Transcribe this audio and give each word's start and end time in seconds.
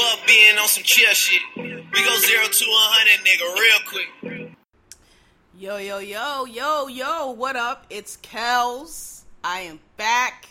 Fuck 0.00 0.26
being 0.26 0.56
on 0.56 0.66
some 0.66 0.82
chill 0.82 1.12
shit. 1.12 1.42
We 1.56 1.62
go 1.62 2.16
zero 2.16 2.44
to 2.44 2.64
a 2.64 2.86
hundred, 2.88 3.26
nigga, 3.26 3.54
real 3.54 3.78
quick. 3.86 4.56
Yo, 5.58 5.76
yo, 5.76 5.98
yo, 5.98 6.46
yo, 6.46 6.86
yo, 6.86 7.30
what 7.32 7.54
up? 7.54 7.84
It's 7.90 8.16
Kels. 8.16 9.24
I 9.44 9.60
am 9.60 9.78
back. 9.98 10.48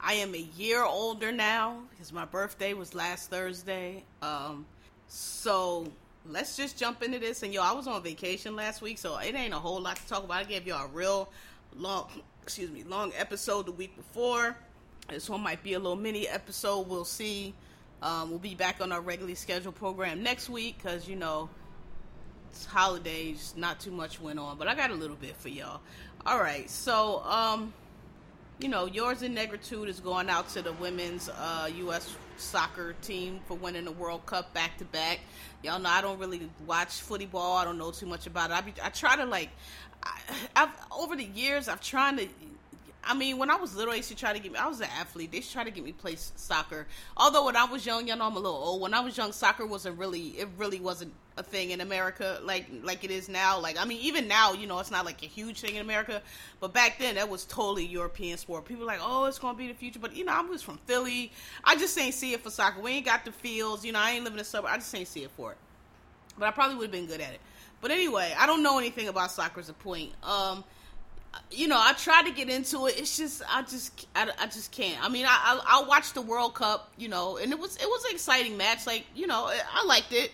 I 0.00 0.14
am 0.14 0.34
a 0.34 0.48
year 0.56 0.82
older 0.82 1.30
now 1.30 1.82
because 1.90 2.12
my 2.12 2.24
birthday 2.24 2.74
was 2.74 2.92
last 2.92 3.30
Thursday. 3.30 4.02
Um, 4.20 4.66
so 5.06 5.86
let's 6.26 6.56
just 6.56 6.76
jump 6.76 7.04
into 7.04 7.20
this. 7.20 7.44
And 7.44 7.54
yo, 7.54 7.62
I 7.62 7.72
was 7.72 7.86
on 7.86 8.02
vacation 8.02 8.56
last 8.56 8.82
week, 8.82 8.98
so 8.98 9.16
it 9.18 9.32
ain't 9.32 9.54
a 9.54 9.58
whole 9.58 9.80
lot 9.80 9.96
to 9.96 10.08
talk 10.08 10.24
about. 10.24 10.38
I 10.38 10.44
gave 10.44 10.66
y'all 10.66 10.86
a 10.86 10.88
real 10.88 11.30
long, 11.76 12.08
excuse 12.42 12.70
me, 12.72 12.82
long 12.82 13.12
episode 13.16 13.66
the 13.66 13.72
week 13.72 13.94
before. 13.94 14.56
This 15.08 15.30
one 15.30 15.40
might 15.40 15.62
be 15.62 15.74
a 15.74 15.78
little 15.78 15.94
mini 15.94 16.26
episode. 16.26 16.88
We'll 16.88 17.04
see. 17.04 17.54
Um, 18.02 18.30
we'll 18.30 18.38
be 18.38 18.54
back 18.54 18.80
on 18.80 18.92
our 18.92 19.00
regularly 19.00 19.34
scheduled 19.34 19.74
program 19.74 20.22
next 20.22 20.48
week 20.48 20.78
because 20.78 21.08
you 21.08 21.16
know 21.16 21.48
it's 22.50 22.64
holidays, 22.64 23.54
not 23.56 23.80
too 23.80 23.90
much 23.90 24.20
went 24.20 24.38
on, 24.38 24.56
but 24.56 24.68
I 24.68 24.74
got 24.74 24.90
a 24.90 24.94
little 24.94 25.16
bit 25.16 25.36
for 25.36 25.48
y'all. 25.48 25.80
All 26.24 26.38
right, 26.38 26.68
so 26.70 27.22
um, 27.24 27.72
you 28.60 28.68
know, 28.68 28.86
yours 28.86 29.22
in 29.22 29.34
negritude 29.34 29.88
is 29.88 30.00
going 30.00 30.28
out 30.28 30.48
to 30.50 30.62
the 30.62 30.72
women's 30.74 31.28
uh, 31.28 31.70
U.S. 31.76 32.16
soccer 32.36 32.94
team 33.02 33.40
for 33.46 33.54
winning 33.54 33.84
the 33.84 33.92
World 33.92 34.26
Cup 34.26 34.52
back 34.52 34.76
to 34.78 34.84
back. 34.86 35.20
Y'all 35.62 35.78
know 35.78 35.88
I 35.88 36.00
don't 36.00 36.18
really 36.18 36.50
watch 36.66 37.00
football. 37.00 37.56
I 37.56 37.64
don't 37.64 37.78
know 37.78 37.92
too 37.92 38.06
much 38.06 38.26
about 38.26 38.50
it. 38.50 38.54
I, 38.54 38.60
be, 38.62 38.74
I 38.82 38.88
try 38.90 39.16
to 39.16 39.24
like, 39.24 39.50
I, 40.02 40.20
I've 40.56 40.70
over 40.90 41.14
the 41.14 41.24
years 41.24 41.68
I've 41.68 41.80
tried 41.80 42.18
to 42.18 42.28
I 43.08 43.14
mean, 43.14 43.38
when 43.38 43.50
I 43.50 43.56
was 43.56 43.74
little, 43.74 43.92
they 43.92 43.96
used 43.96 44.10
to 44.10 44.14
try 44.14 44.34
to 44.34 44.38
get 44.38 44.52
me. 44.52 44.58
I 44.58 44.68
was 44.68 44.80
an 44.80 44.88
athlete. 45.00 45.32
They 45.32 45.40
to 45.40 45.50
try 45.50 45.64
to 45.64 45.70
get 45.70 45.82
me 45.82 45.92
play 45.92 46.16
soccer. 46.16 46.86
Although 47.16 47.46
when 47.46 47.56
I 47.56 47.64
was 47.64 47.86
young, 47.86 48.06
you 48.06 48.14
know, 48.14 48.26
I'm 48.26 48.36
a 48.36 48.38
little 48.38 48.52
old. 48.52 48.82
When 48.82 48.92
I 48.92 49.00
was 49.00 49.16
young, 49.16 49.32
soccer 49.32 49.66
wasn't 49.66 49.98
really. 49.98 50.28
It 50.38 50.46
really 50.58 50.78
wasn't 50.78 51.14
a 51.38 51.42
thing 51.42 51.70
in 51.70 51.80
America 51.80 52.40
like 52.42 52.66
like 52.82 53.04
it 53.04 53.10
is 53.10 53.28
now. 53.28 53.58
Like 53.58 53.80
I 53.80 53.86
mean, 53.86 53.98
even 54.02 54.28
now, 54.28 54.52
you 54.52 54.66
know, 54.66 54.78
it's 54.78 54.90
not 54.90 55.06
like 55.06 55.22
a 55.22 55.26
huge 55.26 55.60
thing 55.60 55.76
in 55.76 55.80
America. 55.80 56.20
But 56.60 56.74
back 56.74 56.98
then, 56.98 57.14
that 57.14 57.30
was 57.30 57.46
totally 57.46 57.86
European 57.86 58.36
sport. 58.36 58.66
People 58.66 58.84
like, 58.84 59.00
oh, 59.02 59.24
it's 59.24 59.38
gonna 59.38 59.56
be 59.56 59.68
the 59.68 59.74
future. 59.74 60.00
But 60.00 60.14
you 60.14 60.26
know, 60.26 60.34
I 60.34 60.42
was 60.42 60.60
from 60.60 60.78
Philly. 60.84 61.32
I 61.64 61.76
just 61.76 61.98
ain't 61.98 62.14
see 62.14 62.34
it 62.34 62.42
for 62.42 62.50
soccer. 62.50 62.82
We 62.82 62.90
ain't 62.90 63.06
got 63.06 63.24
the 63.24 63.32
fields. 63.32 63.86
You 63.86 63.92
know, 63.92 64.00
I 64.00 64.10
ain't 64.10 64.24
living 64.24 64.34
in 64.34 64.38
the 64.38 64.44
suburb. 64.44 64.70
I 64.70 64.76
just 64.76 64.94
ain't 64.94 65.08
see 65.08 65.22
it 65.22 65.30
for 65.30 65.52
it. 65.52 65.58
But 66.36 66.46
I 66.46 66.50
probably 66.50 66.76
would 66.76 66.84
have 66.84 66.92
been 66.92 67.06
good 67.06 67.22
at 67.22 67.32
it. 67.32 67.40
But 67.80 67.90
anyway, 67.90 68.34
I 68.36 68.46
don't 68.46 68.62
know 68.62 68.78
anything 68.78 69.08
about 69.08 69.30
soccer. 69.30 69.60
Is 69.60 69.70
a 69.70 69.72
point. 69.72 70.12
Um 70.22 70.62
you 71.50 71.68
know, 71.68 71.78
I 71.78 71.92
try 71.94 72.22
to 72.22 72.30
get 72.30 72.48
into 72.48 72.86
it. 72.86 72.98
It's 72.98 73.16
just, 73.16 73.42
I 73.48 73.62
just, 73.62 74.06
I, 74.14 74.30
I 74.38 74.46
just 74.46 74.72
can't. 74.72 75.02
I 75.04 75.08
mean, 75.08 75.26
I, 75.26 75.30
I, 75.30 75.80
I 75.80 75.86
watched 75.86 76.14
the 76.14 76.22
World 76.22 76.54
Cup, 76.54 76.92
you 76.96 77.08
know, 77.08 77.36
and 77.36 77.52
it 77.52 77.58
was, 77.58 77.76
it 77.76 77.86
was 77.86 78.04
an 78.04 78.12
exciting 78.12 78.56
match. 78.56 78.86
Like, 78.86 79.04
you 79.14 79.26
know, 79.26 79.50
I 79.50 79.84
liked 79.84 80.12
it. 80.12 80.32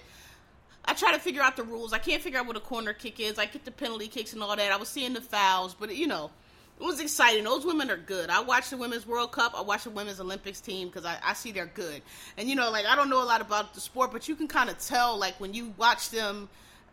I 0.84 0.92
try 0.94 1.12
to 1.12 1.19
figure 1.19 1.42
out 1.42 1.56
the 1.56 1.62
rules. 1.62 1.92
I 1.92 1.98
can't 1.98 2.22
figure 2.22 2.38
out 2.38 2.46
what 2.46 2.56
a 2.56 2.61
corner 2.61 2.92
kick 2.92 3.19
is. 3.19 3.38
I 3.38 3.46
get 3.46 3.64
the 3.64 3.70
penalty 3.70 4.08
kicks 4.08 4.34
and 4.34 4.42
all 4.42 4.55
that. 4.55 4.70
I 4.72 4.77
was 4.77 4.88
seeing 4.88 5.14
the 5.14 5.20
fouls, 5.20 5.74
but 5.74 5.94
you 5.96 6.06
know, 6.06 6.30
it 6.78 6.84
was 6.84 7.00
exciting. 7.00 7.44
Those 7.44 7.64
women 7.64 7.91
are 7.91 7.96
good. 7.96 8.28
I 8.28 8.41
watch 8.41 8.70
the 8.70 8.77
women's 8.77 9.06
World 9.06 9.33
Cup. 9.33 9.55
I 9.56 9.62
watch 9.62 9.84
the 9.84 9.90
women's 9.90 10.20
Olympics 10.20 10.61
team 10.61 10.89
because 10.89 11.05
I, 11.05 11.17
I 11.24 11.33
see 11.34 11.52
they're 11.52 11.67
good. 11.67 12.02
And 12.36 12.48
you 12.48 12.55
know, 12.55 12.70
like 12.70 12.84
I 12.84 12.96
don't 12.96 13.08
know 13.08 13.23
a 13.23 13.24
lot 13.24 13.40
about 13.40 13.74
the 13.74 13.80
sport, 13.80 14.12
but 14.12 14.28
you 14.28 14.34
can 14.34 14.48
kind 14.48 14.68
of 14.68 14.78
tell, 14.78 15.17
like 15.17 15.40
when 15.40 15.55
you 15.55 15.73
watch 15.78 16.11
them 16.11 16.48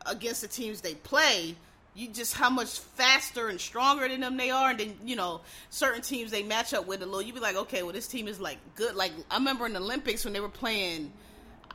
against 0.05 0.41
the 0.41 0.47
teams 0.47 0.81
they 0.81 0.95
play 0.95 1.55
you 1.93 2.07
just 2.07 2.33
how 2.33 2.49
much 2.49 2.79
faster 2.79 3.49
and 3.49 3.59
stronger 3.59 4.07
than 4.07 4.21
them 4.21 4.37
they 4.37 4.49
are, 4.49 4.69
and 4.69 4.79
then 4.79 4.95
you 5.03 5.15
know 5.15 5.41
certain 5.69 6.01
teams 6.01 6.31
they 6.31 6.43
match 6.43 6.73
up 6.73 6.87
with 6.87 7.01
a 7.01 7.05
little. 7.05 7.21
You 7.21 7.33
be 7.33 7.39
like, 7.39 7.55
okay, 7.55 7.83
well 7.83 7.93
this 7.93 8.07
team 8.07 8.27
is 8.27 8.39
like 8.39 8.57
good. 8.75 8.95
Like 8.95 9.11
I 9.29 9.37
remember 9.37 9.65
in 9.65 9.73
the 9.73 9.79
Olympics 9.79 10.23
when 10.23 10.33
they 10.33 10.39
were 10.39 10.49
playing 10.49 11.11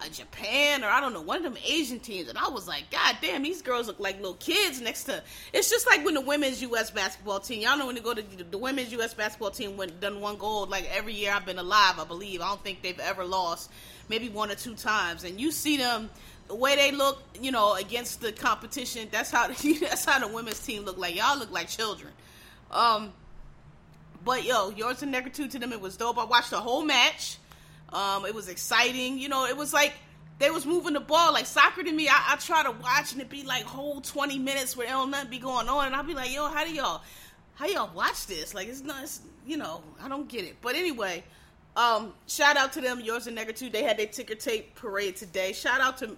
uh, 0.00 0.08
Japan 0.08 0.84
or 0.84 0.88
I 0.88 1.00
don't 1.00 1.12
know 1.12 1.20
one 1.20 1.38
of 1.38 1.42
them 1.42 1.62
Asian 1.66 2.00
teams, 2.00 2.28
and 2.28 2.38
I 2.38 2.48
was 2.48 2.66
like, 2.66 2.90
God 2.90 3.16
damn, 3.20 3.42
these 3.42 3.60
girls 3.60 3.88
look 3.88 4.00
like 4.00 4.16
little 4.16 4.34
kids 4.34 4.80
next 4.80 5.04
to. 5.04 5.22
It's 5.52 5.68
just 5.68 5.86
like 5.86 6.02
when 6.02 6.14
the 6.14 6.22
women's 6.22 6.62
U.S. 6.62 6.90
basketball 6.90 7.40
team. 7.40 7.60
Y'all 7.60 7.76
know 7.76 7.86
when 7.86 7.94
they 7.94 8.00
go 8.00 8.14
to 8.14 8.22
the, 8.22 8.44
the 8.44 8.58
women's 8.58 8.92
U.S. 8.92 9.12
basketball 9.12 9.50
team 9.50 9.76
went 9.76 10.00
done 10.00 10.22
one 10.22 10.36
gold 10.36 10.70
like 10.70 10.88
every 10.90 11.12
year 11.12 11.32
I've 11.32 11.44
been 11.44 11.58
alive. 11.58 11.98
I 11.98 12.04
believe 12.04 12.40
I 12.40 12.48
don't 12.48 12.64
think 12.64 12.80
they've 12.80 12.98
ever 13.00 13.24
lost, 13.26 13.70
maybe 14.08 14.30
one 14.30 14.50
or 14.50 14.54
two 14.54 14.74
times, 14.76 15.24
and 15.24 15.38
you 15.38 15.52
see 15.52 15.76
them 15.76 16.08
the 16.48 16.54
way 16.54 16.76
they 16.76 16.92
look, 16.92 17.22
you 17.40 17.50
know, 17.50 17.74
against 17.74 18.20
the 18.20 18.32
competition, 18.32 19.08
that's 19.10 19.30
how 19.30 19.48
that's 19.80 20.04
how 20.04 20.18
the 20.18 20.28
women's 20.28 20.64
team 20.64 20.84
look 20.84 20.98
like. 20.98 21.16
Y'all 21.16 21.38
look 21.38 21.50
like 21.50 21.68
children. 21.68 22.12
Um, 22.70 23.12
but 24.24 24.44
yo, 24.44 24.70
yours 24.70 25.02
and 25.02 25.14
negritude 25.14 25.50
to 25.52 25.58
them, 25.58 25.72
it 25.72 25.80
was 25.80 25.96
dope. 25.96 26.18
I 26.18 26.24
watched 26.24 26.50
the 26.50 26.60
whole 26.60 26.84
match. 26.84 27.38
Um, 27.92 28.26
it 28.26 28.34
was 28.34 28.48
exciting. 28.48 29.18
You 29.18 29.28
know, 29.28 29.46
it 29.46 29.56
was 29.56 29.72
like 29.72 29.94
they 30.38 30.50
was 30.50 30.66
moving 30.66 30.92
the 30.92 31.00
ball 31.00 31.32
like 31.32 31.46
soccer 31.46 31.82
to 31.82 31.92
me. 31.92 32.08
I, 32.08 32.32
I 32.32 32.36
try 32.36 32.62
to 32.64 32.72
watch 32.72 33.12
and 33.12 33.20
it 33.20 33.30
be 33.30 33.44
like 33.44 33.64
whole 33.64 34.00
twenty 34.00 34.38
minutes 34.38 34.76
where 34.76 34.88
don't 34.88 35.10
nothing 35.10 35.30
be 35.30 35.38
going 35.38 35.68
on, 35.68 35.86
and 35.86 35.94
I'll 35.94 36.02
be 36.02 36.14
like, 36.14 36.32
yo, 36.32 36.48
how 36.48 36.64
do 36.64 36.72
y'all, 36.72 37.02
how 37.54 37.66
y'all 37.66 37.94
watch 37.94 38.26
this? 38.26 38.54
Like 38.54 38.68
it's 38.68 38.82
not, 38.82 39.02
it's, 39.04 39.20
you 39.46 39.56
know, 39.56 39.82
I 40.02 40.08
don't 40.08 40.28
get 40.28 40.44
it. 40.44 40.56
But 40.60 40.74
anyway, 40.74 41.22
um, 41.76 42.14
shout 42.26 42.56
out 42.56 42.72
to 42.72 42.80
them, 42.80 43.00
yours 43.00 43.26
and 43.26 43.36
Negritude. 43.36 43.70
They 43.70 43.82
had 43.82 43.98
their 43.98 44.06
ticker 44.06 44.34
tape 44.34 44.74
parade 44.74 45.16
today. 45.16 45.52
Shout 45.52 45.80
out 45.80 45.98
to 45.98 46.16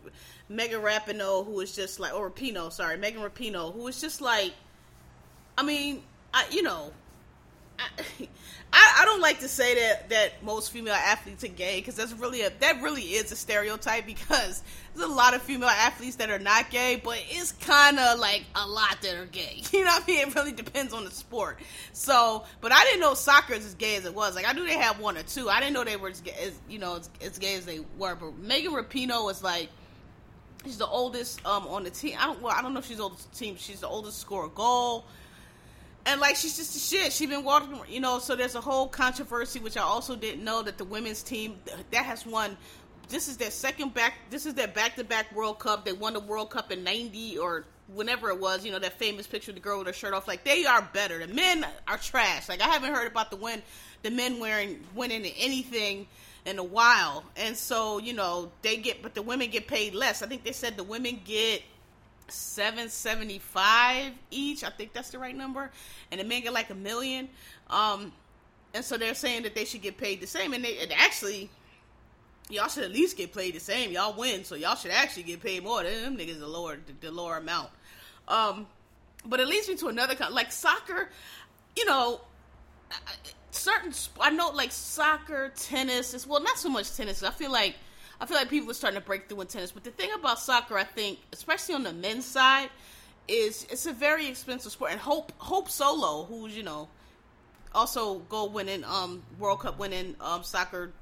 Megan 0.48 0.80
Rapinoe, 0.80 1.44
who 1.44 1.52
was 1.52 1.74
just 1.74 1.98
like, 1.98 2.14
or 2.14 2.30
Rapinoe, 2.30 2.72
sorry, 2.72 2.96
Megan 2.96 3.20
Rapinoe, 3.22 3.74
who 3.74 3.80
was 3.82 4.00
just 4.00 4.20
like, 4.20 4.52
I 5.58 5.64
mean, 5.64 6.02
I, 6.32 6.46
you 6.52 6.62
know, 6.62 6.92
I, 7.78 8.28
I, 8.72 9.04
don't 9.04 9.20
like 9.20 9.40
to 9.40 9.48
say 9.48 9.74
that 9.74 10.10
that 10.10 10.42
most 10.44 10.70
female 10.70 10.94
athletes 10.94 11.42
are 11.42 11.48
gay 11.48 11.80
because 11.80 11.96
that's 11.96 12.12
really 12.12 12.42
a 12.42 12.50
that 12.60 12.82
really 12.82 13.02
is 13.02 13.32
a 13.32 13.36
stereotype 13.36 14.06
because 14.06 14.62
there's 14.98 15.10
a 15.10 15.14
lot 15.14 15.34
of 15.34 15.42
female 15.42 15.68
athletes 15.68 16.16
that 16.16 16.30
are 16.30 16.38
not 16.38 16.70
gay, 16.70 17.00
but 17.02 17.18
it's 17.28 17.52
kind 17.52 17.98
of 17.98 18.18
like 18.18 18.44
a 18.54 18.66
lot 18.66 18.98
that 19.02 19.16
are 19.16 19.26
gay. 19.26 19.62
You 19.72 19.84
know 19.84 19.90
what 19.90 20.02
I 20.02 20.06
mean? 20.06 20.28
It 20.28 20.34
really 20.34 20.52
depends 20.52 20.92
on 20.92 21.04
the 21.04 21.10
sport. 21.10 21.60
So, 21.92 22.44
but 22.60 22.72
I 22.72 22.82
didn't 22.84 23.00
know 23.00 23.14
soccer 23.14 23.54
is 23.54 23.64
as 23.64 23.74
gay 23.74 23.96
as 23.96 24.04
it 24.04 24.14
was. 24.14 24.34
Like 24.34 24.48
I 24.48 24.52
knew 24.52 24.66
they 24.66 24.76
had 24.76 24.98
one 24.98 25.16
or 25.16 25.22
two. 25.22 25.48
I 25.48 25.60
didn't 25.60 25.74
know 25.74 25.84
they 25.84 25.96
were 25.96 26.08
as, 26.08 26.22
as 26.42 26.58
you 26.68 26.78
know 26.78 26.96
as, 26.96 27.10
as 27.20 27.38
gay 27.38 27.54
as 27.54 27.64
they 27.64 27.80
were. 27.96 28.14
But 28.14 28.38
Megan 28.38 28.72
Rapinoe 28.72 29.24
was 29.24 29.42
like. 29.42 29.68
She's 30.64 30.76
the 30.76 30.88
oldest 30.88 31.46
um, 31.46 31.68
on 31.68 31.84
the 31.84 31.90
team. 31.90 32.16
I 32.18 32.26
don't. 32.26 32.42
Well, 32.42 32.52
I 32.54 32.62
don't 32.62 32.74
know 32.74 32.80
if 32.80 32.86
she's 32.86 32.96
the 32.96 33.04
oldest 33.04 33.32
team. 33.38 33.54
She's 33.56 33.80
the 33.80 33.86
oldest 33.86 34.18
score 34.18 34.46
a 34.46 34.48
goal 34.48 35.04
and 36.08 36.20
like 36.20 36.36
she's 36.36 36.56
just 36.56 36.74
a 36.74 36.78
shit. 36.78 37.12
She's 37.12 37.28
been 37.28 37.44
walking, 37.44 37.78
you 37.88 38.00
know. 38.00 38.18
So 38.18 38.34
there's 38.34 38.54
a 38.54 38.60
whole 38.60 38.88
controversy, 38.88 39.60
which 39.60 39.76
I 39.76 39.82
also 39.82 40.16
didn't 40.16 40.42
know 40.42 40.62
that 40.62 40.78
the 40.78 40.84
women's 40.84 41.22
team 41.22 41.58
that 41.90 42.04
has 42.04 42.24
won. 42.24 42.56
This 43.08 43.28
is 43.28 43.36
their 43.36 43.50
second 43.50 43.94
back. 43.94 44.14
This 44.30 44.44
is 44.44 44.54
their 44.54 44.68
back-to-back 44.68 45.34
World 45.34 45.58
Cup. 45.58 45.84
They 45.84 45.92
won 45.92 46.12
the 46.12 46.20
World 46.20 46.50
Cup 46.50 46.70
in 46.70 46.84
'90 46.84 47.38
or 47.38 47.64
whenever 47.88 48.28
it 48.28 48.38
was. 48.38 48.64
You 48.64 48.72
know 48.72 48.78
that 48.78 48.98
famous 48.98 49.26
picture 49.26 49.50
of 49.50 49.54
the 49.54 49.60
girl 49.60 49.78
with 49.78 49.86
her 49.86 49.92
shirt 49.92 50.14
off. 50.14 50.28
Like 50.28 50.44
they 50.44 50.66
are 50.66 50.86
better. 50.92 51.24
The 51.26 51.32
men 51.32 51.66
are 51.86 51.96
trash. 51.96 52.48
Like 52.48 52.60
I 52.60 52.68
haven't 52.68 52.92
heard 52.92 53.10
about 53.10 53.30
the 53.30 53.36
win, 53.36 53.62
the 54.02 54.10
men 54.10 54.38
wearing 54.38 54.84
winning 54.94 55.24
anything 55.38 56.06
in 56.44 56.58
a 56.58 56.64
while. 56.64 57.24
And 57.36 57.56
so 57.56 57.98
you 57.98 58.12
know 58.12 58.52
they 58.62 58.76
get, 58.76 59.02
but 59.02 59.14
the 59.14 59.22
women 59.22 59.50
get 59.50 59.66
paid 59.66 59.94
less. 59.94 60.22
I 60.22 60.26
think 60.26 60.44
they 60.44 60.52
said 60.52 60.76
the 60.76 60.84
women 60.84 61.20
get 61.24 61.62
775 62.28 64.12
each. 64.30 64.64
I 64.64 64.70
think 64.70 64.92
that's 64.92 65.10
the 65.10 65.18
right 65.18 65.34
number. 65.34 65.70
And 66.10 66.20
the 66.20 66.24
men 66.24 66.42
get 66.42 66.52
like 66.52 66.70
a 66.70 66.74
million. 66.74 67.28
Um, 67.70 68.12
and 68.74 68.84
so 68.84 68.96
they're 68.98 69.14
saying 69.14 69.42
that 69.42 69.54
they 69.54 69.64
should 69.64 69.82
get 69.82 69.96
paid 69.96 70.20
the 70.20 70.26
same. 70.26 70.52
And 70.52 70.64
they 70.64 70.78
and 70.78 70.92
actually, 70.92 71.50
y'all 72.50 72.68
should 72.68 72.84
at 72.84 72.92
least 72.92 73.16
get 73.16 73.34
paid 73.34 73.54
the 73.54 73.60
same. 73.60 73.92
Y'all 73.92 74.14
win, 74.18 74.44
so 74.44 74.54
y'all 74.54 74.74
should 74.74 74.90
actually 74.90 75.24
get 75.24 75.42
paid 75.42 75.62
more. 75.62 75.82
Them 75.82 76.16
niggas 76.16 76.38
the 76.38 76.46
lower 76.46 76.76
the, 76.76 76.92
the 77.00 77.10
lower 77.10 77.36
amount. 77.36 77.70
Um, 78.26 78.66
but 79.24 79.40
it 79.40 79.48
leads 79.48 79.68
me 79.68 79.76
to 79.76 79.88
another 79.88 80.14
kind 80.14 80.34
like 80.34 80.52
soccer. 80.52 81.08
You 81.76 81.84
know, 81.86 82.20
certain 83.50 83.92
I 84.20 84.30
know 84.30 84.50
like 84.50 84.72
soccer, 84.72 85.52
tennis. 85.56 86.14
Is 86.14 86.26
well, 86.26 86.42
not 86.42 86.58
so 86.58 86.68
much 86.68 86.96
tennis. 86.96 87.22
I 87.22 87.30
feel 87.30 87.52
like 87.52 87.76
I 88.20 88.26
feel 88.26 88.36
like 88.36 88.48
people 88.48 88.70
are 88.70 88.74
starting 88.74 89.00
to 89.00 89.06
break 89.06 89.28
through 89.28 89.42
in 89.42 89.46
tennis. 89.46 89.72
But 89.72 89.84
the 89.84 89.90
thing 89.90 90.10
about 90.14 90.38
soccer, 90.38 90.76
I 90.76 90.84
think, 90.84 91.18
especially 91.32 91.74
on 91.74 91.82
the 91.82 91.92
men's 91.92 92.24
side, 92.24 92.70
is 93.26 93.66
it's 93.70 93.86
a 93.86 93.92
very 93.92 94.26
expensive 94.26 94.72
sport. 94.72 94.92
And 94.92 95.00
Hope 95.00 95.32
Hope 95.38 95.70
Solo, 95.70 96.24
who's 96.24 96.56
you 96.56 96.62
know 96.62 96.88
also 97.74 98.20
gold 98.20 98.54
winning, 98.54 98.84
um, 98.84 99.22
World 99.38 99.60
Cup 99.60 99.78
winning, 99.78 100.16
um, 100.20 100.42
soccer 100.42 100.92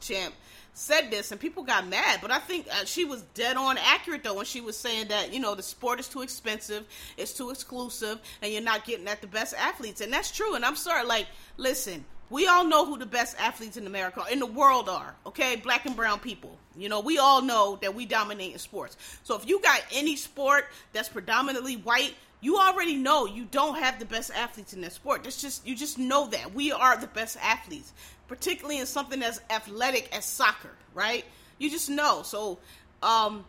champ 0.00 0.34
said 0.74 1.10
this 1.10 1.30
and 1.30 1.40
people 1.40 1.62
got 1.62 1.86
mad 1.86 2.18
but 2.20 2.30
i 2.30 2.38
think 2.38 2.66
uh, 2.70 2.84
she 2.84 3.04
was 3.04 3.22
dead 3.34 3.56
on 3.56 3.78
accurate 3.78 4.24
though 4.24 4.34
when 4.34 4.44
she 4.44 4.60
was 4.60 4.76
saying 4.76 5.06
that 5.06 5.32
you 5.32 5.38
know 5.38 5.54
the 5.54 5.62
sport 5.62 6.00
is 6.00 6.08
too 6.08 6.20
expensive 6.20 6.84
it's 7.16 7.32
too 7.32 7.50
exclusive 7.50 8.18
and 8.42 8.52
you're 8.52 8.62
not 8.62 8.84
getting 8.84 9.06
at 9.08 9.20
the 9.20 9.26
best 9.26 9.54
athletes. 9.54 10.00
And 10.00 10.12
that's 10.12 10.30
true. 10.30 10.54
And 10.54 10.64
i'm 10.64 10.76
sorry 10.76 11.04
like 11.04 11.26
listen 11.56 12.04
we 12.30 12.46
all 12.46 12.64
know 12.64 12.86
who 12.86 12.98
the 12.98 13.06
best 13.06 13.36
athletes 13.38 13.76
in 13.76 13.86
america 13.86 14.22
in 14.30 14.38
the 14.38 14.46
world 14.46 14.88
are 14.88 15.14
okay? 15.26 15.56
Black 15.56 15.86
and 15.86 15.96
brown 15.96 16.18
people. 16.18 16.58
You 16.76 16.88
know 16.88 17.00
we 17.00 17.18
all 17.18 17.42
know 17.42 17.78
that 17.82 17.94
we 17.94 18.06
dominate 18.06 18.52
in 18.52 18.58
sports. 18.58 18.96
So 19.22 19.36
if 19.36 19.46
you 19.48 19.60
got 19.60 19.80
any 19.92 20.16
sport 20.16 20.66
that's 20.92 21.08
predominantly 21.08 21.76
white 21.76 22.14
you 22.40 22.58
already 22.58 22.96
know 22.96 23.24
you 23.24 23.46
don't 23.50 23.78
have 23.78 23.98
the 23.98 24.04
best 24.04 24.30
athletes 24.34 24.74
in 24.74 24.82
that 24.82 24.92
sport. 24.92 25.24
That's 25.24 25.40
just 25.40 25.66
you 25.66 25.74
just 25.74 25.98
know 25.98 26.26
that. 26.28 26.54
We 26.54 26.72
are 26.72 26.96
the 26.96 27.06
best 27.06 27.38
athletes 27.40 27.92
particularly 28.28 28.78
in 28.78 28.86
something 28.86 29.22
as 29.22 29.40
athletic 29.50 30.14
as 30.16 30.24
soccer, 30.24 30.70
right? 30.94 31.24
You 31.58 31.70
just 31.70 31.90
know. 31.90 32.22
So, 32.22 32.58
um, 33.02 33.44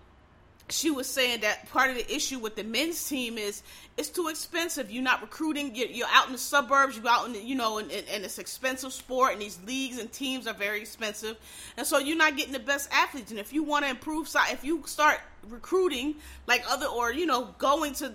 she 0.70 0.90
was 0.90 1.08
saying 1.08 1.42
that 1.42 1.70
part 1.70 1.92
of 1.92 1.96
the 1.96 2.14
issue 2.14 2.40
with 2.40 2.56
the 2.56 2.64
men's 2.64 3.08
team 3.08 3.38
is 3.38 3.62
it's 3.98 4.10
too 4.10 4.30
expensive. 4.30 4.90
You're 4.90 5.04
not 5.04 5.22
recruiting. 5.22 5.76
You're, 5.76 5.90
you're 5.90 6.08
out 6.12 6.26
in 6.26 6.32
the 6.32 6.40
suburbs. 6.40 6.98
You're 6.98 7.08
out 7.08 7.28
in 7.28 7.34
the, 7.34 7.40
you 7.40 7.56
know, 7.56 7.78
and, 7.78 7.92
and 7.92 8.24
it's 8.24 8.40
expensive 8.40 8.92
sport, 8.92 9.34
and 9.34 9.42
these 9.42 9.60
leagues 9.66 10.00
and 10.00 10.12
teams 10.12 10.48
are 10.48 10.54
very 10.54 10.82
expensive, 10.82 11.38
and 11.78 11.86
so 11.86 12.00
you're 12.00 12.18
not 12.18 12.36
getting 12.36 12.54
the 12.54 12.60
best 12.60 12.90
athletes. 12.92 13.32
And 13.32 13.40
if 13.40 13.54
you 13.54 13.64
want 13.64 13.86
to 13.86 13.92
improve, 13.92 14.28
if 14.50 14.64
you 14.64 14.82
start 14.88 15.20
recruiting 15.48 16.16
like 16.48 16.64
other, 16.70 16.88
or 16.88 17.14
you 17.14 17.26
know, 17.26 17.54
going 17.60 17.94
to 17.96 18.14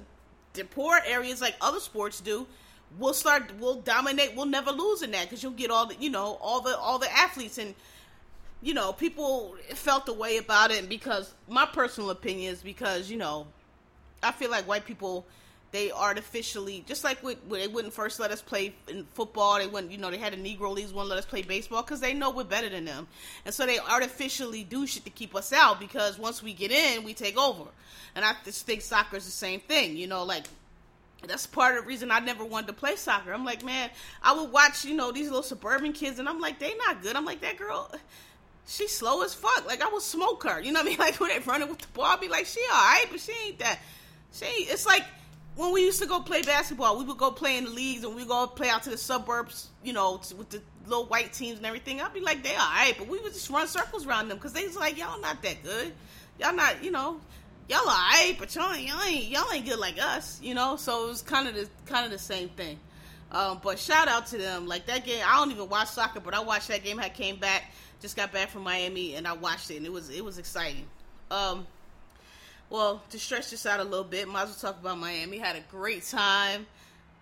the 0.55 0.65
poor 0.65 0.99
areas 1.07 1.41
like 1.41 1.55
other 1.61 1.81
sports 1.81 2.21
do, 2.21 2.47
we'll 2.99 3.15
start 3.15 3.51
we'll 3.59 3.81
dominate 3.81 4.35
we'll 4.35 4.47
never 4.47 4.73
lose 4.73 5.03
in 5.03 5.11
that 5.13 5.25
because 5.25 5.43
you'll 5.43 5.53
get 5.53 5.71
all 5.71 5.87
the 5.87 5.95
you 5.97 6.11
know 6.11 6.39
all 6.41 6.61
the 6.61 6.77
all 6.77 6.99
the 6.99 7.11
athletes. 7.13 7.59
And 7.59 7.75
you 8.63 8.75
know 8.75 8.93
people 8.93 9.57
felt 9.75 10.07
the 10.07 10.13
way 10.13 10.37
about 10.37 10.71
it 10.71 10.89
because 10.89 11.33
my 11.49 11.67
personal 11.67 12.11
opinion 12.11 12.53
is 12.53 12.63
because 12.63 13.11
you 13.11 13.17
know 13.17 13.47
i 14.23 14.31
feel 14.31 14.51
like 14.51 14.69
white 14.69 14.85
people 14.85 15.25
they 15.73 15.93
artificially 15.93 16.85
just 16.87 17.05
like 17.05 17.23
with, 17.23 17.39
they 17.49 17.69
wouldn't 17.69 17.95
first 17.95 18.19
let 18.19 18.31
us 18.31 18.43
play 18.43 18.75
in 18.89 19.05
football 19.15 19.59
they 19.59 19.67
wouldn't 19.67 19.93
you 19.93 19.99
know 19.99 20.11
they 20.11 20.19
had 20.19 20.35
a 20.35 20.37
negro 20.37 20.73
leagues 20.73 20.93
wouldn't 20.93 21.09
let 21.11 21.19
us 21.19 21.27
play 21.27 21.43
baseball 21.43 21.83
because 21.83 22.01
they 22.01 22.13
know 22.13 22.31
we're 22.31 22.45
better 22.45 22.69
than 22.69 22.85
them. 22.85 23.07
And 23.45 23.55
so 23.55 23.67
they 23.67 23.79
artificially 23.79 24.65
do 24.65 24.87
shit 24.87 25.05
to 25.05 25.11
keep 25.11 25.35
us 25.35 25.53
out 25.53 25.79
because 25.79 26.19
once 26.19 26.43
we 26.43 26.53
get 26.53 26.71
in 26.73 27.05
we 27.05 27.15
take 27.15 27.39
over. 27.39 27.65
And 28.15 28.25
i 28.25 28.35
just 28.45 28.67
think 28.67 28.83
soccer 28.83 29.17
is 29.17 29.25
the 29.25 29.31
same 29.31 29.61
thing 29.61 29.97
you 29.97 30.09
know 30.09 30.25
like 30.25 30.45
that's 31.27 31.47
part 31.47 31.77
of 31.77 31.83
the 31.83 31.89
reason 31.89 32.11
I 32.11 32.21
never 32.21 32.45
wanted 32.45 32.69
to 32.69 32.73
play 32.73 32.97
soccer. 32.97 33.33
I'm 33.33 33.45
like, 33.45 33.65
man, 33.65 33.91
I 34.23 34.33
would 34.33 34.51
watch, 34.51 34.85
you 34.85 34.95
know, 34.95 35.13
these 35.13 35.27
little 35.27 35.43
suburban 35.43 35.93
kids, 35.93 36.19
and 36.19 36.29
I'm 36.29 36.41
like, 36.41 36.59
they 36.59 36.75
not 36.77 37.03
good. 37.03 37.17
I'm 37.17 37.25
like, 37.25 37.41
that 37.43 37.59
girl, 37.59 37.91
she's 38.67 38.97
slow 38.97 39.23
as 39.23 39.35
fuck. 39.35 39.67
Like, 39.67 39.83
I 39.83 39.89
would 39.89 40.03
smoke 40.03 40.45
her. 40.45 40.61
You 40.61 40.73
know 40.73 40.81
what 40.81 40.87
I 40.87 40.91
mean? 40.91 40.99
Like, 40.99 41.21
when 41.21 41.31
they 41.31 41.39
running 41.41 41.69
with 41.69 41.79
the 41.79 41.89
ball, 41.89 42.07
I'd 42.07 42.21
be 42.21 42.29
like, 42.29 42.47
she 42.47 42.61
all 42.73 42.79
right, 42.79 43.07
but 43.11 43.21
she 43.21 43.33
ain't 43.47 43.59
that. 43.59 43.79
She 44.33 44.45
ain't, 44.45 44.71
it's 44.71 44.87
like 44.87 45.05
when 45.57 45.73
we 45.73 45.83
used 45.83 46.01
to 46.01 46.07
go 46.07 46.21
play 46.21 46.43
basketball, 46.43 46.99
we 46.99 47.05
would 47.05 47.19
go 47.19 47.31
play 47.31 47.59
in 47.59 47.65
the 47.65 47.71
leagues, 47.71 48.05
and 48.05 48.15
we 48.15 48.25
go 48.25 48.47
play 48.47 48.71
out 48.71 48.83
to 48.85 48.91
the 48.91 48.99
suburbs, 48.99 49.69
you 49.83 49.93
know, 49.93 50.21
with 50.37 50.51
the 50.51 50.63
little 50.87 51.07
white 51.07 51.33
teams 51.33 51.59
and 51.59 51.67
everything. 51.67 52.01
I'd 52.01 52.15
be 52.15 52.21
like, 52.21 52.43
they 52.43 52.55
all 52.55 52.71
right, 52.71 52.95
but 52.97 53.09
we 53.09 53.19
would 53.21 53.33
just 53.33 53.51
run 53.51 53.67
circles 53.67 54.07
around 54.07 54.29
them 54.29 54.39
because 54.39 54.53
they 54.53 54.67
was 54.67 54.77
like, 54.77 54.97
y'all 54.97 55.21
not 55.21 55.43
that 55.43 55.63
good. 55.63 55.93
Y'all 56.39 56.55
not, 56.55 56.83
you 56.83 56.91
know, 56.91 57.21
y'all 57.71 57.89
alright, 57.89 58.37
but 58.39 58.53
y'all 58.55 58.73
ain't, 58.75 58.89
y'all 58.89 59.03
ain't 59.03 59.25
y'all 59.27 59.53
ain't 59.53 59.65
good 59.65 59.79
like 59.79 60.03
us, 60.03 60.41
you 60.43 60.55
know. 60.55 60.77
So 60.77 61.07
it 61.07 61.09
was 61.09 61.23
kind 61.23 61.47
of 61.47 61.55
the 61.55 61.69
kind 61.87 62.05
of 62.05 62.11
the 62.11 62.19
same 62.19 62.49
thing. 62.51 62.79
Um, 63.31 63.61
but 63.63 63.79
shout 63.79 64.09
out 64.09 64.27
to 64.29 64.39
them. 64.39 64.67
Like 64.67 64.87
that 64.87 65.07
game, 65.07 65.23
I 65.25 65.37
don't 65.37 65.53
even 65.53 65.69
watch 65.69 65.89
soccer, 65.89 66.19
but 66.19 66.35
I 66.35 66.41
watched 66.41 66.69
that 66.69 66.83
game. 66.83 66.99
I 66.99 67.09
came 67.09 67.37
back, 67.37 67.73
just 68.01 68.17
got 68.17 68.33
back 68.33 68.49
from 68.49 68.63
Miami, 68.63 69.15
and 69.15 69.27
I 69.27 69.35
watched 69.35 69.71
it, 69.71 69.77
and 69.77 69.87
it 69.87 69.93
was 69.93 70.11
it 70.11 70.25
was 70.25 70.39
exciting. 70.39 70.85
Um, 71.31 71.67
well, 72.71 73.03
to 73.11 73.19
stretch 73.19 73.51
this 73.51 73.65
out 73.67 73.79
a 73.79 73.85
little 73.85 74.05
bit, 74.05 74.27
might 74.27 74.43
as 74.43 74.63
well 74.63 74.73
talk 74.73 74.83
about 74.83 74.99
Miami. 74.99 75.39
Had 75.39 75.55
a 75.55 75.63
great 75.71 76.03
time, 76.03 76.67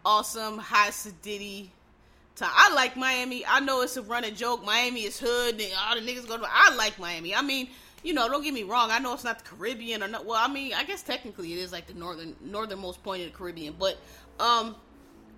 awesome, 0.05 0.59
high 0.59 0.91
sedity. 0.91 1.69
Time. 2.37 2.50
I 2.55 2.73
like 2.73 2.97
Miami. 2.97 3.45
I 3.45 3.59
know 3.59 3.83
it's 3.83 3.97
a 3.97 4.03
running 4.03 4.37
joke. 4.37 4.65
Miami 4.65 5.00
is 5.00 5.19
hood, 5.19 5.61
and 5.61 5.73
all 5.77 5.97
the 5.97 6.00
niggas 6.00 6.29
go 6.29 6.39
to. 6.39 6.47
I 6.49 6.73
like 6.77 6.97
Miami. 7.00 7.35
I 7.35 7.43
mean, 7.43 7.69
you 8.03 8.15
know, 8.15 8.29
don't 8.29 8.43
get 8.43 8.55
me 8.55 8.62
wrong. 8.62 8.91
I 8.91 8.99
know 8.99 9.15
it's 9.15 9.25
not 9.25 9.39
the 9.39 9.45
Caribbean 9.45 10.03
or 10.03 10.09
not. 10.09 10.25
Well, 10.25 10.39
I 10.43 10.53
mean, 10.53 10.73
I 10.75 10.85
guess 10.85 11.03
technically 11.03 11.53
it 11.53 11.59
is 11.59 11.73
like 11.73 11.87
the 11.87 11.95
northern 11.95 12.37
northernmost 12.41 13.03
point 13.03 13.23
of 13.23 13.33
the 13.33 13.37
Caribbean, 13.37 13.75
but 13.79 13.99
um, 14.39 14.77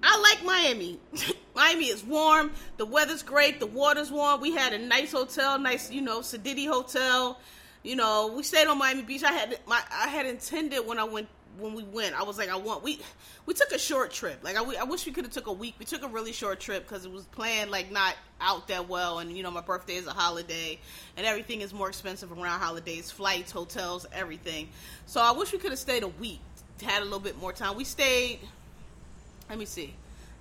I 0.02 0.18
like 0.20 0.44
Miami. 0.44 1.00
Miami 1.54 1.86
is 1.86 2.04
warm. 2.04 2.52
The 2.76 2.86
weather's 2.86 3.22
great. 3.22 3.60
The 3.60 3.66
water's 3.66 4.10
warm. 4.10 4.40
We 4.40 4.52
had 4.52 4.72
a 4.72 4.78
nice 4.78 5.12
hotel, 5.12 5.58
nice 5.58 5.90
you 5.90 6.00
know, 6.00 6.20
Sedity 6.20 6.66
hotel. 6.66 7.38
You 7.82 7.96
know, 7.96 8.32
we 8.36 8.42
stayed 8.42 8.66
on 8.66 8.78
Miami 8.78 9.02
Beach. 9.02 9.24
I 9.24 9.32
had 9.32 9.58
my 9.66 9.80
I 9.90 10.08
had 10.08 10.26
intended 10.26 10.86
when 10.86 10.98
I 10.98 11.04
went 11.04 11.28
when 11.58 11.74
we 11.74 11.82
went, 11.82 12.18
I 12.18 12.22
was 12.22 12.38
like, 12.38 12.48
I 12.48 12.56
want 12.56 12.82
we 12.82 13.00
we 13.46 13.54
took 13.54 13.72
a 13.72 13.78
short 13.78 14.10
trip. 14.10 14.40
Like 14.42 14.56
I, 14.56 14.62
I 14.80 14.84
wish 14.84 15.06
we 15.06 15.12
could 15.12 15.24
have 15.24 15.32
took 15.32 15.46
a 15.46 15.52
week. 15.52 15.74
We 15.78 15.84
took 15.84 16.02
a 16.02 16.08
really 16.08 16.32
short 16.32 16.60
trip 16.60 16.86
because 16.86 17.04
it 17.04 17.12
was 17.12 17.24
planned 17.26 17.70
like 17.70 17.90
not 17.90 18.14
out 18.40 18.68
that 18.68 18.88
well. 18.88 19.18
And 19.18 19.36
you 19.36 19.42
know, 19.42 19.50
my 19.50 19.60
birthday 19.60 19.94
is 19.94 20.06
a 20.06 20.12
holiday, 20.12 20.78
and 21.16 21.26
everything 21.26 21.60
is 21.60 21.72
more 21.72 21.88
expensive 21.88 22.32
around 22.32 22.60
holidays, 22.60 23.10
flights, 23.10 23.50
hotels, 23.50 24.06
everything. 24.12 24.68
So 25.06 25.20
I 25.20 25.32
wish 25.32 25.52
we 25.52 25.58
could 25.58 25.70
have 25.70 25.78
stayed 25.78 26.02
a 26.02 26.08
week, 26.08 26.40
had 26.82 27.02
a 27.02 27.04
little 27.04 27.20
bit 27.20 27.38
more 27.38 27.52
time. 27.52 27.76
We 27.76 27.84
stayed. 27.84 28.40
Let 29.48 29.58
me 29.58 29.64
see. 29.64 29.94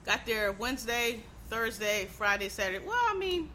Got 0.05 0.25
there 0.25 0.51
Wednesday, 0.51 1.21
Thursday, 1.49 2.07
Friday, 2.11 2.49
Saturday. 2.49 2.85
Well, 2.85 2.97
I 2.99 3.17
mean, 3.17 3.49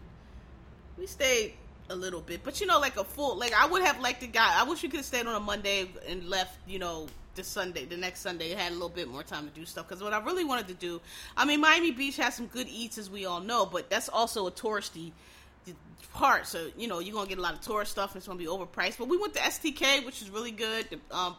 we 0.99 1.07
stayed 1.07 1.55
a 1.91 1.95
little 1.95 2.21
bit, 2.21 2.41
but 2.43 2.61
you 2.61 2.67
know, 2.67 2.81
like 2.81 2.97
a 2.97 3.05
full. 3.05 3.37
Like 3.37 3.55
I 3.55 3.67
would 3.67 3.83
have 3.83 4.01
liked 4.01 4.21
to 4.23 4.27
got. 4.27 4.55
I 4.55 4.69
wish 4.69 4.83
we 4.83 4.89
could 4.89 4.99
have 4.99 5.07
stayed 5.07 5.27
on 5.27 5.35
a 5.35 5.41
Monday 5.41 5.89
and 6.09 6.29
left. 6.29 6.59
You 6.67 6.79
know 6.79 7.07
the 7.35 7.45
Sunday, 7.45 7.85
the 7.85 7.97
next 7.97 8.21
Sunday, 8.21 8.55
I 8.55 8.61
had 8.61 8.73
a 8.73 8.75
little 8.75 8.89
bit 8.89 9.09
more 9.09 9.23
time 9.23 9.47
to 9.47 9.53
do 9.53 9.65
stuff. 9.65 9.89
Because 9.89 10.03
what 10.03 10.13
I 10.13 10.21
really 10.21 10.45
wanted 10.45 10.69
to 10.69 10.75
do, 10.75 11.01
I 11.37 11.45
mean, 11.45 11.61
Miami 11.61 11.91
Beach 11.91 12.17
has 12.17 12.35
some 12.35 12.47
good 12.47 12.69
eats, 12.69 12.99
as 12.99 13.11
we 13.11 13.27
all 13.27 13.41
know, 13.41 13.67
but 13.67 13.91
that's 13.91 14.09
also 14.09 14.47
a 14.47 14.51
touristy 14.51 15.13
part. 16.15 16.47
So 16.47 16.69
you 16.79 16.89
know, 16.89 17.01
you're 17.01 17.15
gonna 17.15 17.29
get 17.29 17.39
a 17.39 17.43
lot 17.43 17.55
of 17.55 17.61
tourist 17.61 17.93
stuff, 17.93 18.13
and 18.13 18.19
it's 18.19 18.27
gonna 18.27 18.39
be 18.39 18.47
overpriced. 18.47 18.99
But 18.99 19.09
we 19.09 19.19
went 19.19 19.35
to 19.35 19.41
STK, 19.41 20.07
which 20.07 20.23
is 20.23 20.31
really 20.31 20.53
good. 20.53 20.87
Um, 21.11 21.37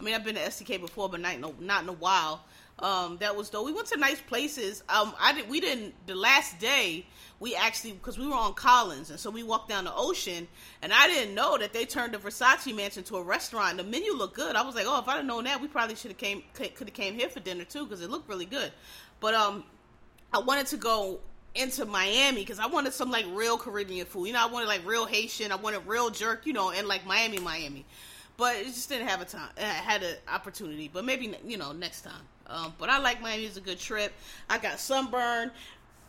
I 0.00 0.02
mean, 0.02 0.14
I've 0.14 0.24
been 0.24 0.36
to 0.36 0.40
STK 0.40 0.80
before, 0.80 1.08
but 1.08 1.20
not 1.20 1.34
in 1.34 1.44
a, 1.44 1.52
not 1.60 1.82
in 1.82 1.88
a 1.88 1.94
while. 1.94 2.44
Um, 2.82 3.16
that 3.18 3.36
was 3.36 3.48
though. 3.48 3.62
We 3.62 3.72
went 3.72 3.86
to 3.88 3.96
nice 3.96 4.20
places. 4.20 4.82
Um, 4.88 5.14
I 5.20 5.32
did. 5.32 5.48
We 5.48 5.60
didn't. 5.60 5.94
The 6.06 6.16
last 6.16 6.58
day, 6.58 7.06
we 7.38 7.54
actually 7.54 7.92
because 7.92 8.18
we 8.18 8.26
were 8.26 8.34
on 8.34 8.54
Collins, 8.54 9.10
and 9.10 9.20
so 9.20 9.30
we 9.30 9.44
walked 9.44 9.68
down 9.68 9.84
the 9.84 9.94
ocean, 9.94 10.48
and 10.82 10.92
I 10.92 11.06
didn't 11.06 11.32
know 11.32 11.56
that 11.58 11.72
they 11.72 11.84
turned 11.84 12.12
the 12.12 12.18
Versace 12.18 12.74
Mansion 12.74 13.04
to 13.04 13.16
a 13.16 13.22
restaurant. 13.22 13.76
The 13.76 13.84
menu 13.84 14.12
looked 14.14 14.34
good. 14.34 14.56
I 14.56 14.62
was 14.62 14.74
like, 14.74 14.86
oh, 14.88 14.98
if 14.98 15.06
I'd 15.06 15.18
have 15.18 15.24
known 15.24 15.44
that, 15.44 15.62
we 15.62 15.68
probably 15.68 15.94
should 15.94 16.10
have 16.10 16.18
came 16.18 16.42
could 16.54 16.72
have 16.76 16.92
came 16.92 17.14
here 17.14 17.28
for 17.28 17.38
dinner 17.38 17.64
too 17.64 17.84
because 17.84 18.02
it 18.02 18.10
looked 18.10 18.28
really 18.28 18.46
good. 18.46 18.72
But 19.20 19.34
um, 19.34 19.62
I 20.32 20.40
wanted 20.40 20.66
to 20.68 20.76
go 20.76 21.20
into 21.54 21.84
Miami 21.84 22.40
because 22.40 22.58
I 22.58 22.66
wanted 22.66 22.94
some 22.94 23.12
like 23.12 23.26
real 23.30 23.58
Caribbean 23.58 24.06
food. 24.06 24.26
You 24.26 24.32
know, 24.32 24.42
I 24.42 24.46
wanted 24.46 24.66
like 24.66 24.84
real 24.84 25.06
Haitian. 25.06 25.52
I 25.52 25.56
wanted 25.56 25.86
real 25.86 26.10
jerk. 26.10 26.46
You 26.46 26.52
know, 26.52 26.72
and 26.72 26.88
like 26.88 27.06
Miami, 27.06 27.38
Miami. 27.38 27.86
But 28.36 28.56
it 28.56 28.66
just 28.66 28.88
didn't 28.88 29.06
have 29.06 29.20
a 29.20 29.24
time. 29.24 29.50
I 29.56 29.62
had 29.62 30.02
an 30.02 30.16
opportunity, 30.26 30.90
but 30.92 31.04
maybe 31.04 31.32
you 31.46 31.56
know 31.56 31.70
next 31.70 32.02
time. 32.02 32.22
Um, 32.52 32.74
but 32.78 32.88
I 32.88 32.98
like 32.98 33.20
Miami. 33.20 33.44
It's 33.44 33.56
a 33.56 33.60
good 33.60 33.80
trip. 33.80 34.12
I 34.48 34.58
got 34.58 34.78
sunburn. 34.78 35.50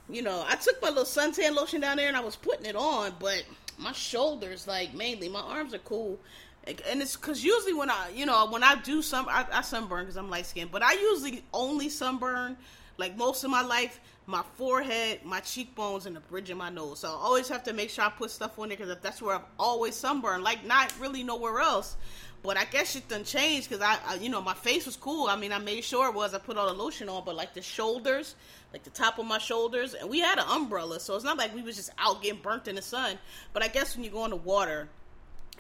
You 0.10 0.22
know, 0.22 0.44
I 0.48 0.56
took 0.56 0.82
my 0.82 0.90
little 0.90 1.06
suntan 1.06 1.56
lotion 1.56 1.80
down 1.82 1.98
there 1.98 2.10
and 2.10 2.18
I 2.18 2.20
was 2.20 2.36
putting 2.36 2.66
it 2.66 2.76
on, 2.76 3.14
but 3.20 3.44
my 3.78 3.94
shoulders, 3.94 4.68
like 4.68 4.94
mainly, 4.94 5.30
my 5.30 5.40
arms 5.40 5.74
are 5.74 5.80
cool. 5.80 6.20
And 6.66 7.02
it's 7.02 7.16
because 7.16 7.44
usually 7.44 7.74
when 7.74 7.90
I, 7.90 8.10
you 8.14 8.26
know, 8.26 8.48
when 8.50 8.64
I 8.64 8.76
do 8.76 9.02
some, 9.02 9.28
I, 9.30 9.46
I 9.52 9.62
sunburn 9.62 10.04
because 10.04 10.18
I'm 10.18 10.30
light 10.30 10.46
skinned, 10.46 10.72
but 10.72 10.84
I 10.84 10.94
usually 10.94 11.44
only 11.54 11.90
sunburn 11.90 12.58
like 12.98 13.18
most 13.18 13.44
of 13.44 13.50
my 13.50 13.62
life 13.62 14.00
my 14.26 14.44
forehead, 14.56 15.20
my 15.26 15.40
cheekbones, 15.42 16.06
and 16.06 16.16
the 16.16 16.22
bridge 16.22 16.50
of 16.50 16.58
my 16.58 16.70
nose. 16.70 17.00
So 17.00 17.10
I 17.10 17.12
always 17.12 17.50
have 17.50 17.64
to 17.64 17.74
make 17.74 17.90
sure 17.90 18.06
I 18.06 18.10
put 18.10 18.32
stuff 18.32 18.58
on 18.58 18.70
there 18.70 18.78
because 18.78 18.96
that's 19.02 19.22
where 19.22 19.36
I've 19.36 19.46
always 19.60 19.96
sunburned. 19.96 20.44
Like 20.44 20.66
not 20.66 20.94
really 21.00 21.24
nowhere 21.24 21.60
else. 21.60 21.98
But 22.44 22.58
I 22.58 22.66
guess 22.66 22.98
it 22.98 23.08
done 23.08 23.24
changed 23.24 23.70
because 23.70 23.82
I, 23.82 23.98
I, 24.06 24.16
you 24.16 24.28
know, 24.28 24.42
my 24.42 24.54
face 24.54 24.86
was 24.86 24.98
cool. 24.98 25.28
I 25.28 25.38
mean, 25.38 25.54
I 25.54 25.60
made 25.60 25.84
sure 25.84 26.08
it 26.10 26.14
was. 26.14 26.34
I 26.34 26.40
put 26.40 26.58
all 26.58 26.68
the 26.68 26.74
lotion 26.74 27.08
on, 27.08 27.24
but 27.26 27.36
like 27.36 27.54
the 27.54 27.62
shoulders, 27.62 28.36
like 28.74 28.84
the 28.84 28.90
top 28.90 29.18
of 29.18 29.26
my 29.26 29.38
shoulders, 29.38 29.94
and 29.94 30.10
we 30.10 30.20
had 30.20 30.38
an 30.38 30.46
umbrella, 30.50 31.00
so 31.00 31.16
it's 31.16 31.24
not 31.24 31.38
like 31.38 31.56
we 31.56 31.62
was 31.62 31.78
just 31.78 31.92
out 31.98 32.22
getting 32.22 32.42
burnt 32.42 32.68
in 32.68 32.76
the 32.76 32.82
sun. 32.82 33.18
But 33.54 33.64
I 33.64 33.70
guess 33.70 33.96
when 33.96 34.04
you 34.04 34.12
go 34.12 34.26
in 34.26 34.32
the 34.32 34.36
water, 34.36 34.90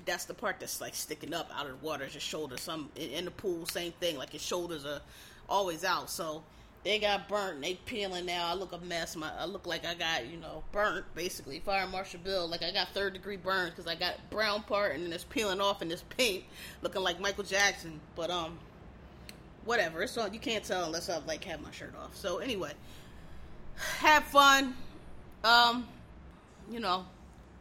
that's 0.05 0.25
the 0.25 0.33
part 0.33 0.59
that's 0.59 0.81
like 0.81 0.93
sticking 0.93 1.33
up 1.33 1.49
out 1.55 1.67
of 1.67 1.79
the 1.79 1.85
water 1.85 2.03
is 2.03 2.13
your 2.13 2.21
shoulders. 2.21 2.59
Some 2.59 2.89
in, 2.97 3.09
in 3.11 3.25
the 3.25 3.31
pool, 3.31 3.65
same 3.65 3.93
thing. 3.93 4.17
Like 4.17 4.33
your 4.33 4.41
shoulders 4.41 4.85
are 4.85 4.99
always 5.47 5.85
out. 5.85 6.09
So 6.09 6.43
they 6.83 6.99
got 6.99 7.29
burnt. 7.29 7.61
They 7.61 7.75
peeling 7.85 8.25
now. 8.25 8.47
I 8.47 8.53
look 8.53 8.73
a 8.73 8.77
mess. 8.79 9.15
My 9.15 9.31
I 9.37 9.45
look 9.45 9.65
like 9.65 9.85
I 9.85 9.93
got 9.93 10.27
you 10.27 10.37
know 10.37 10.63
burnt 10.71 11.05
basically. 11.15 11.59
Fire 11.59 11.87
Marshal 11.87 12.19
Bill. 12.23 12.47
Like 12.47 12.61
I 12.61 12.71
got 12.71 12.89
third 12.89 13.13
degree 13.13 13.37
burns 13.37 13.71
because 13.71 13.87
I 13.87 13.95
got 13.95 14.15
brown 14.29 14.63
part 14.63 14.95
and 14.95 15.05
then 15.05 15.13
it's 15.13 15.23
peeling 15.23 15.61
off 15.61 15.81
and 15.81 15.91
it's 15.91 16.03
pink, 16.17 16.45
looking 16.81 17.01
like 17.01 17.19
Michael 17.19 17.45
Jackson. 17.45 17.99
But 18.15 18.29
um, 18.29 18.59
whatever. 19.65 20.01
It's 20.03 20.17
all 20.17 20.27
you 20.27 20.39
can't 20.39 20.63
tell 20.63 20.83
unless 20.85 21.09
I 21.09 21.19
like 21.19 21.43
have 21.45 21.61
my 21.61 21.71
shirt 21.71 21.93
off. 22.01 22.15
So 22.15 22.39
anyway, 22.39 22.71
have 23.99 24.23
fun. 24.25 24.75
Um, 25.43 25.87
you 26.71 26.79
know, 26.79 27.05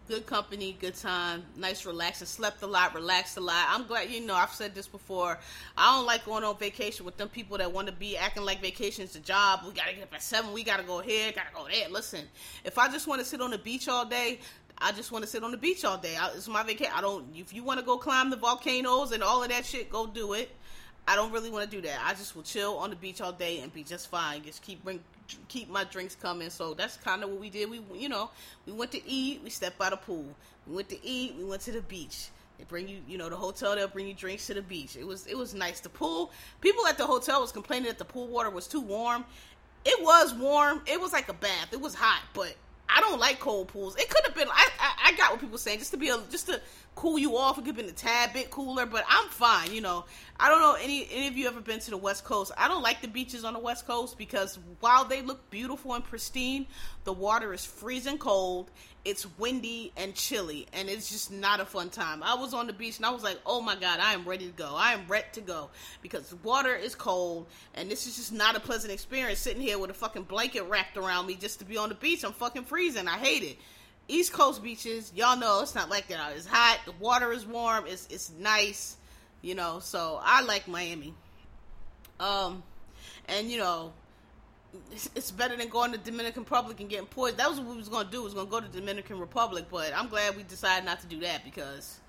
good 0.08 0.26
company, 0.26 0.76
good 0.80 0.94
time, 0.94 1.42
nice 1.56 1.86
relaxing. 1.86 2.26
Slept 2.26 2.62
a 2.62 2.66
lot, 2.66 2.94
relaxed 2.94 3.36
a 3.36 3.40
lot. 3.40 3.66
I'm 3.68 3.86
glad, 3.86 4.10
you 4.10 4.20
know, 4.20 4.34
I've 4.34 4.50
said 4.50 4.74
this 4.74 4.86
before. 4.86 5.38
I 5.76 5.96
don't 5.96 6.06
like 6.06 6.24
going 6.24 6.44
on 6.44 6.56
vacation 6.58 7.04
with 7.06 7.16
them 7.16 7.28
people 7.28 7.58
that 7.58 7.72
want 7.72 7.88
to 7.88 7.92
be 7.92 8.16
acting 8.16 8.44
like 8.44 8.60
vacation's 8.60 9.16
a 9.16 9.20
job. 9.20 9.60
We 9.66 9.72
gotta 9.72 9.94
get 9.94 10.02
up 10.02 10.14
at 10.14 10.22
seven. 10.22 10.52
We 10.52 10.64
gotta 10.64 10.82
go 10.82 11.00
here, 11.00 11.32
gotta 11.32 11.54
go 11.54 11.66
there. 11.68 11.88
Listen, 11.88 12.20
if 12.64 12.78
I 12.78 12.88
just 12.88 13.06
want 13.06 13.20
to 13.20 13.26
sit 13.26 13.40
on 13.40 13.50
the 13.50 13.58
beach 13.58 13.88
all 13.88 14.04
day, 14.04 14.40
I 14.78 14.92
just 14.92 15.12
want 15.12 15.24
to 15.24 15.30
sit 15.30 15.44
on 15.44 15.52
the 15.52 15.56
beach 15.56 15.84
all 15.84 15.98
day. 15.98 16.16
I, 16.16 16.30
it's 16.30 16.48
my 16.48 16.62
vacation. 16.62 16.92
I 16.94 17.00
don't. 17.00 17.26
If 17.34 17.52
you 17.52 17.62
want 17.62 17.78
to 17.78 17.86
go 17.86 17.98
climb 17.98 18.30
the 18.30 18.36
volcanoes 18.36 19.12
and 19.12 19.22
all 19.22 19.42
of 19.42 19.48
that 19.50 19.64
shit, 19.64 19.90
go 19.90 20.06
do 20.06 20.32
it. 20.32 20.50
I 21.06 21.16
don't 21.16 21.32
really 21.32 21.50
want 21.50 21.68
to 21.68 21.76
do 21.76 21.82
that. 21.82 21.98
I 22.04 22.14
just 22.14 22.36
will 22.36 22.44
chill 22.44 22.76
on 22.78 22.90
the 22.90 22.96
beach 22.96 23.20
all 23.20 23.32
day 23.32 23.60
and 23.60 23.72
be 23.72 23.82
just 23.82 24.08
fine. 24.08 24.42
Just 24.44 24.62
keep 24.62 24.84
bring 24.84 25.00
keep 25.48 25.68
my 25.68 25.84
drinks 25.84 26.14
coming. 26.14 26.50
So 26.50 26.74
that's 26.74 26.96
kind 26.96 27.22
of 27.24 27.30
what 27.30 27.40
we 27.40 27.50
did. 27.50 27.68
We 27.68 27.80
you 27.94 28.08
know 28.08 28.30
we 28.66 28.72
went 28.72 28.92
to 28.92 29.08
eat. 29.08 29.40
We 29.42 29.50
stepped 29.50 29.78
by 29.78 29.90
the 29.90 29.96
pool. 29.96 30.26
We 30.66 30.76
went 30.76 30.88
to 30.90 31.06
eat. 31.06 31.34
We 31.36 31.44
went 31.44 31.62
to 31.62 31.72
the 31.72 31.82
beach. 31.82 32.28
They 32.58 32.64
bring 32.64 32.88
you 32.88 32.98
you 33.08 33.18
know 33.18 33.28
the 33.28 33.36
hotel. 33.36 33.74
They'll 33.74 33.88
bring 33.88 34.06
you 34.06 34.14
drinks 34.14 34.46
to 34.46 34.54
the 34.54 34.62
beach. 34.62 34.96
It 34.96 35.06
was 35.06 35.26
it 35.26 35.36
was 35.36 35.54
nice. 35.54 35.80
The 35.80 35.88
pool. 35.88 36.30
People 36.60 36.86
at 36.86 36.98
the 36.98 37.06
hotel 37.06 37.40
was 37.40 37.50
complaining 37.50 37.88
that 37.88 37.98
the 37.98 38.04
pool 38.04 38.28
water 38.28 38.50
was 38.50 38.68
too 38.68 38.80
warm. 38.80 39.24
It 39.84 40.02
was 40.02 40.32
warm. 40.34 40.82
It 40.86 41.00
was 41.00 41.12
like 41.12 41.28
a 41.28 41.34
bath. 41.34 41.72
It 41.72 41.80
was 41.80 41.94
hot, 41.94 42.22
but 42.34 42.54
I 42.94 43.00
don't 43.00 43.18
like 43.18 43.40
cold 43.40 43.68
pools. 43.68 43.96
It 43.96 44.08
could 44.08 44.24
have 44.26 44.34
been. 44.34 44.48
I, 44.48 44.68
I, 44.78 44.92
I 45.08 45.12
got 45.12 45.30
what 45.30 45.40
people 45.40 45.58
saying 45.58 45.78
just 45.78 45.92
to 45.92 45.96
be 45.96 46.08
a 46.08 46.18
just 46.30 46.46
to 46.46 46.60
cool 46.94 47.18
you 47.18 47.36
off. 47.36 47.58
It 47.58 47.62
could 47.62 47.68
have 47.68 47.76
been 47.76 47.88
a 47.88 47.92
tad 47.92 48.32
bit 48.32 48.50
cooler, 48.50 48.86
but 48.86 49.04
I'm 49.08 49.28
fine. 49.28 49.72
You 49.72 49.80
know, 49.80 50.04
I 50.38 50.48
don't 50.48 50.60
know 50.60 50.76
any 50.80 51.08
any 51.10 51.28
of 51.28 51.36
you 51.36 51.46
ever 51.46 51.60
been 51.60 51.80
to 51.80 51.90
the 51.90 51.96
West 51.96 52.24
Coast. 52.24 52.52
I 52.56 52.68
don't 52.68 52.82
like 52.82 53.00
the 53.00 53.08
beaches 53.08 53.44
on 53.44 53.54
the 53.54 53.58
West 53.58 53.86
Coast 53.86 54.18
because 54.18 54.58
while 54.80 55.04
they 55.04 55.22
look 55.22 55.50
beautiful 55.50 55.94
and 55.94 56.04
pristine, 56.04 56.66
the 57.04 57.12
water 57.12 57.52
is 57.52 57.64
freezing 57.64 58.18
cold. 58.18 58.70
It's 59.04 59.26
windy 59.36 59.92
and 59.96 60.14
chilly, 60.14 60.68
and 60.72 60.88
it's 60.88 61.10
just 61.10 61.32
not 61.32 61.58
a 61.58 61.64
fun 61.64 61.90
time. 61.90 62.22
I 62.22 62.34
was 62.34 62.54
on 62.54 62.68
the 62.68 62.72
beach 62.72 62.98
and 62.98 63.06
I 63.06 63.10
was 63.10 63.24
like, 63.24 63.40
"Oh 63.44 63.60
my 63.60 63.74
god, 63.74 63.98
I 63.98 64.14
am 64.14 64.24
ready 64.24 64.46
to 64.46 64.52
go. 64.52 64.74
I 64.76 64.92
am 64.92 65.08
ready 65.08 65.26
to 65.32 65.40
go 65.40 65.70
because 66.02 66.28
the 66.28 66.36
water 66.36 66.74
is 66.74 66.94
cold, 66.94 67.46
and 67.74 67.90
this 67.90 68.06
is 68.06 68.16
just 68.16 68.32
not 68.32 68.54
a 68.54 68.60
pleasant 68.60 68.92
experience 68.92 69.40
sitting 69.40 69.60
here 69.60 69.76
with 69.78 69.90
a 69.90 69.94
fucking 69.94 70.24
blanket 70.24 70.62
wrapped 70.64 70.96
around 70.96 71.26
me 71.26 71.34
just 71.34 71.58
to 71.58 71.64
be 71.64 71.76
on 71.76 71.88
the 71.88 71.96
beach. 71.96 72.24
I'm 72.24 72.32
fucking 72.32 72.64
freezing. 72.64 73.08
I 73.08 73.18
hate 73.18 73.42
it." 73.42 73.58
East 74.08 74.32
Coast 74.32 74.62
beaches, 74.62 75.12
y'all 75.14 75.36
know 75.36 75.62
it's 75.62 75.74
not 75.74 75.88
like 75.88 76.08
that. 76.08 76.36
It's 76.36 76.46
hot, 76.46 76.80
the 76.84 76.92
water 76.92 77.32
is 77.32 77.46
warm, 77.46 77.86
it's 77.86 78.06
it's 78.10 78.30
nice, 78.38 78.96
you 79.40 79.54
know. 79.54 79.78
So 79.78 80.20
I 80.22 80.42
like 80.42 80.68
Miami. 80.68 81.14
Um, 82.18 82.62
and 83.28 83.50
you 83.50 83.58
know, 83.58 83.92
it's, 84.90 85.30
better 85.30 85.56
than 85.56 85.68
going 85.68 85.92
to 85.92 85.98
Dominican 85.98 86.42
Republic 86.42 86.80
and 86.80 86.88
getting 86.88 87.06
poisoned. 87.06 87.38
That 87.38 87.50
was 87.50 87.60
what 87.60 87.70
we 87.70 87.76
was 87.76 87.88
gonna 87.88 88.10
do. 88.10 88.18
We 88.18 88.24
was 88.24 88.34
gonna 88.34 88.50
go 88.50 88.60
to 88.60 88.68
Dominican 88.68 89.18
Republic, 89.18 89.66
but 89.70 89.92
I'm 89.94 90.08
glad 90.08 90.36
we 90.36 90.42
decided 90.44 90.84
not 90.84 91.00
to 91.00 91.06
do 91.06 91.20
that 91.20 91.44
because, 91.44 92.00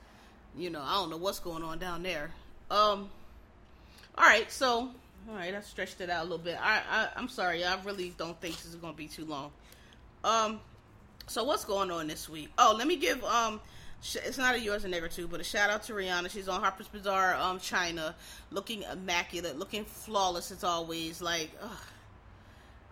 you 0.57 0.69
know, 0.69 0.81
I 0.81 0.93
don't 0.93 1.09
know 1.09 1.17
what's 1.17 1.39
going 1.39 1.63
on 1.63 1.79
down 1.79 2.03
there. 2.03 2.31
Um, 2.71 3.09
all 4.17 4.25
right, 4.25 4.51
so 4.51 4.91
all 5.29 5.35
right, 5.35 5.53
I 5.53 5.61
stretched 5.61 6.01
it 6.01 6.09
out 6.09 6.21
a 6.21 6.23
little 6.23 6.37
bit. 6.37 6.57
I, 6.61 6.81
I 6.89 7.07
I'm 7.15 7.29
sorry, 7.29 7.63
I 7.63 7.81
really 7.83 8.13
don't 8.17 8.39
think 8.39 8.55
this 8.55 8.65
is 8.65 8.75
gonna 8.75 8.93
be 8.93 9.07
too 9.07 9.25
long. 9.25 9.51
Um 10.23 10.59
so 11.27 11.43
what's 11.43 11.65
going 11.65 11.91
on 11.91 12.07
this 12.07 12.27
week? 12.27 12.49
Oh, 12.57 12.75
let 12.77 12.87
me 12.87 12.95
give 12.95 13.23
um 13.23 13.59
it's 14.03 14.37
not 14.37 14.55
a 14.55 14.59
yours 14.59 14.83
and 14.83 14.93
nigger 14.93 15.13
too, 15.13 15.29
but 15.29 15.39
a 15.39 15.43
shout 15.45 15.69
out 15.69 15.83
to 15.83 15.93
Rihanna. 15.93 16.29
She's 16.29 16.49
on 16.49 16.61
Harper's 16.61 16.89
Bazaar, 16.89 17.35
um, 17.35 17.57
China, 17.57 18.13
looking 18.51 18.83
immaculate, 18.83 19.57
looking 19.57 19.85
flawless 19.85 20.51
as 20.51 20.65
always. 20.65 21.21
Like, 21.21 21.51
ugh. 21.61 21.69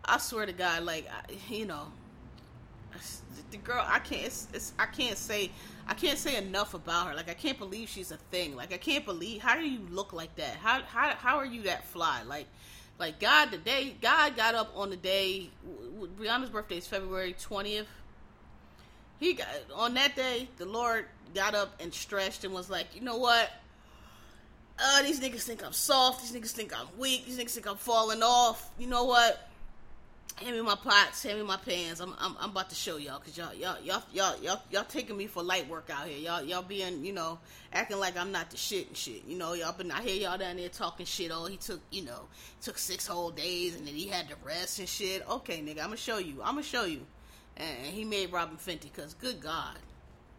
I 0.05 0.17
swear 0.17 0.45
to 0.45 0.53
God, 0.53 0.83
like, 0.83 1.07
you 1.49 1.65
know, 1.65 1.87
the 3.51 3.57
girl, 3.57 3.83
I 3.85 3.99
can't, 3.99 4.23
it's, 4.23 4.47
it's, 4.53 4.73
I 4.79 4.85
can't 4.85 5.17
say, 5.17 5.51
I 5.87 5.93
can't 5.93 6.17
say 6.17 6.37
enough 6.37 6.73
about 6.73 7.07
her. 7.07 7.15
Like, 7.15 7.29
I 7.29 7.33
can't 7.33 7.57
believe 7.57 7.89
she's 7.89 8.11
a 8.11 8.17
thing. 8.17 8.55
Like, 8.55 8.73
I 8.73 8.77
can't 8.77 9.05
believe, 9.05 9.41
how 9.41 9.55
do 9.55 9.67
you 9.67 9.79
look 9.89 10.13
like 10.13 10.35
that? 10.35 10.55
How, 10.55 10.81
how, 10.83 11.15
how 11.15 11.37
are 11.37 11.45
you 11.45 11.63
that 11.63 11.85
fly? 11.85 12.23
Like, 12.23 12.47
like 12.99 13.19
God, 13.19 13.51
the 13.51 13.57
day 13.57 13.95
God 14.01 14.35
got 14.35 14.55
up 14.55 14.71
on 14.75 14.89
the 14.91 14.95
day, 14.95 15.49
Rihanna's 16.19 16.49
birthday 16.49 16.77
is 16.77 16.87
February 16.87 17.33
twentieth 17.39 17.87
he 19.21 19.33
got 19.33 19.47
on 19.73 19.93
that 19.93 20.15
day 20.15 20.49
the 20.57 20.65
lord 20.65 21.05
got 21.33 21.55
up 21.55 21.79
and 21.79 21.93
stretched 21.93 22.43
and 22.43 22.53
was 22.53 22.69
like 22.69 22.87
you 22.93 23.01
know 23.01 23.17
what 23.17 23.49
uh 24.79 25.01
these 25.03 25.21
niggas 25.21 25.43
think 25.43 25.63
i'm 25.63 25.71
soft 25.71 26.21
these 26.21 26.33
niggas 26.33 26.51
think 26.51 26.77
i'm 26.77 26.87
weak 26.97 27.25
these 27.25 27.37
niggas 27.37 27.51
think 27.51 27.69
i'm 27.69 27.77
falling 27.77 28.21
off 28.23 28.69
you 28.77 28.87
know 28.87 29.05
what 29.05 29.47
hand 30.35 30.55
me 30.55 30.61
my 30.61 30.75
pots 30.75 31.23
hand 31.23 31.39
me 31.39 31.45
my 31.45 31.57
pans. 31.57 31.99
I'm 31.99 32.13
i'm, 32.19 32.35
I'm 32.39 32.49
about 32.51 32.69
to 32.69 32.75
show 32.75 32.97
y'all 32.97 33.19
because 33.19 33.37
y'all 33.37 33.53
y'all 33.53 33.77
y'all 33.83 34.03
y'all 34.13 34.35
y'all 34.41 34.61
y'all 34.71 34.83
taking 34.83 35.17
me 35.17 35.27
for 35.27 35.43
light 35.43 35.67
work 35.69 35.89
out 35.91 36.07
here. 36.07 36.17
Y'all 36.17 36.43
y'all 36.43 36.61
being 36.61 37.03
you 37.05 37.13
know 37.13 37.39
acting 37.73 37.99
like 37.99 38.17
i'm 38.17 38.31
not 38.31 38.49
the 38.51 38.57
shit 38.57 38.87
and 38.87 38.97
shit. 38.97 39.23
You 39.27 39.37
know 39.37 39.53
y'all 39.53 39.73
been 39.73 39.91
i 39.91 40.01
hear 40.01 40.15
y'all 40.15 40.37
down 40.37 40.57
there 40.57 40.69
talking 40.69 41.05
shit. 41.05 41.31
Oh 41.33 41.45
he 41.45 41.57
took 41.57 41.81
you 41.91 42.03
know 42.03 42.27
took 42.61 42.77
six 42.77 43.07
whole 43.07 43.31
days 43.31 43.75
and 43.75 43.87
then 43.87 43.93
he 43.93 44.07
had 44.07 44.29
to 44.29 44.35
rest 44.43 44.79
and 44.79 44.89
shit. 44.89 45.27
Okay 45.29 45.59
nigga 45.59 45.79
i'm 45.79 45.87
gonna 45.87 45.97
show 45.97 46.17
you. 46.17 46.41
I'm 46.41 46.55
gonna 46.55 46.63
show 46.63 46.85
you. 46.85 47.05
And 47.57 47.85
he 47.85 48.05
made 48.05 48.31
Robyn 48.31 48.57
Fenty 48.57 48.83
because 48.83 49.13
good 49.13 49.41
God, 49.41 49.77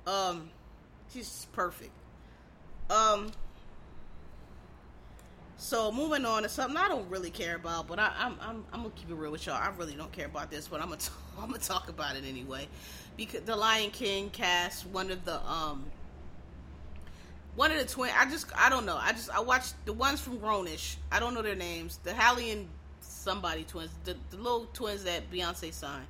um, 0.07 0.51
she's 1.13 1.47
perfect. 1.53 1.93
Um, 2.91 3.33
so 5.63 5.93
moving 5.93 6.25
on 6.25 6.43
to 6.43 6.49
something 6.49 6.77
I 6.77 6.89
don't 6.89 7.09
really 7.09 7.31
care 7.31 7.55
about, 7.55 7.87
but 7.87 8.01
I, 8.01 8.07
am 8.07 8.13
I'm, 8.19 8.37
I'm 8.41 8.65
I'm 8.73 8.83
gonna 8.83 8.95
keep 8.97 9.09
it 9.09 9.15
real 9.15 9.31
with 9.31 9.47
y'all. 9.47 9.55
I 9.55 9.71
really 9.79 9.95
don't 9.95 10.11
care 10.11 10.27
about 10.27 10.51
this, 10.51 10.67
but 10.67 10.81
I'm 10.81 10.89
gonna 10.89 11.01
t- 11.01 11.13
I'm 11.39 11.47
gonna 11.47 11.59
talk 11.59 11.89
about 11.89 12.17
it 12.17 12.25
anyway 12.29 12.67
because 13.17 13.43
the 13.43 13.55
Lion 13.55 13.91
King 13.91 14.29
cast 14.31 14.87
one 14.87 15.13
of 15.13 15.25
the 15.25 15.41
um 15.49 15.85
one 17.55 17.71
of 17.71 17.79
the 17.79 17.85
twin. 17.85 18.11
I 18.19 18.29
just 18.29 18.47
I 18.57 18.69
don't 18.71 18.85
know. 18.85 18.97
I 18.97 19.13
just 19.13 19.31
I 19.31 19.39
watched 19.39 19.75
the 19.87 19.93
ones 19.93 20.21
from 20.21 20.39
Grown-ish. 20.39 20.97
I 21.13 21.21
don't 21.21 21.33
know 21.33 21.43
their 21.43 21.55
names. 21.55 22.01
The 22.03 22.13
Halle 22.13 22.51
and 22.51 22.69
somebody 23.01 23.63
twins, 23.63 23.93
the, 24.03 24.17
the 24.31 24.39
little 24.39 24.67
twins 24.73 25.05
that 25.05 25.31
Beyonce 25.31 25.73
signed. 25.73 26.09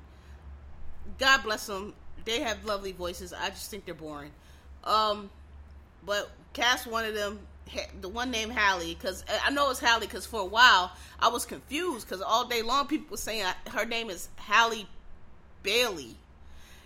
God 1.19 1.43
bless 1.43 1.67
them. 1.67 1.93
They 2.25 2.39
have 2.39 2.65
lovely 2.65 2.91
voices. 2.91 3.33
I 3.33 3.49
just 3.49 3.69
think 3.69 3.85
they're 3.85 3.93
boring. 3.93 4.31
Um, 4.83 5.29
but 6.03 6.31
cast 6.53 6.87
one 6.87 7.05
of 7.05 7.13
them, 7.13 7.39
the 8.01 8.09
one 8.09 8.31
named 8.31 8.51
Halle, 8.51 8.93
because 8.93 9.23
I 9.43 9.49
know 9.51 9.69
it's 9.71 9.79
Halle 9.79 10.01
because 10.01 10.25
for 10.25 10.41
a 10.41 10.45
while 10.45 10.91
I 11.19 11.29
was 11.29 11.45
confused 11.45 12.07
because 12.07 12.21
all 12.21 12.45
day 12.45 12.61
long 12.61 12.87
people 12.87 13.07
were 13.11 13.17
saying 13.17 13.45
her 13.71 13.85
name 13.85 14.09
is 14.09 14.29
Halle 14.35 14.87
Bailey. 15.63 16.17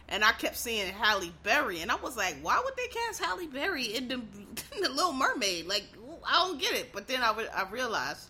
And 0.09 0.23
I 0.23 0.31
kept 0.31 0.55
seeing 0.55 0.93
Halle 0.93 1.33
Berry, 1.43 1.81
and 1.81 1.91
I 1.91 1.95
was 1.95 2.15
like, 2.15 2.37
"Why 2.41 2.61
would 2.63 2.77
they 2.77 2.87
cast 2.87 3.21
Halle 3.21 3.45
Berry 3.47 3.83
in 3.83 4.07
the, 4.07 4.13
in 4.75 4.81
the 4.81 4.89
Little 4.89 5.11
Mermaid? 5.11 5.67
Like, 5.67 5.83
I 6.25 6.45
don't 6.45 6.61
get 6.61 6.73
it." 6.75 6.93
But 6.93 7.07
then 7.09 7.21
I, 7.21 7.33
I 7.53 7.69
realized, 7.69 8.29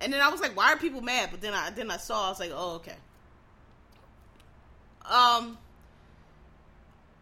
and 0.00 0.10
then 0.10 0.22
I 0.22 0.30
was 0.30 0.40
like, 0.40 0.56
"Why 0.56 0.72
are 0.72 0.78
people 0.78 1.02
mad?" 1.02 1.28
But 1.30 1.42
then 1.42 1.52
I 1.52 1.68
then 1.68 1.90
I 1.90 1.98
saw, 1.98 2.26
I 2.26 2.30
was 2.30 2.40
like, 2.40 2.52
"Oh, 2.54 2.76
okay." 2.76 2.96
Um, 5.04 5.58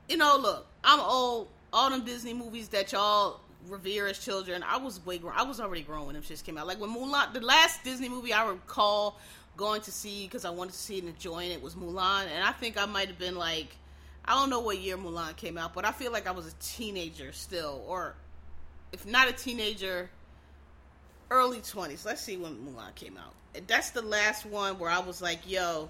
you 0.08 0.16
know, 0.16 0.36
look, 0.40 0.66
I'm 0.84 1.00
old. 1.00 1.48
All 1.72 1.90
them 1.90 2.04
Disney 2.04 2.32
movies 2.32 2.68
that 2.68 2.92
y'all 2.92 3.40
revere 3.68 4.06
as 4.06 4.18
children, 4.18 4.62
I 4.62 4.76
was 4.76 5.04
way 5.04 5.18
grown. 5.18 5.34
I 5.36 5.42
was 5.42 5.60
already 5.60 5.82
grown 5.82 6.06
when 6.06 6.14
them 6.14 6.22
shits 6.22 6.44
came 6.44 6.58
out. 6.58 6.66
Like 6.66 6.80
when 6.80 6.90
Mulan, 6.90 7.32
the 7.32 7.40
last 7.40 7.84
Disney 7.84 8.08
movie 8.08 8.32
I 8.32 8.46
recall 8.46 9.18
going 9.56 9.80
to 9.82 9.92
see 9.92 10.24
because 10.24 10.44
I 10.44 10.50
wanted 10.50 10.72
to 10.72 10.78
see 10.78 10.98
and 10.98 11.08
enjoying 11.08 11.50
it 11.50 11.62
was 11.62 11.74
Mulan, 11.74 12.26
and 12.34 12.44
I 12.44 12.52
think 12.52 12.76
I 12.76 12.86
might 12.86 13.08
have 13.08 13.18
been 13.18 13.36
like, 13.36 13.76
I 14.24 14.34
don't 14.34 14.50
know 14.50 14.60
what 14.60 14.78
year 14.78 14.96
Mulan 14.96 15.36
came 15.36 15.56
out, 15.56 15.74
but 15.74 15.84
I 15.84 15.92
feel 15.92 16.12
like 16.12 16.26
I 16.26 16.32
was 16.32 16.46
a 16.46 16.54
teenager 16.60 17.32
still, 17.32 17.84
or 17.86 18.14
if 18.92 19.06
not 19.06 19.28
a 19.28 19.32
teenager, 19.32 20.10
early 21.30 21.60
twenties. 21.60 22.04
Let's 22.04 22.22
see 22.22 22.36
when 22.36 22.54
Mulan 22.56 22.94
came 22.94 23.16
out. 23.16 23.34
And 23.54 23.66
that's 23.66 23.90
the 23.90 24.02
last 24.02 24.44
one 24.44 24.78
where 24.78 24.90
I 24.90 24.98
was 24.98 25.22
like, 25.22 25.48
yo 25.50 25.88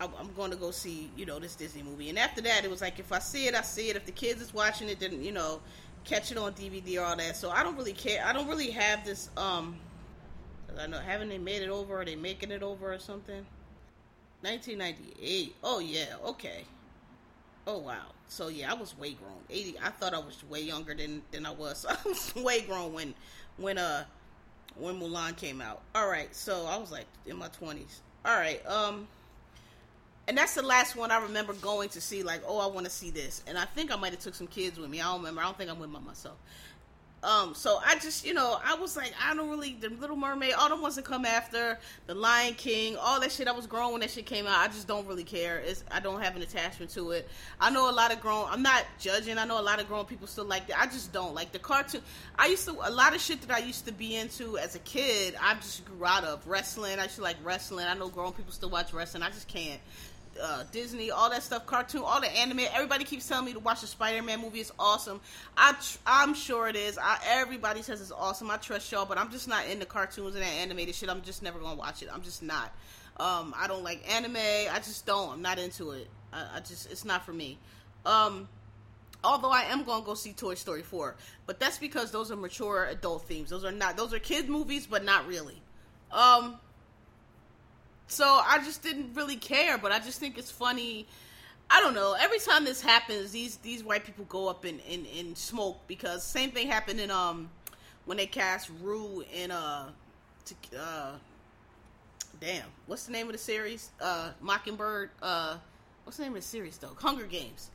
I'm 0.00 0.32
going 0.36 0.52
to 0.52 0.56
go 0.56 0.70
see, 0.70 1.10
you 1.16 1.26
know, 1.26 1.38
this 1.38 1.56
Disney 1.56 1.82
movie. 1.82 2.08
And 2.08 2.18
after 2.18 2.40
that, 2.42 2.64
it 2.64 2.70
was 2.70 2.80
like 2.80 3.00
if 3.00 3.10
I 3.10 3.18
see 3.18 3.48
it, 3.48 3.54
I 3.54 3.62
see 3.62 3.90
it. 3.90 3.96
If 3.96 4.06
the 4.06 4.12
kids 4.12 4.40
is 4.40 4.54
watching 4.54 4.88
it, 4.88 5.00
then 5.00 5.22
you 5.22 5.32
know, 5.32 5.60
catch 6.04 6.32
it 6.32 6.38
on 6.38 6.52
DVD 6.52 7.02
all 7.04 7.16
that. 7.16 7.36
So 7.36 7.50
I 7.50 7.62
don't 7.62 7.76
really 7.76 7.92
care. 7.92 8.24
I 8.24 8.32
don't 8.32 8.48
really 8.48 8.70
have 8.70 9.04
this. 9.04 9.30
Um, 9.36 9.76
I 10.78 10.86
know 10.86 10.98
haven't 10.98 11.28
they 11.28 11.38
made 11.38 11.62
it 11.62 11.70
over? 11.70 12.00
Are 12.00 12.04
they 12.04 12.16
making 12.16 12.50
it 12.50 12.62
over 12.62 12.92
or 12.92 12.98
something? 12.98 13.44
1998. 14.42 15.56
Oh 15.64 15.78
yeah. 15.80 16.16
Okay. 16.24 16.64
Oh 17.66 17.78
wow. 17.78 18.06
So 18.28 18.48
yeah, 18.48 18.70
I 18.70 18.74
was 18.74 18.96
way 18.98 19.12
grown. 19.12 19.40
80. 19.50 19.78
I 19.82 19.90
thought 19.90 20.14
I 20.14 20.18
was 20.18 20.42
way 20.48 20.60
younger 20.60 20.94
than 20.94 21.22
than 21.30 21.46
I 21.46 21.50
was. 21.50 21.86
I 21.88 21.96
was 22.06 22.34
way 22.36 22.62
grown 22.62 22.92
when 22.92 23.14
when 23.56 23.78
uh 23.78 24.04
when 24.76 25.00
Mulan 25.00 25.36
came 25.36 25.60
out. 25.60 25.82
All 25.94 26.08
right. 26.08 26.34
So 26.34 26.66
I 26.66 26.76
was 26.76 26.92
like 26.92 27.06
in 27.26 27.36
my 27.36 27.48
20s. 27.48 28.00
All 28.24 28.36
right. 28.36 28.64
Um 28.66 29.08
and 30.28 30.36
that's 30.36 30.54
the 30.54 30.62
last 30.62 30.94
one 30.94 31.10
I 31.10 31.20
remember 31.20 31.54
going 31.54 31.88
to 31.90 32.00
see. 32.00 32.22
Like, 32.22 32.42
oh, 32.46 32.58
I 32.58 32.66
want 32.72 32.84
to 32.86 32.92
see 32.92 33.10
this, 33.10 33.42
and 33.46 33.58
I 33.58 33.64
think 33.64 33.90
I 33.92 33.96
might 33.96 34.12
have 34.12 34.20
took 34.20 34.34
some 34.34 34.46
kids 34.46 34.78
with 34.78 34.90
me. 34.90 35.00
I 35.00 35.04
don't 35.04 35.20
remember. 35.20 35.40
I 35.40 35.44
don't 35.44 35.58
think 35.58 35.70
I 35.70 35.72
went 35.72 35.92
by 35.92 36.00
myself. 36.00 36.36
Um, 37.20 37.54
so 37.54 37.80
I 37.84 37.96
just, 37.96 38.24
you 38.24 38.32
know, 38.32 38.60
I 38.64 38.76
was 38.76 38.96
like, 38.96 39.12
I 39.20 39.34
don't 39.34 39.50
really, 39.50 39.76
the 39.80 39.88
Little 39.88 40.14
Mermaid, 40.14 40.52
all 40.52 40.68
the 40.68 40.76
ones 40.76 40.94
that 40.94 41.04
come 41.04 41.24
after, 41.24 41.76
the 42.06 42.14
Lion 42.14 42.54
King, 42.54 42.96
all 42.96 43.18
that 43.20 43.32
shit. 43.32 43.48
I 43.48 43.52
was 43.52 43.66
grown 43.66 43.90
when 43.90 44.02
that 44.02 44.10
shit 44.10 44.24
came 44.24 44.46
out. 44.46 44.56
I 44.56 44.68
just 44.68 44.86
don't 44.86 45.04
really 45.08 45.24
care. 45.24 45.58
It's, 45.58 45.82
I 45.90 45.98
don't 45.98 46.22
have 46.22 46.36
an 46.36 46.42
attachment 46.42 46.92
to 46.92 47.10
it. 47.10 47.28
I 47.60 47.70
know 47.70 47.90
a 47.90 47.92
lot 47.92 48.12
of 48.12 48.20
grown. 48.20 48.46
I'm 48.48 48.62
not 48.62 48.84
judging. 49.00 49.36
I 49.36 49.46
know 49.46 49.60
a 49.60 49.62
lot 49.62 49.80
of 49.80 49.88
grown 49.88 50.04
people 50.04 50.28
still 50.28 50.44
like 50.44 50.68
that. 50.68 50.80
I 50.80 50.86
just 50.86 51.12
don't 51.12 51.34
like 51.34 51.50
the 51.50 51.58
cartoon. 51.58 52.02
I 52.38 52.46
used 52.46 52.66
to 52.66 52.72
a 52.72 52.90
lot 52.90 53.16
of 53.16 53.20
shit 53.20 53.40
that 53.42 53.50
I 53.50 53.66
used 53.66 53.86
to 53.86 53.92
be 53.92 54.14
into 54.14 54.56
as 54.56 54.76
a 54.76 54.80
kid. 54.80 55.34
I 55.42 55.54
just 55.54 55.84
grew 55.86 56.06
out 56.06 56.22
of 56.22 56.46
wrestling. 56.46 57.00
I 57.00 57.04
used 57.04 57.16
to 57.16 57.22
like 57.22 57.36
wrestling. 57.42 57.86
I 57.86 57.94
know 57.94 58.10
grown 58.10 58.32
people 58.32 58.52
still 58.52 58.70
watch 58.70 58.92
wrestling. 58.92 59.24
I 59.24 59.30
just 59.30 59.48
can't 59.48 59.80
uh, 60.42 60.64
Disney, 60.72 61.10
all 61.10 61.30
that 61.30 61.42
stuff, 61.42 61.66
cartoon, 61.66 62.02
all 62.04 62.20
the 62.20 62.30
anime. 62.36 62.60
Everybody 62.72 63.04
keeps 63.04 63.26
telling 63.26 63.44
me 63.46 63.52
to 63.52 63.58
watch 63.58 63.80
the 63.80 63.86
Spider 63.86 64.22
Man 64.22 64.40
movie. 64.40 64.60
It's 64.60 64.72
awesome. 64.78 65.20
I 65.56 65.72
tr- 65.72 65.98
I'm 66.06 66.34
sure 66.34 66.68
it 66.68 66.76
is. 66.76 66.98
I, 66.98 67.18
everybody 67.26 67.82
says 67.82 68.00
it's 68.00 68.12
awesome. 68.12 68.50
I 68.50 68.56
trust 68.56 68.90
y'all, 68.92 69.06
but 69.06 69.18
I'm 69.18 69.30
just 69.30 69.48
not 69.48 69.66
into 69.66 69.86
cartoons 69.86 70.34
and 70.34 70.44
that 70.44 70.52
animated 70.52 70.94
shit. 70.94 71.08
I'm 71.08 71.22
just 71.22 71.42
never 71.42 71.58
gonna 71.58 71.76
watch 71.76 72.02
it. 72.02 72.08
I'm 72.12 72.22
just 72.22 72.42
not. 72.42 72.72
Um, 73.18 73.54
I 73.56 73.66
don't 73.66 73.82
like 73.82 74.08
anime. 74.10 74.36
I 74.36 74.78
just 74.78 75.06
don't. 75.06 75.32
I'm 75.32 75.42
not 75.42 75.58
into 75.58 75.90
it. 75.92 76.08
I, 76.32 76.46
I 76.56 76.60
just 76.60 76.90
it's 76.90 77.04
not 77.04 77.24
for 77.24 77.32
me. 77.32 77.58
Um, 78.06 78.48
although 79.24 79.50
I 79.50 79.62
am 79.62 79.84
gonna 79.84 80.04
go 80.04 80.14
see 80.14 80.32
Toy 80.32 80.54
Story 80.54 80.82
4, 80.82 81.16
but 81.46 81.58
that's 81.58 81.78
because 81.78 82.10
those 82.10 82.30
are 82.30 82.36
mature 82.36 82.86
adult 82.86 83.22
themes. 83.26 83.50
Those 83.50 83.64
are 83.64 83.72
not. 83.72 83.96
Those 83.96 84.14
are 84.14 84.18
kid 84.18 84.48
movies, 84.48 84.86
but 84.86 85.04
not 85.04 85.26
really. 85.26 85.60
Um, 86.12 86.58
so 88.08 88.24
I 88.24 88.58
just 88.64 88.82
didn't 88.82 89.14
really 89.14 89.36
care, 89.36 89.78
but 89.78 89.92
I 89.92 89.98
just 89.98 90.18
think 90.18 90.38
it's 90.38 90.50
funny. 90.50 91.06
I 91.70 91.80
don't 91.80 91.94
know. 91.94 92.16
Every 92.18 92.38
time 92.38 92.64
this 92.64 92.80
happens, 92.80 93.30
these 93.30 93.56
these 93.58 93.84
white 93.84 94.04
people 94.04 94.24
go 94.24 94.48
up 94.48 94.64
in, 94.64 94.80
in, 94.80 95.04
in 95.04 95.36
smoke 95.36 95.78
because 95.86 96.24
same 96.24 96.50
thing 96.50 96.66
happened 96.68 97.00
in 97.00 97.10
um 97.10 97.50
when 98.06 98.16
they 98.16 98.26
cast 98.26 98.70
Rue 98.82 99.22
in 99.34 99.50
uh 99.50 99.90
to, 100.46 100.54
uh 100.80 101.12
damn 102.40 102.64
what's 102.86 103.04
the 103.04 103.12
name 103.12 103.26
of 103.26 103.32
the 103.32 103.38
series 103.38 103.90
uh 104.00 104.30
Mockingbird 104.40 105.10
uh 105.20 105.56
what's 106.04 106.16
the 106.16 106.22
name 106.22 106.34
of 106.34 106.40
the 106.40 106.48
series 106.48 106.78
though 106.78 106.96
Hunger 106.98 107.26
Games. 107.26 107.70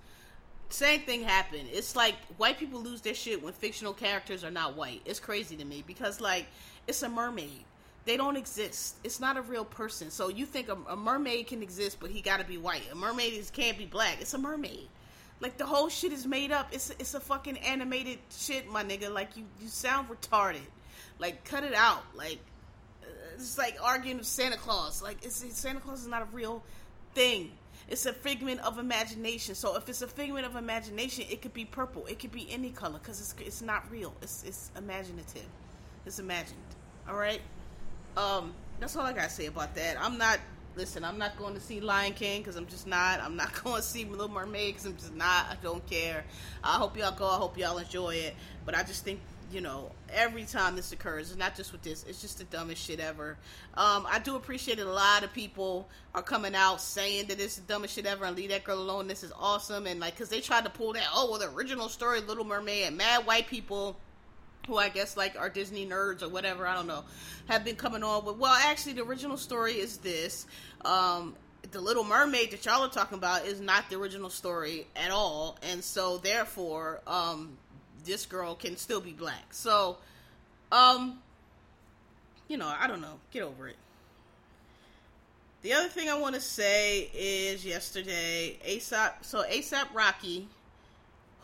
Same 0.70 1.02
thing 1.02 1.22
happened. 1.22 1.70
It's 1.72 1.96
like 1.96 2.16
white 2.38 2.58
people 2.58 2.82
lose 2.82 3.02
their 3.02 3.14
shit 3.14 3.44
when 3.44 3.54
fictional 3.54 3.94
characters 3.94 4.44
are 4.44 4.50
not 4.50 4.76
white. 4.76 5.02
It's 5.06 5.20
crazy 5.20 5.56
to 5.58 5.66
me 5.66 5.84
because 5.86 6.20
like 6.20 6.48
it's 6.88 7.04
a 7.04 7.10
mermaid 7.10 7.64
they 8.06 8.18
don't 8.18 8.36
exist. 8.36 8.98
It's 9.04 9.20
not 9.20 9.38
a 9.38 9.42
real 9.42 9.66
person. 9.66 10.12
So 10.12 10.28
you 10.30 10.46
think 10.46 10.70
a, 10.70 10.78
a 10.90 10.96
mermaid 10.96 11.48
can 11.48 11.64
exist, 11.64 11.98
but 12.00 12.10
he 12.10 12.22
got 12.22 12.40
to 12.40 12.46
be 12.46 12.58
white. 12.58 12.84
A 12.92 12.96
mermaid 12.96 13.34
is, 13.34 13.50
can't 13.50 13.78
be 13.78 13.86
black. 13.86 14.18
It's 14.20 14.34
a 14.34 14.38
mermaid. 14.38 14.90
Like 15.40 15.58
the 15.58 15.66
whole 15.66 15.90
shit 15.90 16.14
is 16.14 16.26
made 16.26 16.52
up. 16.52 16.70
It's 16.72 16.90
it's 16.92 17.16
a 17.16 17.20
fucking 17.20 17.58
animated 17.58 18.20
shit, 18.32 18.70
my 18.70 18.84
nigga. 18.84 19.14
Like 19.14 19.36
you 19.36 19.44
you 19.62 19.68
sound 19.68 20.08
retarded. 20.10 20.62
Like 21.20 21.44
cut 21.44 21.64
it 21.66 21.74
out. 21.74 22.04
Like 22.16 22.40
uh, 23.04 23.08
it's 23.36 23.58
like 23.58 23.78
arguing 23.82 24.20
with 24.20 24.28
Santa 24.28 24.56
Claus. 24.56 25.02
Like 25.02 25.18
it's, 25.22 25.44
Santa 25.58 25.82
Claus 25.82 26.02
is 26.02 26.08
not 26.08 26.22
a 26.22 26.28
real 26.32 26.64
thing. 27.14 27.52
It's 27.90 28.06
a 28.06 28.14
figment 28.14 28.62
of 28.62 28.80
imagination. 28.80 29.56
So 29.56 29.76
if 29.76 29.90
it's 29.90 30.02
a 30.02 30.08
figment 30.08 30.46
of 30.46 30.56
imagination, 30.56 31.26
it 31.30 31.42
could 31.42 31.54
be 31.54 31.66
purple. 31.66 32.06
It 32.06 32.20
could 32.20 32.32
be 32.32 32.48
any 32.50 32.70
color 32.70 33.00
because 33.00 33.20
it's 33.20 33.36
it's 33.46 33.62
not 33.62 33.90
real. 33.92 34.14
It's 34.22 34.44
it's 34.44 34.72
imaginative. 34.78 35.50
It's 36.06 36.20
imagined. 36.20 36.60
All 37.10 37.16
right. 37.16 37.42
Um, 38.18 38.54
that's 38.80 38.96
all 38.96 39.04
I 39.04 39.14
gotta 39.14 39.30
say 39.30 39.48
about 39.48 39.76
that. 39.76 39.98
I'm 40.00 40.18
not. 40.18 40.40
Listen, 40.76 41.06
I'm 41.06 41.20
not 41.20 41.38
going 41.38 41.54
to 41.54 41.60
see 41.60 41.80
Lion 41.82 42.14
King 42.14 42.42
because 42.42 42.56
I'm 42.56 42.66
just 42.66 42.88
not. 42.88 43.22
I'm 43.22 43.36
not 43.36 43.54
going 43.64 43.76
to 43.76 43.82
see 43.84 44.06
Little 44.06 44.28
Mermaid 44.28 44.74
because 44.74 44.88
I'm 44.88 44.98
just 44.98 45.14
not. 45.14 45.46
I 45.52 45.56
don't 45.62 45.86
care. 45.88 46.26
I 46.64 46.78
hope 46.78 46.98
y'all 46.98 47.12
go. 47.12 47.28
I 47.28 47.36
hope 47.36 47.60
y'all 47.60 47.78
enjoy 47.78 48.16
it. 48.16 48.36
But 48.66 48.76
I 48.76 48.82
just 48.82 49.06
think 49.06 49.20
you 49.54 49.62
know, 49.62 49.92
every 50.12 50.46
time 50.46 50.76
this 50.76 50.92
occurs, 50.92 51.30
it's 51.30 51.38
not 51.38 51.56
just 51.56 51.72
with 51.72 51.84
this, 51.84 52.04
it's 52.08 52.22
just 52.22 52.40
the 52.40 52.44
dumbest 52.46 52.84
shit 52.84 53.00
ever. 53.00 53.38
Um, 53.76 54.08
I 54.10 54.20
do 54.20 54.36
appreciate 54.36 54.80
it. 54.80 54.88
A 54.88 54.92
lot 54.92 55.24
of 55.24 55.32
people 55.32 55.88
are 56.16 56.24
coming 56.24 56.56
out 56.56 56.82
saying 56.82 57.28
that 57.28 57.40
it's 57.40 57.58
the 57.58 57.62
dumbest 57.62 57.94
shit 57.94 58.06
ever 58.08 58.26
and 58.26 58.36
leave 58.36 58.50
that 58.50 58.64
girl 58.64 58.80
alone. 58.80 59.08
This 59.08 59.24
is 59.24 59.32
awesome. 59.40 59.86
And 59.86 60.00
like, 60.00 60.18
cause 60.18 60.30
they 60.30 60.42
tried 60.42 60.64
to 60.64 60.72
pull 60.72 60.94
that, 60.94 61.06
oh, 61.14 61.30
well, 61.30 61.40
the 61.40 61.56
original 61.56 61.88
story, 61.88 62.20
Little 62.22 62.46
Mermaid, 62.46 62.88
and 62.88 62.98
mad 62.98 63.28
white 63.28 63.48
people 63.48 63.98
who 64.68 64.78
I 64.78 64.90
guess 64.90 65.18
like 65.18 65.40
are 65.40 65.50
Disney 65.50 65.86
nerds 65.86 66.22
or 66.22 66.30
whatever, 66.30 66.66
I 66.66 66.76
don't 66.76 66.88
know, 66.88 67.04
have 67.48 67.64
been 67.64 67.76
coming 67.76 68.04
on 68.04 68.26
with. 68.26 68.38
Well, 68.38 68.54
actually, 68.54 68.94
the 68.94 69.04
original 69.04 69.38
story 69.38 69.74
is 69.74 69.98
this. 69.98 70.46
Um, 70.86 71.36
the 71.72 71.82
Little 71.82 72.04
Mermaid 72.04 72.52
that 72.52 72.66
y'all 72.66 72.84
are 72.84 72.90
talking 72.90 73.18
about 73.18 73.46
is 73.46 73.60
not 73.60 73.90
the 73.90 73.98
original 73.98 74.30
story 74.30 74.88
at 74.96 75.12
all, 75.12 75.58
and 75.64 75.84
so 75.84 76.18
therefore, 76.18 77.02
um, 77.08 77.58
this 78.06 78.26
girl 78.26 78.56
can 78.56 78.78
still 78.78 79.02
be 79.02 79.12
black. 79.12 79.54
So, 79.54 79.98
um, 80.72 81.20
you 82.48 82.58
know, 82.58 82.72
I 82.80 82.88
don't 82.88 83.02
know. 83.02 83.20
Get 83.32 83.44
over 83.44 83.68
it. 83.68 83.78
The 85.62 85.72
other 85.74 85.88
thing 85.88 86.10
I 86.10 86.20
want 86.20 86.36
to 86.36 86.42
say 86.42 87.10
is 87.14 87.66
yesterday, 87.66 88.60
ASAP. 88.68 89.14
So 89.22 89.44
ASAP 89.50 89.94
Rocky, 89.94 90.50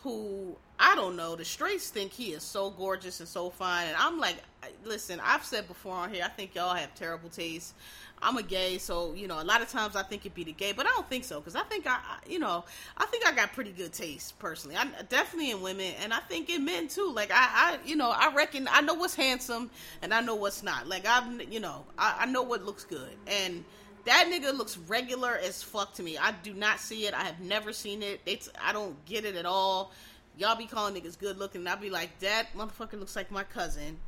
who 0.02 0.56
I 0.78 0.94
don't 0.94 1.14
know. 1.14 1.36
The 1.36 1.44
straights 1.44 1.90
think 1.90 2.12
he 2.12 2.32
is 2.32 2.42
so 2.42 2.70
gorgeous 2.70 3.20
and 3.20 3.28
so 3.28 3.50
fine, 3.50 3.88
and 3.88 3.96
I'm 3.98 4.18
like, 4.18 4.36
listen. 4.84 5.20
I've 5.22 5.44
said 5.44 5.68
before 5.68 5.94
on 5.94 6.12
here, 6.12 6.24
I 6.24 6.28
think 6.28 6.54
y'all 6.54 6.74
have 6.74 6.94
terrible 6.94 7.28
taste. 7.28 7.74
I'm 8.22 8.36
a 8.36 8.42
gay, 8.42 8.78
so 8.78 9.12
you 9.14 9.26
know, 9.28 9.40
a 9.40 9.44
lot 9.44 9.60
of 9.62 9.68
times 9.68 9.96
I 9.96 10.02
think 10.02 10.22
it'd 10.22 10.34
be 10.34 10.44
the 10.44 10.52
gay, 10.52 10.72
but 10.72 10.86
I 10.86 10.90
don't 10.90 11.08
think 11.08 11.24
so 11.24 11.38
because 11.40 11.54
I 11.54 11.62
think 11.64 11.86
I, 11.86 11.98
you 12.26 12.38
know, 12.38 12.64
I 12.96 13.06
think 13.06 13.26
I 13.26 13.32
got 13.32 13.52
pretty 13.52 13.72
good 13.72 13.92
taste 13.92 14.38
personally. 14.38 14.76
I 14.76 14.86
definitely 15.08 15.50
in 15.50 15.60
women, 15.60 15.92
and 16.02 16.14
I 16.14 16.20
think 16.20 16.48
in 16.48 16.64
men 16.64 16.88
too. 16.88 17.12
Like 17.14 17.30
I, 17.30 17.36
I, 17.36 17.78
you 17.84 17.96
know, 17.96 18.10
I 18.10 18.32
reckon 18.34 18.68
I 18.70 18.80
know 18.80 18.94
what's 18.94 19.14
handsome 19.14 19.70
and 20.02 20.14
I 20.14 20.20
know 20.20 20.34
what's 20.34 20.62
not. 20.62 20.86
Like 20.86 21.06
I've, 21.06 21.52
you 21.52 21.60
know, 21.60 21.84
I, 21.98 22.20
I 22.20 22.26
know 22.26 22.42
what 22.42 22.64
looks 22.64 22.84
good 22.84 23.16
and 23.26 23.64
that 24.04 24.30
nigga 24.32 24.56
looks 24.56 24.76
regular 24.76 25.36
as 25.36 25.62
fuck 25.62 25.94
to 25.94 26.02
me. 26.02 26.16
I 26.18 26.32
do 26.42 26.54
not 26.54 26.80
see 26.80 27.06
it. 27.06 27.14
I 27.14 27.24
have 27.24 27.40
never 27.40 27.72
seen 27.72 28.02
it. 28.02 28.20
It's 28.26 28.48
I 28.62 28.72
don't 28.72 29.02
get 29.04 29.24
it 29.24 29.36
at 29.36 29.46
all 29.46 29.92
y'all 30.40 30.56
be 30.56 30.66
calling 30.66 30.94
niggas 30.94 31.18
good 31.18 31.38
looking, 31.38 31.60
and 31.60 31.68
I'll 31.68 31.76
be 31.76 31.90
like, 31.90 32.18
that 32.20 32.48
motherfucker 32.56 32.98
looks 32.98 33.14
like 33.14 33.30
my 33.30 33.44
cousin, 33.44 33.98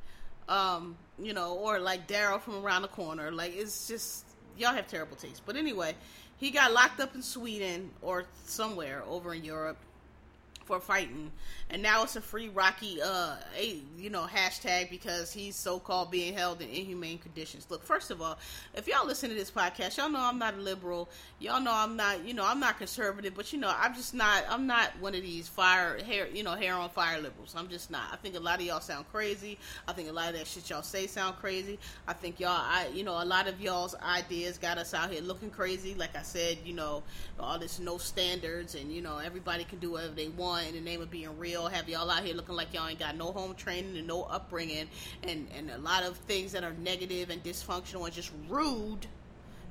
um, 0.48 0.96
you 1.18 1.34
know, 1.34 1.54
or 1.54 1.78
like 1.78 2.08
Daryl 2.08 2.40
from 2.40 2.64
around 2.64 2.82
the 2.82 2.88
corner. 2.88 3.30
Like 3.30 3.54
it's 3.54 3.86
just 3.86 4.24
y'all 4.56 4.74
have 4.74 4.88
terrible 4.88 5.16
taste. 5.16 5.42
But 5.44 5.56
anyway, 5.56 5.94
he 6.38 6.50
got 6.50 6.72
locked 6.72 7.00
up 7.00 7.14
in 7.14 7.22
Sweden 7.22 7.90
or 8.00 8.24
somewhere 8.46 9.02
over 9.06 9.34
in 9.34 9.44
Europe 9.44 9.76
for 10.64 10.80
fighting, 10.80 11.30
and 11.70 11.82
now 11.82 12.02
it's 12.02 12.16
a 12.16 12.20
free 12.20 12.48
Rocky, 12.48 13.00
uh, 13.02 13.36
a, 13.56 13.80
you 13.96 14.10
know, 14.10 14.26
hashtag 14.26 14.90
because 14.90 15.32
he's 15.32 15.56
so 15.56 15.78
called 15.78 16.10
being 16.10 16.34
held 16.34 16.60
in 16.60 16.68
inhumane 16.68 17.18
conditions. 17.18 17.66
Look, 17.70 17.82
first 17.82 18.10
of 18.10 18.20
all, 18.20 18.38
if 18.74 18.86
y'all 18.86 19.06
listen 19.06 19.28
to 19.30 19.34
this 19.34 19.50
podcast, 19.50 19.96
y'all 19.96 20.10
know 20.10 20.20
I'm 20.20 20.38
not 20.38 20.54
a 20.54 20.60
liberal. 20.60 21.08
Y'all 21.38 21.60
know 21.60 21.72
I'm 21.72 21.96
not, 21.96 22.24
you 22.24 22.34
know, 22.34 22.44
I'm 22.46 22.60
not 22.60 22.78
conservative, 22.78 23.34
but 23.34 23.52
you 23.52 23.58
know, 23.58 23.72
I'm 23.76 23.94
just 23.94 24.14
not, 24.14 24.44
I'm 24.48 24.66
not 24.66 24.90
one 25.00 25.14
of 25.14 25.22
these 25.22 25.48
fire 25.48 25.98
hair, 26.04 26.28
you 26.28 26.42
know, 26.42 26.54
hair 26.54 26.74
on 26.74 26.90
fire 26.90 27.20
liberals. 27.20 27.54
I'm 27.56 27.68
just 27.68 27.90
not. 27.90 28.12
I 28.12 28.16
think 28.16 28.36
a 28.36 28.40
lot 28.40 28.60
of 28.60 28.66
y'all 28.66 28.80
sound 28.80 29.06
crazy. 29.10 29.58
I 29.88 29.92
think 29.92 30.08
a 30.08 30.12
lot 30.12 30.28
of 30.28 30.38
that 30.38 30.46
shit 30.46 30.68
y'all 30.70 30.82
say 30.82 31.06
sound 31.06 31.36
crazy. 31.36 31.78
I 32.06 32.12
think 32.12 32.40
y'all, 32.40 32.50
I, 32.50 32.88
you 32.92 33.04
know, 33.04 33.22
a 33.22 33.24
lot 33.24 33.48
of 33.48 33.60
y'all's 33.60 33.94
ideas 33.96 34.58
got 34.58 34.78
us 34.78 34.94
out 34.94 35.10
here 35.10 35.22
looking 35.22 35.50
crazy. 35.50 35.94
Like 35.94 36.16
I 36.16 36.22
said, 36.22 36.58
you 36.64 36.74
know, 36.74 37.02
all 37.40 37.58
this 37.58 37.78
no 37.80 37.98
standards 37.98 38.74
and 38.74 38.92
you 38.92 39.02
know 39.02 39.18
everybody 39.18 39.64
can 39.64 39.78
do 39.78 39.92
whatever 39.92 40.14
they 40.14 40.28
want 40.28 40.51
in 40.56 40.74
the 40.74 40.80
name 40.80 41.00
of 41.00 41.10
being 41.10 41.38
real. 41.38 41.68
Have 41.68 41.88
y'all 41.88 42.10
out 42.10 42.24
here 42.24 42.34
looking 42.34 42.54
like 42.54 42.72
y'all 42.72 42.88
ain't 42.88 42.98
got 42.98 43.16
no 43.16 43.32
home 43.32 43.54
training 43.54 43.96
and 43.96 44.06
no 44.06 44.22
upbringing, 44.24 44.88
and 45.22 45.48
and 45.56 45.70
a 45.70 45.78
lot 45.78 46.02
of 46.02 46.16
things 46.16 46.52
that 46.52 46.64
are 46.64 46.74
negative 46.74 47.30
and 47.30 47.42
dysfunctional 47.42 48.04
and 48.04 48.12
just 48.12 48.30
rude 48.48 49.06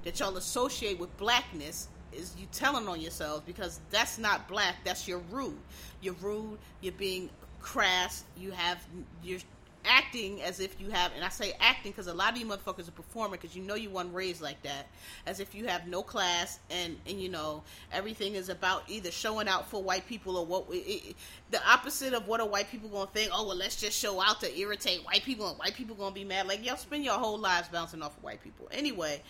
that 0.03 0.19
y'all 0.19 0.37
associate 0.37 0.99
with 0.99 1.15
blackness 1.17 1.87
is 2.11 2.33
you 2.37 2.45
telling 2.51 2.87
on 2.87 2.99
yourselves 2.99 3.43
because 3.45 3.79
that's 3.89 4.17
not 4.17 4.47
black. 4.47 4.77
That's 4.83 5.07
your 5.07 5.19
rude. 5.29 5.57
You're 6.01 6.15
rude. 6.15 6.57
You're 6.81 6.93
being 6.93 7.29
crass. 7.61 8.23
You 8.37 8.51
have 8.51 8.83
you're 9.23 9.39
acting 9.85 10.41
as 10.41 10.59
if 10.59 10.79
you 10.79 10.89
have, 10.89 11.11
and 11.15 11.23
I 11.23 11.29
say 11.29 11.53
acting 11.59 11.91
because 11.91 12.07
a 12.07 12.13
lot 12.13 12.33
of 12.33 12.37
you 12.39 12.45
motherfuckers 12.45 12.87
are 12.87 12.91
performing 12.91 13.39
because 13.39 13.55
you 13.55 13.63
know 13.63 13.75
you 13.75 13.89
weren't 13.89 14.13
raised 14.13 14.41
like 14.41 14.61
that, 14.63 14.87
as 15.25 15.39
if 15.39 15.53
you 15.55 15.67
have 15.67 15.87
no 15.87 16.03
class 16.03 16.59
and 16.69 16.97
and 17.07 17.21
you 17.21 17.29
know 17.29 17.63
everything 17.91 18.35
is 18.35 18.49
about 18.49 18.83
either 18.87 19.11
showing 19.11 19.47
out 19.47 19.69
for 19.69 19.81
white 19.81 20.07
people 20.07 20.37
or 20.37 20.45
what 20.45 20.65
it, 20.69 20.77
it, 20.77 21.15
the 21.51 21.59
opposite 21.67 22.13
of 22.13 22.27
what 22.27 22.39
are 22.39 22.47
white 22.47 22.69
people 22.69 22.89
gonna 22.89 23.09
think. 23.13 23.31
Oh 23.33 23.47
well, 23.47 23.55
let's 23.57 23.75
just 23.75 23.97
show 23.97 24.21
out 24.21 24.39
to 24.41 24.59
irritate 24.59 25.03
white 25.05 25.23
people, 25.23 25.49
and 25.49 25.57
white 25.57 25.75
people 25.75 25.95
gonna 25.95 26.13
be 26.13 26.23
mad. 26.23 26.47
Like 26.47 26.65
y'all 26.65 26.77
spend 26.77 27.03
your 27.03 27.15
whole 27.15 27.37
lives 27.37 27.67
bouncing 27.69 28.01
off 28.01 28.17
of 28.17 28.23
white 28.23 28.43
people. 28.43 28.67
Anyway, 28.71 29.21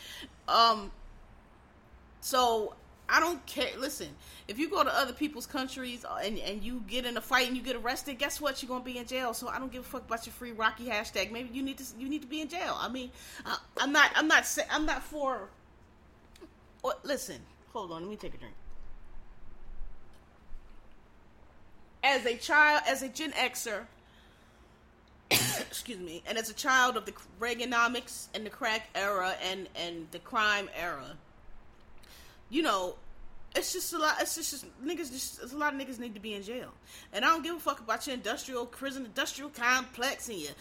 um, 0.48 0.92
so 2.20 2.76
I 3.14 3.20
don't 3.20 3.46
care. 3.46 3.68
Listen, 3.78 4.08
if 4.48 4.58
you 4.58 4.70
go 4.70 4.86
to 4.86 4.90
other 4.90 5.12
people's 5.12 5.46
countries 5.46 6.06
uh, 6.06 6.20
and, 6.24 6.40
and 6.40 6.64
you 6.64 6.82
get 6.88 7.06
in 7.06 7.18
a 7.18 7.22
fight 7.22 7.46
and 7.46 7.58
you 7.58 7.62
get 7.62 7.76
arrested, 7.76 8.18
guess 8.18 8.40
what? 8.40 8.64
You're 8.64 8.70
gonna 8.70 8.86
be 8.86 8.98
in 8.98 9.06
jail. 9.06 9.34
So 9.34 9.50
I 9.50 9.60
don't 9.60 9.70
give 9.70 9.82
a 9.82 9.86
fuck 9.86 10.06
about 10.06 10.26
your 10.26 10.32
free 10.32 10.54
Rocky 10.54 10.86
hashtag. 10.86 11.30
Maybe 11.30 11.50
you 11.52 11.62
need 11.62 11.78
to 11.80 11.84
you 12.00 12.08
need 12.08 12.22
to 12.22 12.28
be 12.28 12.40
in 12.40 12.48
jail. 12.48 12.78
I 12.80 12.88
mean, 12.88 13.12
uh, 13.46 13.58
I'm 13.78 13.92
not 13.92 14.12
I'm 14.16 14.30
not 14.30 14.58
I'm 14.72 14.86
not 14.86 15.04
for. 15.04 15.50
Well, 16.84 16.98
listen, 17.04 17.42
hold 17.74 17.92
on. 17.92 18.04
Let 18.04 18.10
me 18.10 18.16
take 18.16 18.34
a 18.34 18.38
drink. 18.38 18.56
As 22.02 22.26
a 22.26 22.38
child, 22.38 22.82
as 22.88 23.04
a 23.04 23.10
Gen 23.10 23.34
Xer, 23.34 23.82
excuse 25.32 26.00
me, 26.00 26.24
and 26.26 26.38
as 26.38 26.50
a 26.50 26.54
child 26.54 26.96
of 26.96 27.06
the 27.06 27.14
Reaganomics 27.42 28.28
and 28.34 28.46
the 28.46 28.50
crack 28.50 28.88
era 28.96 29.34
and 29.44 29.68
and 29.76 30.08
the 30.12 30.20
crime 30.20 30.70
era, 30.74 31.18
you 32.52 32.62
know, 32.62 32.96
it's 33.56 33.74
just 33.74 33.92
a 33.94 33.98
lot. 33.98 34.16
It's 34.22 34.36
just, 34.36 34.52
just 34.52 34.66
niggas. 34.86 35.12
Just 35.12 35.54
a 35.54 35.58
lot 35.58 35.74
of 35.74 35.80
niggas 35.80 36.00
need 36.00 36.14
to 36.14 36.22
be 36.22 36.36
in 36.36 36.44
jail, 36.44 36.70
and 37.12 37.26
I 37.26 37.30
don't 37.30 37.44
give 37.44 37.56
a 37.56 37.60
fuck 37.60 37.82
about 37.82 38.08
your 38.08 38.14
industrial 38.14 38.66
prison, 38.66 39.06
industrial 39.06 39.50
complex, 39.50 40.30
and 40.30 40.38
your 40.38 40.52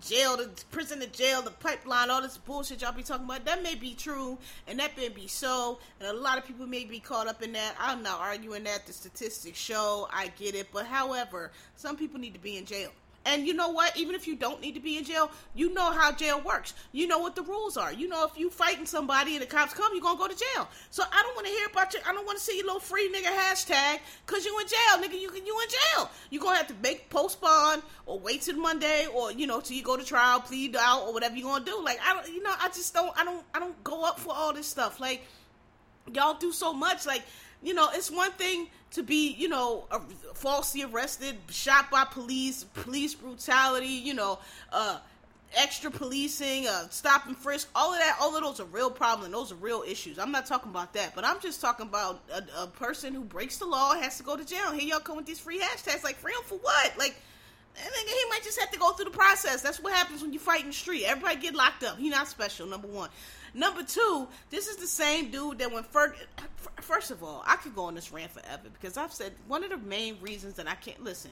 jail, 0.00 0.36
the 0.36 0.50
prison, 0.72 0.98
the 0.98 1.06
jail, 1.06 1.42
the 1.42 1.52
pipeline, 1.52 2.10
all 2.10 2.20
this 2.20 2.38
bullshit 2.38 2.82
y'all 2.82 2.92
be 2.92 3.04
talking 3.04 3.26
about. 3.26 3.44
That 3.44 3.62
may 3.62 3.76
be 3.76 3.94
true, 3.94 4.38
and 4.66 4.78
that 4.80 4.96
may 4.96 5.08
be 5.08 5.28
so, 5.28 5.78
and 6.00 6.08
a 6.08 6.12
lot 6.12 6.36
of 6.36 6.44
people 6.44 6.66
may 6.66 6.84
be 6.84 6.98
caught 6.98 7.28
up 7.28 7.42
in 7.42 7.52
that. 7.52 7.76
I'm 7.78 8.02
not 8.02 8.20
arguing 8.20 8.64
that. 8.64 8.86
The 8.86 8.92
statistics 8.92 9.58
show. 9.58 10.08
I 10.12 10.32
get 10.36 10.56
it, 10.56 10.68
but 10.72 10.86
however, 10.86 11.52
some 11.76 11.96
people 11.96 12.18
need 12.18 12.34
to 12.34 12.40
be 12.40 12.56
in 12.56 12.64
jail. 12.64 12.90
And 13.24 13.46
you 13.46 13.54
know 13.54 13.68
what? 13.68 13.96
Even 13.96 14.14
if 14.14 14.26
you 14.26 14.34
don't 14.34 14.60
need 14.60 14.74
to 14.74 14.80
be 14.80 14.98
in 14.98 15.04
jail, 15.04 15.30
you 15.54 15.72
know 15.72 15.92
how 15.92 16.12
jail 16.12 16.40
works. 16.40 16.74
You 16.90 17.06
know 17.06 17.18
what 17.18 17.36
the 17.36 17.42
rules 17.42 17.76
are. 17.76 17.92
You 17.92 18.08
know 18.08 18.26
if 18.26 18.36
you 18.36 18.50
fighting 18.50 18.86
somebody 18.86 19.34
and 19.34 19.42
the 19.42 19.46
cops 19.46 19.74
come, 19.74 19.92
you're 19.92 20.02
gonna 20.02 20.18
go 20.18 20.26
to 20.28 20.36
jail. 20.36 20.68
So 20.90 21.04
I 21.04 21.22
don't 21.22 21.34
want 21.34 21.46
to 21.46 21.52
hear 21.52 21.66
about 21.66 21.92
your. 21.94 22.02
I 22.06 22.12
don't 22.12 22.26
want 22.26 22.38
to 22.38 22.44
see 22.44 22.56
your 22.56 22.66
little 22.66 22.80
free 22.80 23.12
nigga 23.14 23.30
hashtag 23.30 24.00
because 24.26 24.44
you 24.44 24.58
in 24.58 24.66
jail, 24.66 25.08
nigga. 25.08 25.20
You 25.20 25.30
you 25.32 25.60
in 25.60 25.68
jail. 25.68 26.10
You 26.30 26.40
gonna 26.40 26.56
have 26.56 26.68
to 26.68 26.74
make 26.82 27.08
post 27.10 27.40
bond 27.40 27.82
or 28.06 28.18
wait 28.18 28.42
till 28.42 28.56
Monday 28.56 29.06
or 29.14 29.30
you 29.30 29.46
know 29.46 29.60
till 29.60 29.76
you 29.76 29.82
go 29.82 29.96
to 29.96 30.04
trial, 30.04 30.40
plead 30.40 30.76
out 30.76 31.02
or 31.06 31.12
whatever 31.12 31.36
you 31.36 31.44
gonna 31.44 31.64
do. 31.64 31.82
Like 31.84 32.00
I 32.04 32.14
don't, 32.14 32.28
you 32.28 32.42
know, 32.42 32.52
I 32.60 32.68
just 32.68 32.92
don't. 32.92 33.16
I 33.16 33.24
don't. 33.24 33.44
I 33.54 33.60
don't 33.60 33.84
go 33.84 34.04
up 34.04 34.18
for 34.18 34.34
all 34.34 34.52
this 34.52 34.66
stuff. 34.66 35.00
Like 35.00 35.24
y'all 36.12 36.34
do 36.34 36.52
so 36.52 36.72
much. 36.72 37.06
Like 37.06 37.22
you 37.62 37.74
know, 37.74 37.88
it's 37.92 38.10
one 38.10 38.32
thing 38.32 38.68
to 38.92 39.02
be, 39.02 39.32
you 39.32 39.48
know, 39.48 39.84
falsely 40.34 40.82
arrested, 40.82 41.36
shot 41.50 41.90
by 41.90 42.04
police, 42.04 42.64
police 42.64 43.14
brutality, 43.14 43.86
you 43.86 44.14
know, 44.14 44.38
uh, 44.72 44.98
extra 45.56 45.90
policing, 45.90 46.66
uh, 46.66 46.88
stop 46.88 47.26
and 47.26 47.36
frisk, 47.36 47.68
all 47.74 47.92
of 47.92 47.98
that, 47.98 48.16
all 48.20 48.34
of 48.34 48.42
those 48.42 48.60
are 48.60 48.64
real 48.66 48.90
problems 48.90 49.32
those 49.32 49.52
are 49.52 49.56
real 49.56 49.84
issues. 49.86 50.18
I'm 50.18 50.32
not 50.32 50.46
talking 50.46 50.70
about 50.70 50.92
that, 50.94 51.14
but 51.14 51.24
I'm 51.24 51.40
just 51.40 51.60
talking 51.60 51.86
about 51.86 52.22
a, 52.32 52.62
a 52.62 52.66
person 52.66 53.14
who 53.14 53.22
breaks 53.22 53.58
the 53.58 53.66
law 53.66 53.94
has 53.94 54.16
to 54.18 54.22
go 54.22 54.36
to 54.36 54.44
jail. 54.44 54.72
Here 54.72 54.82
y'all 54.82 55.00
come 55.00 55.16
with 55.16 55.26
these 55.26 55.38
free 55.40 55.60
hashtags, 55.60 56.04
like 56.04 56.16
free 56.16 56.32
him 56.32 56.42
for 56.44 56.58
what? 56.58 56.98
Like, 56.98 57.14
and 57.76 57.86
then 57.86 58.06
he 58.06 58.24
might 58.28 58.42
just 58.44 58.58
have 58.60 58.70
to 58.70 58.78
go 58.78 58.92
through 58.92 59.06
the 59.06 59.10
process. 59.16 59.62
That's 59.62 59.80
what 59.80 59.92
happens 59.94 60.20
when 60.20 60.32
you 60.32 60.38
fight 60.38 60.60
in 60.60 60.68
the 60.68 60.72
street. 60.72 61.04
Everybody 61.04 61.36
get 61.36 61.54
locked 61.54 61.84
up. 61.84 61.98
He 61.98 62.10
not 62.10 62.28
special. 62.28 62.66
Number 62.66 62.88
one. 62.88 63.08
Number 63.54 63.82
two, 63.82 64.28
this 64.50 64.66
is 64.66 64.76
the 64.76 64.86
same 64.86 65.30
dude 65.30 65.58
that 65.58 65.70
when 65.70 65.84
Ferg. 65.84 66.14
First 66.80 67.10
of 67.10 67.22
all, 67.22 67.42
I 67.46 67.56
could 67.56 67.74
go 67.74 67.84
on 67.84 67.94
this 67.94 68.12
rant 68.12 68.30
forever 68.30 68.68
because 68.72 68.96
I've 68.96 69.12
said 69.12 69.32
one 69.46 69.62
of 69.62 69.70
the 69.70 69.76
main 69.76 70.16
reasons 70.20 70.54
that 70.54 70.68
I 70.68 70.74
can't 70.74 71.02
listen. 71.04 71.30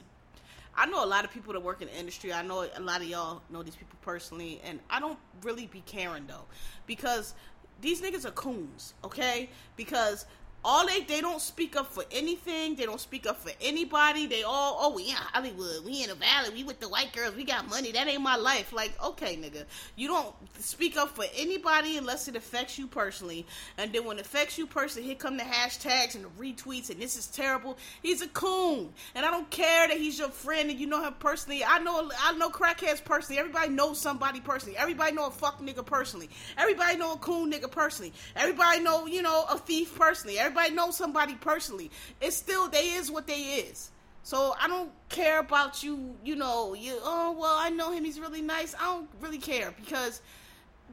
I 0.75 0.85
know 0.85 1.03
a 1.03 1.05
lot 1.05 1.25
of 1.25 1.31
people 1.31 1.53
that 1.53 1.61
work 1.61 1.81
in 1.81 1.87
the 1.87 1.97
industry. 1.97 2.31
I 2.31 2.43
know 2.43 2.65
a 2.75 2.79
lot 2.79 3.01
of 3.01 3.07
y'all 3.07 3.41
know 3.49 3.63
these 3.63 3.75
people 3.75 3.97
personally, 4.01 4.61
and 4.63 4.79
I 4.89 4.99
don't 4.99 5.19
really 5.41 5.67
be 5.67 5.81
caring 5.85 6.27
though 6.27 6.45
because 6.85 7.33
these 7.81 8.01
niggas 8.01 8.25
are 8.25 8.31
coons, 8.31 8.93
okay? 9.03 9.49
Because 9.75 10.25
all 10.63 10.85
they 10.85 11.01
they 11.01 11.21
don't 11.21 11.41
speak 11.41 11.75
up 11.75 11.91
for 11.91 12.03
anything. 12.11 12.75
They 12.75 12.85
don't 12.85 12.99
speak 12.99 13.25
up 13.25 13.37
for 13.37 13.51
anybody. 13.61 14.27
They 14.27 14.43
all 14.43 14.77
oh 14.79 14.93
we 14.93 15.09
in 15.09 15.15
Hollywood, 15.15 15.83
we 15.83 16.03
in 16.03 16.09
the 16.09 16.15
valley, 16.15 16.51
we 16.53 16.63
with 16.63 16.79
the 16.79 16.87
white 16.87 17.13
girls, 17.13 17.35
we 17.35 17.43
got 17.43 17.67
money. 17.67 17.91
That 17.91 18.07
ain't 18.07 18.21
my 18.21 18.35
life. 18.35 18.71
Like 18.71 18.93
okay, 19.03 19.35
nigga, 19.35 19.65
you 19.95 20.07
don't 20.07 20.35
speak 20.59 20.97
up 20.97 21.15
for 21.15 21.25
anybody 21.35 21.97
unless 21.97 22.27
it 22.27 22.35
affects 22.35 22.77
you 22.77 22.85
personally. 22.85 23.45
And 23.77 23.91
then 23.91 24.05
when 24.05 24.19
it 24.19 24.25
affects 24.25 24.57
you 24.57 24.67
personally, 24.67 25.07
here 25.07 25.15
come 25.15 25.37
the 25.37 25.43
hashtags 25.43 26.15
and 26.15 26.25
the 26.25 26.29
retweets 26.39 26.91
and 26.91 27.01
this 27.01 27.17
is 27.17 27.27
terrible. 27.27 27.77
He's 28.03 28.21
a 28.21 28.27
coon, 28.27 28.93
and 29.15 29.25
I 29.25 29.31
don't 29.31 29.49
care 29.49 29.87
that 29.87 29.97
he's 29.97 30.19
your 30.19 30.29
friend 30.29 30.69
and 30.69 30.79
you 30.79 30.85
know 30.85 31.03
him 31.03 31.15
personally. 31.17 31.63
I 31.65 31.79
know 31.79 32.11
I 32.23 32.33
know 32.33 32.49
crackheads 32.49 33.03
personally. 33.03 33.39
Everybody 33.39 33.69
knows 33.69 33.99
somebody 33.99 34.39
personally. 34.39 34.77
Everybody 34.77 35.13
know 35.13 35.25
a 35.25 35.31
fuck 35.31 35.59
nigga 35.59 35.83
personally. 35.83 36.29
Everybody 36.55 36.97
know 36.97 37.13
a 37.13 37.17
coon 37.17 37.51
nigga 37.51 37.71
personally. 37.71 38.13
Everybody 38.35 38.81
know 38.81 39.07
you 39.07 39.23
know 39.23 39.45
a 39.49 39.57
thief 39.57 39.97
personally. 39.97 40.37
Everybody 40.37 40.50
everybody 40.51 40.75
knows 40.75 40.97
somebody 40.97 41.35
personally. 41.35 41.89
It's 42.19 42.35
still 42.35 42.67
they 42.67 42.91
is 42.91 43.09
what 43.09 43.25
they 43.25 43.41
is. 43.41 43.91
So 44.23 44.53
I 44.59 44.67
don't 44.67 44.91
care 45.09 45.39
about 45.39 45.81
you, 45.81 46.15
you 46.23 46.35
know, 46.35 46.73
you 46.73 46.97
oh 47.01 47.35
well 47.39 47.55
I 47.57 47.69
know 47.69 47.91
him, 47.91 48.03
he's 48.03 48.19
really 48.19 48.41
nice. 48.41 48.75
I 48.75 48.83
don't 48.83 49.09
really 49.21 49.37
care 49.37 49.73
because 49.79 50.21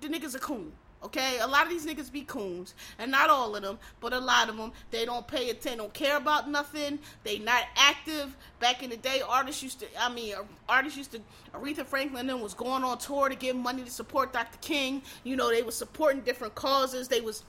the 0.01 0.09
nigga's 0.09 0.35
a 0.35 0.39
coon. 0.39 0.73
Okay, 1.01 1.39
a 1.39 1.47
lot 1.47 1.63
of 1.63 1.69
these 1.69 1.87
niggas 1.87 2.11
be 2.11 2.23
coons, 2.23 2.75
and 2.99 3.09
not 3.09 3.31
all 3.31 3.55
of 3.55 3.63
them, 3.63 3.79
but 4.01 4.13
a 4.13 4.19
lot 4.19 4.49
of 4.49 4.57
them. 4.57 4.73
They 4.91 5.05
don't 5.05 5.25
pay 5.29 5.49
attention, 5.49 5.79
don't 5.79 5.95
care 5.95 6.17
about 6.17 6.51
nothing. 6.51 6.99
They 7.23 7.39
not 7.39 7.63
active. 7.77 8.37
Back 8.59 8.83
in 8.83 8.91
the 8.91 8.97
day, 8.97 9.23
artists 9.27 9.63
used 9.63 9.79
to. 9.79 9.87
I 10.01 10.13
mean, 10.13 10.35
artists 10.69 10.99
used 10.99 11.13
to. 11.13 11.21
Aretha 11.55 11.87
Franklin 11.87 12.27
then 12.27 12.41
was 12.41 12.53
going 12.53 12.83
on 12.83 12.99
tour 12.99 13.29
to 13.29 13.37
give 13.37 13.55
money 13.55 13.85
to 13.85 13.91
support 13.93 14.33
Dr. 14.33 14.59
King. 14.61 15.03
You 15.23 15.37
know, 15.37 15.53
they 15.53 15.63
was 15.63 15.77
supporting 15.77 16.23
different 16.23 16.57
causes. 16.57 17.07
They 17.07 17.21
was 17.21 17.45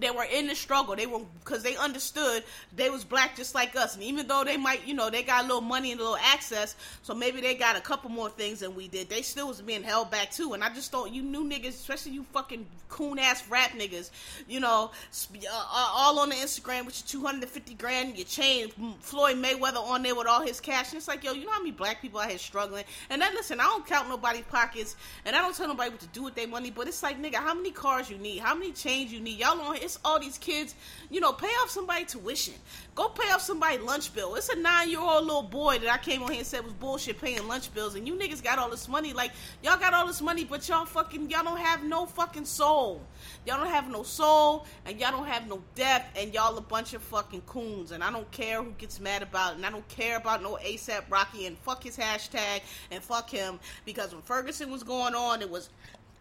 they 0.00 0.10
were 0.10 0.24
in 0.24 0.46
the 0.46 0.54
struggle. 0.54 0.96
They 0.96 1.06
were 1.06 1.20
because 1.44 1.62
they 1.62 1.76
understood 1.76 2.44
they 2.76 2.90
was 2.90 3.04
black 3.04 3.36
just 3.36 3.54
like 3.54 3.76
us, 3.76 3.94
and 3.94 4.02
even 4.02 4.26
though 4.26 4.44
they 4.44 4.56
might, 4.56 4.86
you 4.86 4.94
know, 4.94 5.10
they 5.10 5.22
got 5.22 5.44
a 5.44 5.46
little 5.46 5.60
money 5.60 5.92
and 5.92 6.00
a 6.00 6.04
little 6.04 6.18
access, 6.18 6.76
so 7.02 7.14
maybe 7.14 7.40
they 7.40 7.54
got 7.54 7.76
a 7.76 7.80
couple 7.80 8.10
more 8.10 8.30
things 8.30 8.60
than 8.60 8.74
we 8.74 8.88
did. 8.88 9.08
They 9.08 9.22
still 9.22 9.48
was 9.48 9.60
being 9.60 9.82
held 9.82 10.10
back 10.10 10.30
too. 10.30 10.54
And 10.54 10.62
I 10.62 10.68
just 10.70 10.90
thought 10.90 11.12
you 11.12 11.22
new 11.22 11.44
niggas, 11.48 11.68
especially 11.68 12.12
you 12.12 12.24
fucking 12.32 12.66
coon 12.88 13.18
ass 13.18 13.46
rap 13.48 13.72
niggas, 13.72 14.10
you 14.48 14.60
know, 14.60 14.90
uh, 14.90 15.38
uh, 15.50 15.92
all 15.94 16.18
on 16.20 16.30
the 16.30 16.34
Instagram 16.36 16.86
with 16.86 17.00
your 17.00 17.20
two 17.20 17.26
hundred 17.26 17.42
and 17.42 17.50
fifty 17.50 17.74
grand, 17.74 18.16
your 18.16 18.26
chain, 18.26 18.70
Floyd 19.00 19.36
Mayweather 19.36 19.82
on 19.82 20.02
there 20.02 20.14
with 20.14 20.26
all 20.26 20.42
his 20.42 20.60
cash, 20.60 20.90
and 20.90 20.98
it's 20.98 21.08
like, 21.08 21.24
yo, 21.24 21.32
you 21.32 21.44
know 21.44 21.52
how 21.52 21.58
many 21.58 21.72
black 21.72 22.00
people 22.00 22.20
out 22.20 22.28
here 22.28 22.38
struggling? 22.38 22.84
And 23.10 23.20
then 23.20 23.34
listen, 23.34 23.60
I 23.60 23.64
don't 23.64 23.86
count 23.86 24.08
nobody's 24.08 24.42
pockets, 24.42 24.96
and 25.24 25.36
I 25.36 25.40
don't 25.40 25.54
tell 25.54 25.68
nobody 25.68 25.90
what 25.90 26.00
to 26.00 26.06
do 26.08 26.22
with 26.22 26.34
their 26.34 26.48
money, 26.48 26.70
but 26.70 26.88
it's 26.88 27.02
like, 27.02 27.20
nigga, 27.20 27.36
how 27.36 27.54
many 27.54 27.70
cars 27.70 28.08
you 28.08 28.18
need? 28.18 28.38
How 28.38 28.54
many 28.54 28.72
chains 28.72 29.12
you 29.12 29.20
need? 29.20 29.38
Y'all 29.38 29.60
on 29.60 29.76
it's 29.88 29.98
all 30.04 30.20
these 30.20 30.36
kids, 30.36 30.74
you 31.10 31.18
know, 31.20 31.32
pay 31.32 31.46
off 31.46 31.70
somebody 31.70 32.04
tuition. 32.04 32.54
Go 32.94 33.08
pay 33.08 33.30
off 33.30 33.40
somebody 33.40 33.78
lunch 33.78 34.12
bill. 34.14 34.34
It's 34.34 34.50
a 34.50 34.56
nine 34.56 34.90
year 34.90 35.00
old 35.00 35.24
little 35.24 35.42
boy 35.42 35.78
that 35.78 35.90
I 35.90 35.96
came 35.96 36.22
on 36.22 36.30
here 36.30 36.38
and 36.38 36.46
said 36.46 36.62
was 36.62 36.74
bullshit 36.74 37.20
paying 37.20 37.46
lunch 37.48 37.72
bills, 37.72 37.94
and 37.94 38.06
you 38.06 38.14
niggas 38.14 38.42
got 38.42 38.58
all 38.58 38.68
this 38.68 38.86
money. 38.86 39.12
Like 39.12 39.32
y'all 39.62 39.78
got 39.78 39.94
all 39.94 40.06
this 40.06 40.20
money, 40.20 40.44
but 40.44 40.68
y'all 40.68 40.84
fucking 40.84 41.30
y'all 41.30 41.42
don't 41.42 41.58
have 41.58 41.84
no 41.84 42.04
fucking 42.04 42.44
soul. 42.44 43.02
Y'all 43.46 43.58
don't 43.58 43.72
have 43.72 43.90
no 43.90 44.02
soul, 44.02 44.66
and 44.84 45.00
y'all 45.00 45.10
don't 45.10 45.26
have 45.26 45.48
no 45.48 45.62
depth, 45.74 46.18
and 46.18 46.34
y'all 46.34 46.56
a 46.58 46.60
bunch 46.60 46.92
of 46.92 47.02
fucking 47.02 47.42
coons. 47.42 47.92
And 47.92 48.04
I 48.04 48.12
don't 48.12 48.30
care 48.30 48.62
who 48.62 48.72
gets 48.72 49.00
mad 49.00 49.22
about 49.22 49.52
it, 49.52 49.56
and 49.56 49.66
I 49.66 49.70
don't 49.70 49.88
care 49.88 50.18
about 50.18 50.42
no 50.42 50.58
ASAP 50.62 51.04
Rocky 51.08 51.46
and 51.46 51.56
fuck 51.58 51.82
his 51.82 51.96
hashtag 51.96 52.60
and 52.90 53.02
fuck 53.02 53.30
him 53.30 53.58
because 53.86 54.12
when 54.12 54.22
Ferguson 54.22 54.70
was 54.70 54.82
going 54.82 55.14
on, 55.14 55.40
it 55.40 55.48
was 55.48 55.70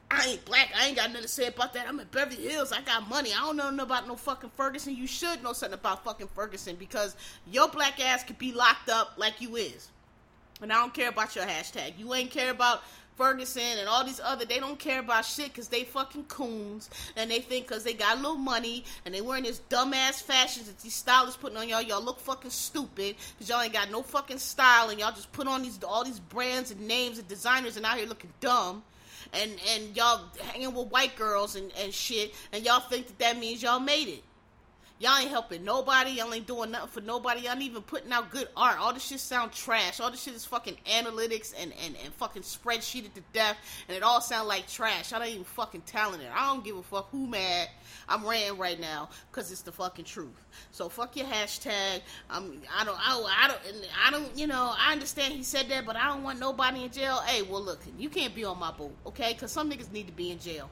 I 0.09 0.25
ain't 0.25 0.45
black. 0.45 0.71
I 0.75 0.87
ain't 0.87 0.95
got 0.95 1.09
nothing 1.09 1.23
to 1.23 1.27
say 1.27 1.47
about 1.47 1.73
that. 1.73 1.87
I'm 1.87 1.99
in 1.99 2.07
Beverly 2.11 2.41
Hills. 2.41 2.71
I 2.71 2.81
got 2.81 3.09
money. 3.09 3.31
I 3.33 3.39
don't 3.39 3.57
know 3.57 3.65
nothing 3.65 3.79
about 3.79 4.07
no 4.07 4.15
fucking 4.15 4.51
Ferguson. 4.55 4.95
You 4.95 5.07
should 5.07 5.43
know 5.43 5.53
something 5.53 5.77
about 5.77 6.03
fucking 6.05 6.29
Ferguson 6.33 6.77
because 6.77 7.15
your 7.51 7.67
black 7.67 7.99
ass 7.99 8.23
could 8.23 8.37
be 8.37 8.53
locked 8.53 8.89
up 8.89 9.13
like 9.17 9.41
you 9.41 9.57
is. 9.57 9.89
And 10.61 10.71
I 10.71 10.75
don't 10.75 10.93
care 10.93 11.09
about 11.09 11.35
your 11.35 11.45
hashtag. 11.45 11.99
You 11.99 12.13
ain't 12.13 12.31
care 12.31 12.51
about 12.51 12.83
Ferguson 13.17 13.79
and 13.79 13.89
all 13.89 14.05
these 14.05 14.21
other. 14.23 14.45
They 14.45 14.59
don't 14.59 14.79
care 14.79 14.99
about 14.99 15.25
shit 15.25 15.47
because 15.47 15.67
they 15.67 15.83
fucking 15.83 16.25
coons 16.25 16.89
and 17.15 17.29
they 17.29 17.39
think 17.39 17.67
because 17.67 17.83
they 17.83 17.93
got 17.93 18.17
a 18.17 18.21
little 18.21 18.37
money 18.37 18.85
and 19.05 19.13
they 19.13 19.21
wearing 19.21 19.43
this 19.43 19.61
dumbass 19.69 20.21
fashions 20.21 20.67
that 20.67 20.79
these 20.79 20.95
stylists 20.95 21.37
putting 21.37 21.57
on 21.57 21.67
y'all. 21.67 21.81
Y'all 21.81 22.03
look 22.03 22.19
fucking 22.19 22.51
stupid 22.51 23.15
because 23.33 23.49
y'all 23.49 23.61
ain't 23.61 23.73
got 23.73 23.91
no 23.91 24.03
fucking 24.03 24.37
style 24.37 24.89
and 24.89 24.99
y'all 24.99 25.11
just 25.11 25.31
put 25.33 25.47
on 25.47 25.63
these 25.63 25.83
all 25.83 26.05
these 26.05 26.19
brands 26.19 26.71
and 26.71 26.87
names 26.87 27.17
and 27.19 27.27
designers 27.27 27.75
and 27.75 27.85
out 27.85 27.97
here 27.97 28.07
looking 28.07 28.31
dumb 28.39 28.83
and 29.33 29.51
and 29.73 29.95
y'all 29.95 30.21
hanging 30.51 30.73
with 30.73 30.87
white 30.87 31.15
girls 31.15 31.55
and, 31.55 31.71
and 31.81 31.93
shit, 31.93 32.33
and 32.51 32.65
y'all 32.65 32.79
think 32.79 33.07
that 33.07 33.19
that 33.19 33.37
means 33.39 33.61
y'all 33.61 33.79
made 33.79 34.07
it. 34.07 34.23
Y'all 34.99 35.19
ain't 35.19 35.29
helping 35.29 35.63
nobody. 35.63 36.11
Y'all 36.11 36.33
ain't 36.33 36.47
doing 36.47 36.71
nothing 36.71 36.89
for 36.89 37.01
nobody. 37.01 37.41
Y'all 37.41 37.51
ain't 37.51 37.61
even 37.61 37.83
putting 37.83 38.11
out 38.11 38.31
good 38.31 38.47
art. 38.57 38.79
All 38.79 38.93
this 38.93 39.05
shit 39.05 39.19
sound 39.19 39.51
trash. 39.51 39.99
All 39.99 40.09
this 40.09 40.23
shit 40.23 40.33
is 40.33 40.43
fucking 40.43 40.75
analytics 40.89 41.53
and, 41.59 41.71
and, 41.85 41.95
and 42.03 42.11
fucking 42.15 42.41
spreadsheeted 42.41 43.13
to 43.13 43.21
death. 43.31 43.57
And 43.87 43.95
it 43.95 44.01
all 44.01 44.21
sound 44.21 44.47
like 44.47 44.67
trash. 44.67 45.11
Y'all 45.11 45.21
ain't 45.21 45.33
even 45.33 45.43
fucking 45.43 45.81
talented. 45.81 46.29
I 46.33 46.47
don't 46.47 46.63
give 46.63 46.77
a 46.77 46.81
fuck 46.81 47.11
who 47.11 47.27
mad. 47.27 47.69
I'm 48.09 48.25
ranting 48.25 48.57
right 48.57 48.79
now 48.79 49.09
because 49.29 49.51
it's 49.51 49.61
the 49.61 49.71
fucking 49.71 50.05
truth. 50.05 50.41
So 50.71 50.89
fuck 50.89 51.15
your 51.15 51.27
hashtag. 51.27 52.01
I'm, 52.29 52.59
I 52.75 52.83
don't, 52.83 52.97
I, 52.99 53.43
I 53.43 53.47
don't, 53.47 53.87
I 54.07 54.11
don't, 54.11 54.37
you 54.37 54.47
know, 54.47 54.73
I 54.75 54.93
understand 54.93 55.33
he 55.33 55.43
said 55.43 55.69
that, 55.69 55.85
but 55.85 55.95
I 55.95 56.07
don't 56.07 56.23
want 56.23 56.39
nobody 56.39 56.85
in 56.85 56.91
jail. 56.91 57.17
Hey, 57.17 57.43
well 57.43 57.61
look, 57.61 57.81
you 57.99 58.09
can't 58.09 58.33
be 58.33 58.45
on 58.45 58.57
my 58.57 58.71
boat, 58.71 58.95
okay? 59.05 59.33
Because 59.33 59.51
some 59.51 59.69
niggas 59.69 59.91
need 59.91 60.07
to 60.07 60.13
be 60.13 60.31
in 60.31 60.39
jail. 60.39 60.69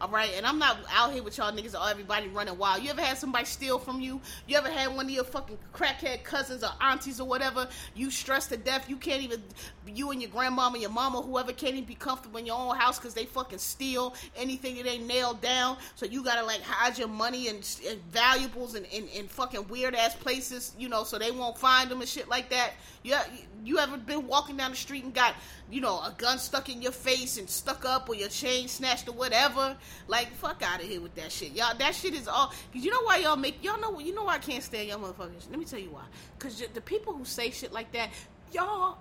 All 0.00 0.08
right, 0.08 0.30
and 0.36 0.46
I'm 0.46 0.60
not 0.60 0.78
out 0.92 1.12
here 1.12 1.24
with 1.24 1.38
y'all 1.38 1.50
niggas 1.50 1.74
or 1.74 1.88
everybody 1.90 2.28
running 2.28 2.56
wild. 2.56 2.84
You 2.84 2.90
ever 2.90 3.02
had 3.02 3.18
somebody 3.18 3.46
steal 3.46 3.80
from 3.80 4.00
you? 4.00 4.20
You 4.46 4.56
ever 4.56 4.70
had 4.70 4.94
one 4.94 5.06
of 5.06 5.10
your 5.10 5.24
fucking 5.24 5.58
crackhead 5.74 6.22
cousins 6.22 6.62
or 6.62 6.70
aunties 6.80 7.20
or 7.20 7.26
whatever? 7.26 7.66
You 7.96 8.08
stressed 8.12 8.50
to 8.50 8.56
death. 8.56 8.88
You 8.88 8.96
can't 8.96 9.22
even, 9.22 9.42
you 9.86 10.12
and 10.12 10.22
your 10.22 10.30
grandmama, 10.30 10.78
your 10.78 10.90
mama, 10.90 11.20
whoever 11.20 11.52
can't 11.52 11.74
even 11.74 11.84
be 11.84 11.96
comfortable 11.96 12.38
in 12.38 12.46
your 12.46 12.56
own 12.56 12.76
house 12.76 13.00
because 13.00 13.12
they 13.12 13.24
fucking 13.24 13.58
steal 13.58 14.14
anything 14.36 14.76
that 14.76 14.84
they 14.84 14.98
nailed 14.98 15.40
down. 15.40 15.78
So 15.96 16.06
you 16.06 16.22
gotta 16.22 16.46
like 16.46 16.62
hide 16.62 16.96
your 16.96 17.08
money 17.08 17.48
and, 17.48 17.68
and 17.88 18.00
valuables 18.12 18.76
in, 18.76 18.84
in, 18.84 19.08
in 19.08 19.26
fucking 19.26 19.66
weird 19.66 19.96
ass 19.96 20.14
places, 20.14 20.76
you 20.78 20.88
know, 20.88 21.02
so 21.02 21.18
they 21.18 21.32
won't 21.32 21.58
find 21.58 21.90
them 21.90 22.00
and 22.00 22.08
shit 22.08 22.28
like 22.28 22.50
that. 22.50 22.74
Yeah, 23.02 23.24
you 23.64 23.78
ever 23.78 23.96
been 23.96 24.26
walking 24.26 24.56
down 24.56 24.70
the 24.70 24.76
street 24.76 25.04
and 25.04 25.14
got 25.14 25.34
you 25.70 25.80
know 25.80 25.98
a 26.00 26.14
gun 26.16 26.38
stuck 26.38 26.68
in 26.68 26.80
your 26.82 26.92
face 26.92 27.38
and 27.38 27.48
stuck 27.48 27.84
up 27.84 28.08
or 28.08 28.14
your 28.14 28.28
chain 28.28 28.68
snatched 28.68 29.08
or 29.08 29.12
whatever? 29.12 29.76
Like 30.06 30.32
fuck 30.34 30.62
out 30.62 30.80
of 30.80 30.86
here 30.86 31.00
with 31.00 31.14
that 31.16 31.32
shit, 31.32 31.52
y'all. 31.52 31.76
That 31.76 31.94
shit 31.94 32.14
is 32.14 32.28
all. 32.28 32.48
Cause 32.72 32.84
you 32.84 32.90
know 32.90 33.02
why 33.02 33.18
y'all 33.18 33.36
make 33.36 33.62
y'all 33.62 33.80
know 33.80 33.98
you 33.98 34.14
know 34.14 34.24
why 34.24 34.34
I 34.34 34.38
can't 34.38 34.62
stand 34.62 34.88
y'all 34.88 34.98
motherfuckers. 34.98 35.50
Let 35.50 35.58
me 35.58 35.64
tell 35.64 35.80
you 35.80 35.90
why. 35.90 36.04
Cause 36.38 36.62
the 36.72 36.80
people 36.80 37.14
who 37.14 37.24
say 37.24 37.50
shit 37.50 37.72
like 37.72 37.92
that, 37.92 38.10
y'all 38.52 38.98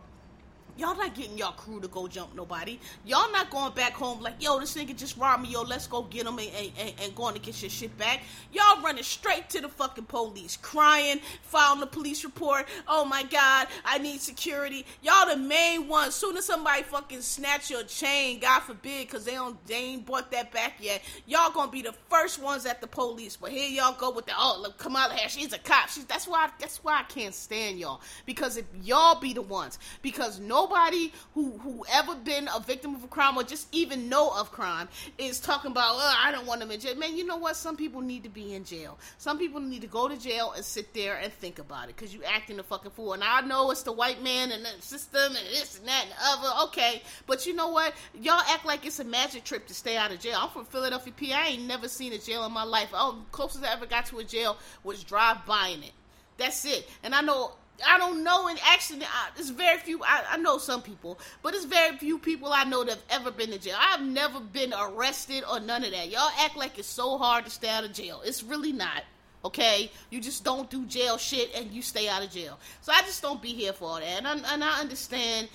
Y'all 0.78 0.96
not 0.96 1.16
getting 1.16 1.38
y'all 1.38 1.54
crew 1.54 1.80
to 1.82 1.88
go 1.88 2.08
jump 2.08 2.36
nobody. 2.36 2.80
Y'all 3.04 3.32
not 3.32 3.50
going 3.50 3.74
back 3.74 3.94
home 3.94 4.22
like, 4.22 4.36
yo, 4.40 4.60
this 4.60 4.76
nigga 4.76 4.96
just 4.96 5.18
robbed 5.18 5.42
me, 5.42 5.50
yo, 5.50 5.64
let's 5.64 5.88
go 5.88 6.04
get 6.04 6.28
him 6.28 6.38
and, 6.38 6.52
and, 6.80 6.94
and 7.02 7.16
going 7.16 7.34
to 7.34 7.40
get 7.40 7.60
your 7.62 7.70
shit 7.70 7.98
back. 7.98 8.22
Y'all 8.54 8.82
running 8.84 9.04
straight 9.04 9.50
to 9.50 9.62
the 9.62 9.70
fucking 9.70 10.06
police, 10.06 10.56
crying, 10.58 11.20
filing 11.42 11.82
a 11.82 11.88
police 11.88 12.24
report. 12.24 12.68
Oh 12.88 13.04
my 13.06 13.24
God, 13.24 13.68
I 13.86 13.98
need 13.98 14.22
security. 14.22 14.86
Y'all 15.02 15.28
the 15.28 15.38
main 15.38 15.88
ones. 15.88 16.14
Soon 16.14 16.38
as 16.38 16.46
somebody 16.46 16.84
fucking 16.84 17.22
snatch 17.22 17.72
your 17.72 17.84
chain, 17.84 18.40
God 18.40 18.60
forbid, 18.60 19.08
because 19.08 19.26
they 19.26 19.34
don't 19.34 19.64
they 19.66 19.76
ain't 19.76 20.06
bought 20.06 20.32
that 20.32 20.52
back 20.52 20.76
yet. 20.80 21.02
Y'all 21.26 21.52
gonna 21.52 21.72
be 21.72 21.82
the 21.82 21.94
first 22.10 22.40
ones 22.40 22.68
at 22.68 22.82
the 22.82 22.88
police. 22.88 23.36
But 23.36 23.52
here 23.52 23.68
y'all 23.70 23.98
go 23.98 24.12
with 24.12 24.28
the 24.28 24.34
oh 24.38 24.60
look, 24.62 24.78
Kamala 24.78 25.16
Harris, 25.16 25.34
she's 25.34 25.54
a 25.54 25.58
cop. 25.58 25.90
She's 25.90 26.06
that's 26.06 26.28
why 26.28 26.50
that's 26.60 26.84
why 26.84 27.00
I 27.00 27.04
can't 27.04 27.34
stand 27.34 27.80
y'all. 27.80 28.02
Because 28.28 28.58
if 28.58 28.66
y'all 28.84 29.20
be 29.20 29.34
the 29.34 29.42
ones, 29.42 29.80
because 30.02 30.40
no 30.40 30.67
nobody 30.68 31.12
who 31.34 31.58
who 31.60 31.86
ever 31.92 32.16
been 32.16 32.50
a 32.56 32.60
victim 32.60 32.96
of 32.96 33.04
a 33.04 33.08
crime 33.08 33.38
or 33.38 33.44
just 33.44 33.68
even 33.72 34.10
know 34.10 34.32
of 34.38 34.52
crime 34.52 34.88
is 35.18 35.40
talking 35.40 35.72
about 35.72 35.96
oh, 35.96 36.16
I 36.24 36.32
don't 36.32 36.46
want 36.46 36.60
them 36.60 36.72
in 36.72 36.80
jail. 36.80 36.96
Man, 36.96 37.16
you 37.16 37.26
know 37.26 37.38
what? 37.38 37.56
Some 37.56 37.78
people 37.78 38.02
need 38.02 38.24
to 38.24 38.30
be 38.30 38.54
in 38.54 38.64
jail. 38.64 38.98
Some 39.18 39.38
people 39.38 39.60
need 39.60 39.82
to 39.82 39.88
go 39.88 40.08
to 40.08 40.18
jail 40.18 40.54
and 40.56 40.64
sit 40.64 40.94
there 40.94 41.18
and 41.18 41.32
think 41.32 41.60
about 41.60 41.90
it 41.90 41.96
because 41.96 42.14
you 42.14 42.24
acting 42.24 42.60
a 42.60 42.64
fucking 42.64 42.92
fool. 42.92 43.14
And 43.14 43.24
I 43.24 43.42
know 43.42 43.72
it's 43.72 43.84
the 43.84 43.92
white 43.92 44.22
man 44.24 44.52
and 44.52 44.64
the 44.64 44.82
system 44.82 45.36
and 45.36 45.48
this 45.52 45.80
and 45.80 45.88
that 45.88 46.04
and 46.04 46.12
the 46.12 46.50
other. 46.50 46.68
Okay, 46.68 47.02
but 47.26 47.46
you 47.46 47.54
know 47.54 47.70
what? 47.70 47.94
Y'all 48.22 48.42
act 48.50 48.66
like 48.66 48.86
it's 48.86 49.00
a 49.00 49.06
magic 49.06 49.44
trip 49.44 49.68
to 49.68 49.74
stay 49.74 49.98
out 49.98 50.12
of 50.12 50.20
jail. 50.20 50.38
I'm 50.40 50.50
from 50.50 50.66
Philadelphia, 50.66 51.14
PA. 51.18 51.36
I 51.36 51.48
ain't 51.50 51.68
never 51.68 51.88
seen 51.88 52.14
a 52.14 52.18
jail 52.18 52.46
in 52.46 52.52
my 52.52 52.64
life. 52.64 52.90
Oh, 52.94 53.24
closest 53.32 53.64
I 53.64 53.72
ever 53.72 53.86
got 53.86 54.06
to 54.08 54.20
a 54.20 54.24
jail 54.24 54.58
was 54.84 55.04
drive 55.04 55.46
by 55.46 55.70
in 55.70 55.84
it. 55.84 55.92
That's 56.38 56.66
it. 56.66 56.88
And 57.04 57.16
I 57.16 57.22
know 57.22 57.54
I 57.86 57.98
don't 57.98 58.24
know 58.24 58.48
in 58.48 58.58
actually 58.66 59.06
it's 59.38 59.50
very 59.50 59.78
few 59.80 60.02
I, 60.04 60.24
I, 60.32 60.38
know 60.38 60.58
some 60.58 60.82
people, 60.82 61.20
but 61.44 61.54
it's 61.54 61.66
very 61.66 61.98
few 61.98 62.18
people 62.18 62.52
I 62.52 62.64
know 62.64 62.84
that 62.84 63.00
have 63.10 63.22
ever 63.22 63.32
been 63.32 63.52
to 63.52 63.60
jail. 63.60 63.76
I've 63.80 64.02
never 64.02 64.40
been 64.40 64.74
arrested 64.74 65.44
or 65.50 65.60
none 65.60 65.84
of 65.84 65.92
that. 65.92 66.10
Y'all 66.10 66.32
act 66.40 66.58
like 66.58 66.80
it's 66.80 66.88
so 66.88 67.18
hard 67.18 67.46
to 67.46 67.52
stay 67.52 67.70
out 67.70 67.84
of 67.84 67.94
jail. 67.94 68.22
It's 68.26 68.44
really 68.44 68.72
not. 68.72 69.04
Okay, 69.46 69.92
you 70.10 70.20
just 70.20 70.44
don't 70.44 70.70
do 70.70 70.86
jail 70.86 71.18
shit 71.18 71.54
and 71.56 71.72
you 71.72 71.82
stay 71.82 72.10
out 72.10 72.24
of 72.24 72.32
jail. 72.32 72.60
So 72.82 72.92
I 72.92 73.02
just 73.02 73.22
don't 73.22 73.42
be 73.42 73.54
here 73.54 73.72
for 73.72 73.86
all 73.86 74.00
that. 74.00 74.06
And 74.06 74.28
I, 74.28 74.54
and 74.54 74.64
I 74.64 74.82
understand 74.82 75.48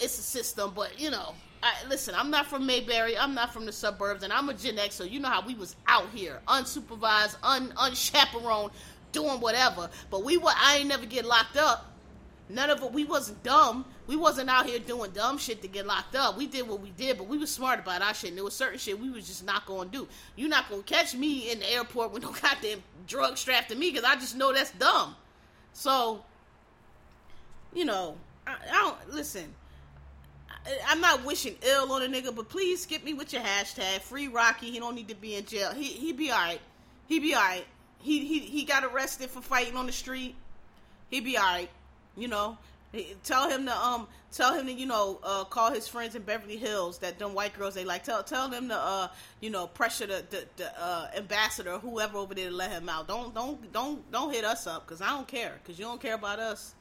it's 0.00 0.18
a 0.18 0.22
system, 0.22 0.72
but 0.74 0.98
you 0.98 1.10
know, 1.10 1.34
I, 1.62 1.72
listen, 1.88 2.14
I'm 2.16 2.30
not 2.30 2.46
from 2.46 2.66
Mayberry. 2.66 3.16
I'm 3.16 3.34
not 3.34 3.52
from 3.52 3.66
the 3.66 3.72
suburbs, 3.72 4.24
and 4.24 4.32
I'm 4.32 4.48
a 4.48 4.54
Gen 4.54 4.78
X, 4.78 4.96
so 4.96 5.04
you 5.04 5.20
know 5.20 5.28
how 5.28 5.46
we 5.46 5.54
was 5.54 5.76
out 5.86 6.08
here, 6.12 6.40
unsupervised, 6.48 7.36
un, 7.42 7.72
unchaperoned, 7.76 8.72
doing 9.12 9.40
whatever. 9.40 9.90
But 10.10 10.24
we 10.24 10.36
were 10.36 10.50
I 10.54 10.78
ain't 10.78 10.88
never 10.88 11.06
get 11.06 11.24
locked 11.24 11.56
up. 11.56 11.92
None 12.48 12.70
of 12.70 12.82
it 12.82 12.92
we 12.92 13.04
wasn't 13.04 13.42
dumb. 13.42 13.84
We 14.06 14.16
wasn't 14.16 14.50
out 14.50 14.66
here 14.66 14.78
doing 14.78 15.12
dumb 15.12 15.38
shit 15.38 15.62
to 15.62 15.68
get 15.68 15.86
locked 15.86 16.14
up. 16.14 16.36
We 16.36 16.46
did 16.46 16.68
what 16.68 16.80
we 16.80 16.90
did, 16.90 17.16
but 17.16 17.28
we 17.28 17.38
was 17.38 17.50
smart 17.50 17.78
about 17.78 18.02
our 18.02 18.12
shit. 18.12 18.30
And 18.30 18.36
there 18.36 18.44
was 18.44 18.54
certain 18.54 18.78
shit 18.78 18.98
we 18.98 19.10
was 19.10 19.26
just 19.26 19.44
not 19.44 19.64
gonna 19.64 19.88
do. 19.88 20.08
You're 20.36 20.50
not 20.50 20.68
gonna 20.68 20.82
catch 20.82 21.14
me 21.14 21.50
in 21.50 21.60
the 21.60 21.72
airport 21.72 22.12
with 22.12 22.22
no 22.22 22.30
goddamn 22.42 22.82
drug 23.06 23.38
strapped 23.38 23.70
to 23.70 23.76
me 23.76 23.90
because 23.90 24.04
I 24.04 24.16
just 24.16 24.36
know 24.36 24.52
that's 24.52 24.72
dumb. 24.72 25.14
So, 25.72 26.24
you 27.72 27.84
know, 27.84 28.16
I, 28.46 28.56
I 28.70 28.80
don't 28.80 29.14
listen. 29.14 29.54
I'm 30.88 31.00
not 31.00 31.24
wishing 31.24 31.56
ill 31.62 31.90
on 31.90 32.02
a 32.02 32.06
nigga, 32.06 32.34
but 32.34 32.48
please 32.48 32.82
skip 32.82 33.02
me 33.02 33.14
with 33.14 33.32
your 33.32 33.42
hashtag. 33.42 34.00
Free 34.00 34.28
Rocky. 34.28 34.70
He 34.70 34.78
don't 34.78 34.94
need 34.94 35.08
to 35.08 35.14
be 35.14 35.36
in 35.36 35.44
jail. 35.44 35.72
He 35.72 35.84
he 35.84 36.12
be 36.12 36.30
alright. 36.30 36.60
He 37.06 37.18
be 37.18 37.34
alright 37.34 37.66
he 38.02 38.24
he 38.24 38.40
he 38.40 38.64
got 38.64 38.84
arrested 38.84 39.30
for 39.30 39.40
fighting 39.40 39.76
on 39.76 39.86
the 39.86 39.92
street. 39.92 40.34
He'd 41.10 41.24
be 41.24 41.36
alright, 41.38 41.70
you 42.16 42.28
know. 42.28 42.58
Tell 43.24 43.48
him 43.48 43.64
to 43.64 43.74
um 43.74 44.06
tell 44.30 44.54
him 44.54 44.66
to 44.66 44.72
you 44.72 44.84
know 44.84 45.18
uh, 45.22 45.44
call 45.44 45.72
his 45.72 45.88
friends 45.88 46.14
in 46.14 46.22
Beverly 46.22 46.58
Hills 46.58 46.98
that 46.98 47.18
them 47.18 47.32
white 47.32 47.56
girls 47.56 47.74
they 47.74 47.86
like 47.86 48.04
tell 48.04 48.22
tell 48.22 48.50
them 48.50 48.68
to 48.68 48.76
uh 48.76 49.08
you 49.40 49.48
know 49.48 49.66
pressure 49.66 50.06
the 50.06 50.24
the, 50.28 50.44
the 50.56 50.82
uh, 50.82 51.08
ambassador 51.16 51.78
whoever 51.78 52.18
over 52.18 52.34
there 52.34 52.50
to 52.50 52.54
let 52.54 52.70
him 52.70 52.90
out. 52.90 53.08
Don't 53.08 53.34
don't 53.34 53.72
don't 53.72 54.12
don't 54.12 54.30
hit 54.30 54.44
us 54.44 54.66
up 54.66 54.86
because 54.86 55.00
I 55.00 55.08
don't 55.10 55.26
care 55.26 55.58
because 55.62 55.78
you 55.78 55.86
don't 55.86 56.02
care 56.02 56.14
about 56.14 56.38
us. 56.38 56.74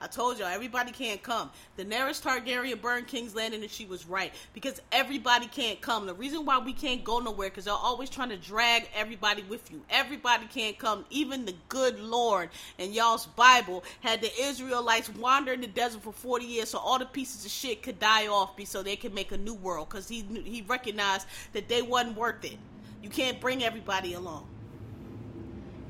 I 0.00 0.06
told 0.06 0.38
y'all, 0.38 0.48
everybody 0.48 0.92
can't 0.92 1.22
come. 1.22 1.50
Daenerys 1.78 2.22
Targaryen 2.22 2.80
burned 2.80 3.06
King's 3.06 3.34
Landing, 3.34 3.62
and 3.62 3.70
she 3.70 3.86
was 3.86 4.06
right 4.06 4.32
because 4.52 4.80
everybody 4.92 5.46
can't 5.46 5.80
come. 5.80 6.06
The 6.06 6.14
reason 6.14 6.44
why 6.44 6.58
we 6.58 6.72
can't 6.72 7.04
go 7.04 7.20
nowhere 7.20 7.48
because 7.48 7.64
they're 7.64 7.74
always 7.74 8.10
trying 8.10 8.28
to 8.30 8.36
drag 8.36 8.88
everybody 8.94 9.42
with 9.44 9.70
you. 9.70 9.82
Everybody 9.90 10.46
can't 10.46 10.78
come. 10.78 11.04
Even 11.10 11.44
the 11.44 11.54
good 11.68 11.98
Lord 12.00 12.50
and 12.78 12.94
y'all's 12.94 13.26
Bible 13.26 13.84
had 14.00 14.20
the 14.20 14.30
Israelites 14.40 15.08
wander 15.08 15.52
in 15.52 15.60
the 15.60 15.66
desert 15.66 16.02
for 16.02 16.12
40 16.12 16.44
years 16.44 16.68
so 16.70 16.78
all 16.78 16.98
the 16.98 17.06
pieces 17.06 17.44
of 17.44 17.50
shit 17.50 17.82
could 17.82 17.98
die 17.98 18.26
off 18.26 18.50
so 18.64 18.82
they 18.82 18.96
could 18.96 19.14
make 19.14 19.32
a 19.32 19.38
new 19.38 19.54
world 19.54 19.88
because 19.88 20.08
he, 20.08 20.22
he 20.44 20.62
recognized 20.62 21.26
that 21.52 21.68
they 21.68 21.82
wasn't 21.82 22.16
worth 22.16 22.44
it. 22.44 22.58
You 23.02 23.10
can't 23.10 23.40
bring 23.40 23.64
everybody 23.64 24.14
along. 24.14 24.46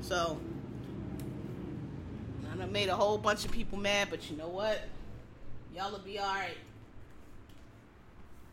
So 0.01 0.37
I 2.61 2.65
made 2.65 2.89
a 2.89 2.95
whole 2.95 3.17
bunch 3.17 3.45
of 3.45 3.51
people 3.51 3.77
mad, 3.77 4.07
but 4.09 4.29
you 4.29 4.37
know 4.37 4.47
what? 4.47 4.81
Y'all'll 5.75 5.99
be 5.99 6.19
alright. 6.19 6.57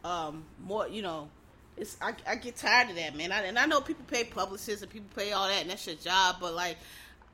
Um, 0.04 0.44
more, 0.64 0.88
you 0.88 1.02
know, 1.02 1.28
it's 1.76 1.96
I, 2.00 2.14
I 2.26 2.36
get 2.36 2.56
tired 2.56 2.90
of 2.90 2.96
that, 2.96 3.16
man. 3.16 3.32
I, 3.32 3.42
and 3.42 3.58
I 3.58 3.66
know 3.66 3.80
people 3.80 4.04
pay 4.08 4.24
publicists 4.24 4.82
and 4.82 4.90
people 4.90 5.08
pay 5.16 5.32
all 5.32 5.48
that, 5.48 5.62
and 5.62 5.70
that's 5.70 5.86
your 5.86 5.96
job. 5.96 6.36
But 6.40 6.54
like, 6.54 6.76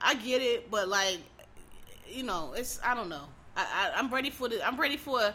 I 0.00 0.14
get 0.14 0.42
it, 0.42 0.70
but 0.70 0.88
like, 0.88 1.18
you 2.06 2.22
know, 2.22 2.52
it's 2.56 2.80
I 2.84 2.94
don't 2.94 3.08
know. 3.08 3.24
I, 3.56 3.62
I 3.62 3.98
I'm 3.98 4.12
ready 4.12 4.30
for 4.30 4.48
the. 4.48 4.66
I'm 4.66 4.78
ready 4.78 4.96
for. 4.96 5.34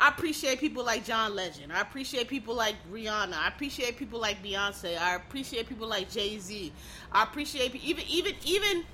I 0.00 0.08
appreciate 0.08 0.58
people 0.58 0.84
like 0.84 1.04
John 1.04 1.36
Legend. 1.36 1.72
I 1.72 1.80
appreciate 1.80 2.26
people 2.26 2.54
like 2.54 2.74
Rihanna. 2.92 3.34
I 3.34 3.48
appreciate 3.48 3.96
people 3.96 4.18
like 4.18 4.42
Beyonce. 4.42 4.98
I 4.98 5.14
appreciate 5.14 5.68
people 5.68 5.86
like 5.86 6.10
Jay 6.10 6.38
Z. 6.38 6.72
I 7.12 7.22
appreciate 7.22 7.74
even 7.76 8.04
even 8.08 8.34
even 8.44 8.84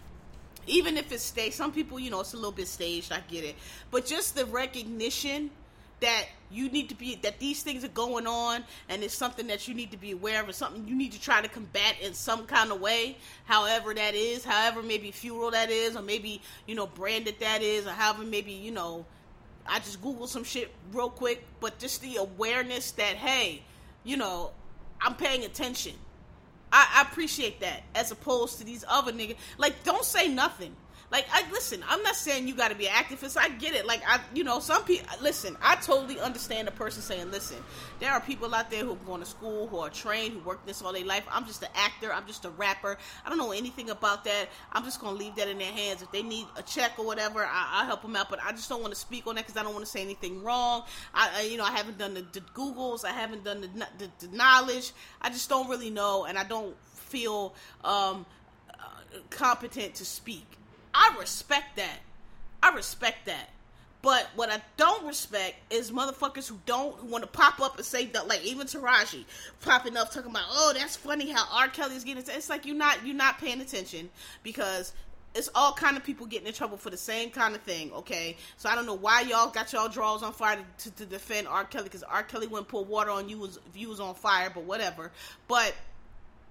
even 0.68 0.96
if 0.96 1.10
it's 1.12 1.22
staged. 1.22 1.54
Some 1.54 1.72
people, 1.72 1.98
you 1.98 2.10
know, 2.10 2.20
it's 2.20 2.34
a 2.34 2.36
little 2.36 2.52
bit 2.52 2.68
staged. 2.68 3.12
I 3.12 3.20
get 3.28 3.44
it, 3.44 3.56
but 3.90 4.06
just 4.06 4.34
the 4.34 4.46
recognition 4.46 5.50
that 6.00 6.26
you 6.50 6.68
need 6.70 6.88
to 6.88 6.94
be 6.94 7.16
that 7.16 7.38
these 7.38 7.62
things 7.62 7.84
are 7.84 7.88
going 7.88 8.26
on 8.26 8.64
and 8.88 9.02
it's 9.02 9.14
something 9.14 9.48
that 9.48 9.68
you 9.68 9.74
need 9.74 9.90
to 9.90 9.96
be 9.96 10.12
aware 10.12 10.40
of 10.40 10.46
and 10.46 10.54
something 10.54 10.86
you 10.86 10.94
need 10.94 11.12
to 11.12 11.20
try 11.20 11.40
to 11.40 11.48
combat 11.48 11.96
in 12.00 12.14
some 12.14 12.46
kind 12.46 12.70
of 12.70 12.80
way 12.80 13.16
however 13.44 13.92
that 13.92 14.14
is 14.14 14.44
however 14.44 14.82
maybe 14.82 15.10
futile 15.10 15.50
that 15.50 15.70
is 15.70 15.96
or 15.96 16.02
maybe 16.02 16.40
you 16.66 16.74
know 16.74 16.86
branded 16.86 17.34
that 17.40 17.62
is 17.62 17.86
or 17.86 17.90
however 17.90 18.22
maybe 18.22 18.52
you 18.52 18.70
know 18.70 19.04
i 19.66 19.78
just 19.80 20.00
googled 20.00 20.28
some 20.28 20.44
shit 20.44 20.72
real 20.92 21.10
quick 21.10 21.44
but 21.60 21.78
just 21.78 22.00
the 22.00 22.16
awareness 22.16 22.92
that 22.92 23.16
hey 23.16 23.60
you 24.04 24.16
know 24.16 24.50
i'm 25.02 25.14
paying 25.14 25.44
attention 25.44 25.92
I, 26.72 26.98
I 26.98 27.10
appreciate 27.10 27.60
that 27.60 27.82
as 27.94 28.10
opposed 28.10 28.58
to 28.58 28.64
these 28.64 28.84
other 28.88 29.12
niggas. 29.12 29.36
Like, 29.56 29.84
don't 29.84 30.04
say 30.04 30.28
nothing. 30.28 30.74
Like, 31.10 31.26
I 31.32 31.42
listen. 31.50 31.82
I'm 31.88 32.02
not 32.02 32.16
saying 32.16 32.46
you 32.46 32.54
got 32.54 32.68
to 32.68 32.74
be 32.74 32.86
an 32.86 32.92
activist. 32.92 33.38
I 33.38 33.48
get 33.48 33.74
it. 33.74 33.86
Like, 33.86 34.02
I, 34.06 34.20
you 34.34 34.44
know, 34.44 34.60
some 34.60 34.84
people. 34.84 35.08
Listen, 35.22 35.56
I 35.62 35.76
totally 35.76 36.20
understand 36.20 36.68
the 36.68 36.72
person 36.72 37.00
saying, 37.02 37.30
"Listen, 37.30 37.56
there 37.98 38.10
are 38.12 38.20
people 38.20 38.54
out 38.54 38.70
there 38.70 38.84
who 38.84 38.92
are 38.92 39.06
going 39.06 39.20
to 39.20 39.26
school, 39.26 39.68
who 39.68 39.78
are 39.78 39.88
trained, 39.88 40.34
who 40.34 40.40
work 40.40 40.66
this 40.66 40.82
all 40.82 40.92
their 40.92 41.06
life. 41.06 41.24
I'm 41.30 41.46
just 41.46 41.62
an 41.62 41.70
actor. 41.74 42.12
I'm 42.12 42.26
just 42.26 42.44
a 42.44 42.50
rapper. 42.50 42.98
I 43.24 43.30
don't 43.30 43.38
know 43.38 43.52
anything 43.52 43.88
about 43.88 44.24
that. 44.24 44.48
I'm 44.72 44.84
just 44.84 45.00
gonna 45.00 45.16
leave 45.16 45.34
that 45.36 45.48
in 45.48 45.56
their 45.56 45.72
hands. 45.72 46.02
If 46.02 46.12
they 46.12 46.22
need 46.22 46.46
a 46.56 46.62
check 46.62 46.92
or 46.98 47.06
whatever, 47.06 47.48
I, 47.50 47.80
will 47.80 47.86
help 47.86 48.02
them 48.02 48.14
out. 48.14 48.28
But 48.28 48.40
I 48.44 48.52
just 48.52 48.68
don't 48.68 48.82
want 48.82 48.92
to 48.92 49.00
speak 49.00 49.26
on 49.26 49.36
that 49.36 49.46
because 49.46 49.58
I 49.58 49.62
don't 49.62 49.72
want 49.72 49.86
to 49.86 49.90
say 49.90 50.02
anything 50.02 50.42
wrong. 50.42 50.82
I, 51.14 51.30
I, 51.38 51.42
you 51.44 51.56
know, 51.56 51.64
I 51.64 51.70
haven't 51.70 51.96
done 51.96 52.12
the, 52.12 52.26
the 52.32 52.40
Googles. 52.54 53.06
I 53.06 53.12
haven't 53.12 53.44
done 53.44 53.62
the, 53.62 53.68
the, 53.96 54.26
the 54.26 54.36
knowledge. 54.36 54.92
I 55.22 55.30
just 55.30 55.48
don't 55.48 55.70
really 55.70 55.90
know, 55.90 56.26
and 56.26 56.36
I 56.36 56.44
don't 56.44 56.76
feel 56.82 57.54
um, 57.82 58.26
uh, 58.68 58.84
competent 59.30 59.94
to 59.94 60.04
speak. 60.04 60.57
I 60.94 61.16
respect 61.18 61.76
that. 61.76 61.98
I 62.62 62.70
respect 62.70 63.26
that. 63.26 63.50
But 64.00 64.28
what 64.36 64.50
I 64.50 64.60
don't 64.76 65.06
respect 65.06 65.56
is 65.72 65.90
motherfuckers 65.90 66.48
who 66.48 66.58
don't 66.66 66.96
who 66.98 67.08
want 67.08 67.24
to 67.24 67.28
pop 67.28 67.60
up 67.60 67.76
and 67.76 67.84
say 67.84 68.06
that 68.06 68.28
like 68.28 68.44
even 68.44 68.66
Taraji 68.66 69.24
popping 69.60 69.96
up 69.96 70.12
talking 70.12 70.30
about 70.30 70.44
oh 70.50 70.72
that's 70.76 70.94
funny 70.94 71.30
how 71.30 71.44
R 71.52 71.68
Kelly's 71.68 72.04
getting 72.04 72.22
it's 72.24 72.48
like 72.48 72.64
you're 72.64 72.76
not 72.76 73.04
you're 73.04 73.16
not 73.16 73.38
paying 73.38 73.60
attention 73.60 74.08
because 74.44 74.92
it's 75.34 75.50
all 75.54 75.72
kind 75.72 75.96
of 75.96 76.04
people 76.04 76.26
getting 76.26 76.46
in 76.46 76.54
trouble 76.54 76.76
for 76.76 76.90
the 76.90 76.96
same 76.96 77.30
kind 77.30 77.54
of 77.54 77.60
thing, 77.62 77.92
okay? 77.92 78.36
So 78.56 78.68
I 78.68 78.74
don't 78.74 78.86
know 78.86 78.94
why 78.94 79.20
y'all 79.22 79.50
got 79.50 79.72
y'all 79.72 79.88
draws 79.88 80.22
on 80.22 80.32
fire 80.32 80.58
to, 80.78 80.90
to 80.92 81.06
defend 81.06 81.46
R. 81.46 81.64
Kelly 81.64 81.84
because 81.84 82.02
R. 82.02 82.22
Kelly 82.22 82.46
wouldn't 82.46 82.68
pour 82.68 82.84
water 82.84 83.10
on 83.10 83.28
you 83.28 83.44
if 83.44 83.58
you 83.76 83.88
was 83.88 84.00
on 84.00 84.14
fire, 84.14 84.50
but 84.52 84.64
whatever. 84.64 85.12
But 85.46 85.74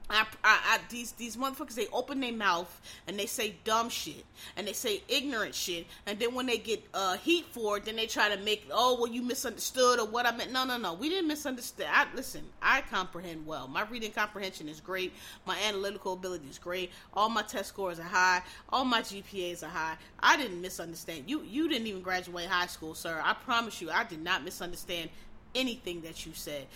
I, 0.10 0.22
I, 0.22 0.26
I, 0.43 0.80
these 0.89 1.12
these 1.13 1.36
motherfuckers 1.36 1.76
they 1.76 1.88
open 1.88 2.22
their 2.22 2.32
mouth 2.32 2.82
and 3.08 3.20
they 3.20 3.26
say 3.26 3.56
dumb 3.63 3.89
shit 3.89 4.24
and 4.56 4.65
they 4.65 4.74
say 4.74 5.04
ignorant 5.10 5.54
shit. 5.54 5.86
And 6.06 6.17
then 6.17 6.34
when 6.34 6.46
they 6.46 6.58
get 6.58 6.84
uh, 6.93 7.17
heat 7.17 7.46
for 7.52 7.78
it 7.78 7.86
then 7.86 7.98
they 7.98 8.08
try 8.08 8.34
to 8.34 8.41
make 8.41 8.65
oh 8.72 8.98
well 9.00 9.12
you 9.12 9.22
misunderstood 9.22 10.00
or 10.00 10.08
what 10.08 10.26
I 10.26 10.32
meant. 10.32 10.52
No 10.52 10.63
no 10.63 10.78
no. 10.78 10.93
We 10.93 11.10
didn't 11.10 11.28
misunderstand. 11.28 11.89
I 11.93 12.08
listen 12.15 12.46
I 12.62 12.82
comprehend 12.82 13.46
well. 13.46 13.67
My 13.67 13.84
reading 13.84 14.12
comprehension 14.12 14.70
is 14.70 14.80
great. 14.80 15.13
My 15.46 15.58
analytical 15.67 16.13
ability 16.13 16.48
is 16.50 16.58
great. 16.58 16.91
All 17.13 17.30
my 17.30 17.41
test 17.41 17.70
scores 17.70 18.00
are 18.00 18.04
high. 18.04 18.41
All 18.70 18.86
my 18.86 19.02
GPAs 19.02 19.63
are 19.63 19.70
high. 19.70 19.96
I 20.20 20.38
didn't 20.38 20.62
misunderstand. 20.62 21.26
You 21.28 21.43
you 21.43 21.67
didn't 21.67 21.88
even 21.88 22.02
graduate 22.02 22.48
high 22.48 22.67
school 22.67 22.96
sir. 22.96 23.20
I 23.22 23.34
promise 23.34 23.82
you 23.82 23.91
I 23.91 24.06
did 24.06 24.24
not 24.24 24.46
misunderstand 24.46 25.10
anything 25.54 26.02
that 26.02 26.26
you 26.26 26.34
said 26.34 26.67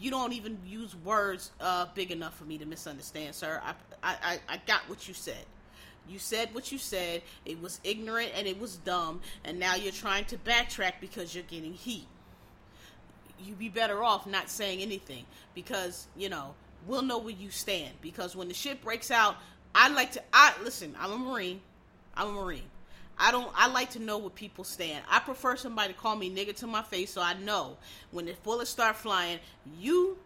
you 0.00 0.10
don't 0.10 0.32
even 0.32 0.58
use 0.66 0.96
words 0.96 1.50
uh, 1.60 1.86
big 1.94 2.10
enough 2.10 2.36
for 2.36 2.44
me 2.44 2.56
to 2.58 2.64
misunderstand, 2.64 3.34
sir. 3.34 3.60
I, 3.62 3.74
I, 4.02 4.38
I 4.48 4.60
got 4.66 4.80
what 4.88 5.06
you 5.06 5.12
said. 5.12 5.44
You 6.08 6.18
said 6.18 6.54
what 6.54 6.72
you 6.72 6.78
said. 6.78 7.22
It 7.44 7.60
was 7.60 7.80
ignorant 7.84 8.30
and 8.34 8.46
it 8.46 8.58
was 8.58 8.76
dumb, 8.78 9.20
and 9.44 9.60
now 9.60 9.74
you're 9.74 9.92
trying 9.92 10.24
to 10.26 10.38
backtrack 10.38 10.94
because 11.00 11.34
you're 11.34 11.44
getting 11.44 11.74
heat. 11.74 12.06
You'd 13.44 13.58
be 13.58 13.68
better 13.68 14.02
off 14.02 14.26
not 14.26 14.48
saying 14.48 14.80
anything 14.80 15.24
because, 15.54 16.06
you 16.16 16.28
know, 16.28 16.54
we'll 16.86 17.02
know 17.02 17.18
where 17.18 17.34
you 17.34 17.50
stand. 17.50 17.90
Because 18.00 18.34
when 18.34 18.48
the 18.48 18.54
shit 18.54 18.82
breaks 18.82 19.10
out, 19.10 19.36
I 19.74 19.88
like 19.88 20.12
to. 20.12 20.22
I 20.32 20.54
listen. 20.62 20.94
I'm 20.98 21.12
a 21.12 21.18
Marine. 21.18 21.60
I'm 22.14 22.28
a 22.28 22.32
Marine. 22.32 22.62
I 23.20 23.30
don't. 23.30 23.50
I 23.54 23.68
like 23.68 23.90
to 23.90 23.98
know 23.98 24.16
where 24.16 24.30
people 24.30 24.64
stand. 24.64 25.04
I 25.08 25.20
prefer 25.20 25.54
somebody 25.54 25.92
to 25.92 25.98
call 25.98 26.16
me 26.16 26.34
nigga 26.34 26.56
to 26.56 26.66
my 26.66 26.82
face, 26.82 27.12
so 27.12 27.20
I 27.20 27.34
know 27.34 27.76
when 28.10 28.24
the 28.24 28.34
bullets 28.42 28.70
start 28.70 28.96
flying. 28.96 29.38
You, 29.78 30.16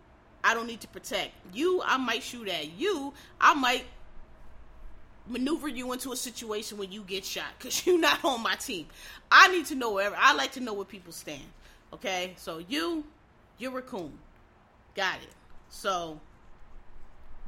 I 0.45 0.55
don't 0.55 0.69
need 0.69 0.81
to 0.83 0.89
protect 0.89 1.33
you. 1.53 1.83
I 1.85 1.97
might 1.97 2.23
shoot 2.23 2.49
at 2.49 2.79
you. 2.79 3.13
I 3.41 3.55
might 3.55 3.85
maneuver 5.27 5.67
you 5.67 5.93
into 5.93 6.13
a 6.13 6.17
situation 6.17 6.79
when 6.79 6.93
you 6.93 7.03
get 7.03 7.25
shot 7.25 7.47
because 7.59 7.85
you're 7.87 7.99
not 7.99 8.25
on 8.25 8.43
my 8.43 8.55
team. 8.55 8.87
I 9.31 9.49
need 9.49 9.67
to 9.67 9.75
know 9.75 9.93
wherever. 9.93 10.17
I 10.17 10.35
like 10.35 10.53
to 10.53 10.61
know 10.61 10.73
where 10.73 10.85
people 10.85 11.13
stand. 11.13 11.43
Okay, 11.93 12.35
so 12.37 12.59
you, 12.69 13.05
you're 13.59 13.73
a 13.73 13.75
raccoon. 13.75 14.13
Got 14.95 15.17
it. 15.17 15.35
So 15.69 16.21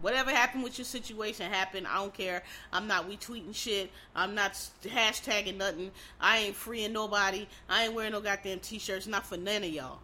Whatever 0.02 0.30
happened 0.30 0.62
with 0.62 0.78
your 0.78 0.85
situation 0.85 1.50
happened. 1.50 1.87
I 1.87 1.96
don't 1.96 2.12
care. 2.12 2.42
I'm 2.72 2.87
not 2.87 3.09
retweeting 3.09 3.54
shit. 3.54 3.90
I'm 4.14 4.35
not 4.35 4.52
hashtagging 4.85 5.56
nothing. 5.56 5.90
I 6.20 6.38
ain't 6.38 6.56
freeing 6.56 6.92
nobody. 6.92 7.46
I 7.68 7.85
ain't 7.85 7.94
wearing 7.94 8.12
no 8.12 8.20
goddamn 8.20 8.61
t-shirts. 8.61 9.06
Not 9.06 9.24
for 9.24 9.37
none 9.37 9.64
of 9.64 9.70
y'all. 9.70 9.98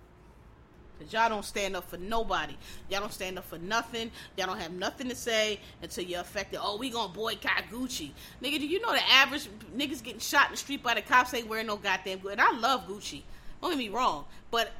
Cause 0.98 1.12
y'all 1.12 1.28
don't 1.28 1.44
stand 1.44 1.74
up 1.74 1.88
for 1.88 1.96
nobody. 1.96 2.54
Y'all 2.88 3.00
don't 3.00 3.12
stand 3.12 3.36
up 3.36 3.44
for 3.44 3.58
nothing. 3.58 4.10
Y'all 4.36 4.46
don't 4.46 4.60
have 4.60 4.72
nothing 4.72 5.08
to 5.08 5.16
say 5.16 5.58
until 5.82 6.04
you're 6.04 6.20
affected. 6.20 6.60
Oh, 6.62 6.76
we 6.76 6.90
gonna 6.90 7.12
boycott 7.12 7.64
Gucci. 7.72 8.12
Nigga, 8.42 8.58
do 8.58 8.66
you 8.66 8.80
know 8.80 8.92
the 8.92 9.10
average 9.10 9.48
niggas 9.76 10.02
getting 10.02 10.20
shot 10.20 10.46
in 10.46 10.52
the 10.52 10.58
street 10.58 10.82
by 10.82 10.94
the 10.94 11.02
cops 11.02 11.34
ain't 11.34 11.48
wearing 11.48 11.66
no 11.66 11.76
goddamn 11.76 12.18
good. 12.18 12.32
And 12.32 12.40
I 12.40 12.52
love 12.52 12.86
Gucci. 12.86 13.22
Don't 13.60 13.70
get 13.72 13.78
me 13.78 13.88
wrong. 13.88 14.26
But 14.50 14.72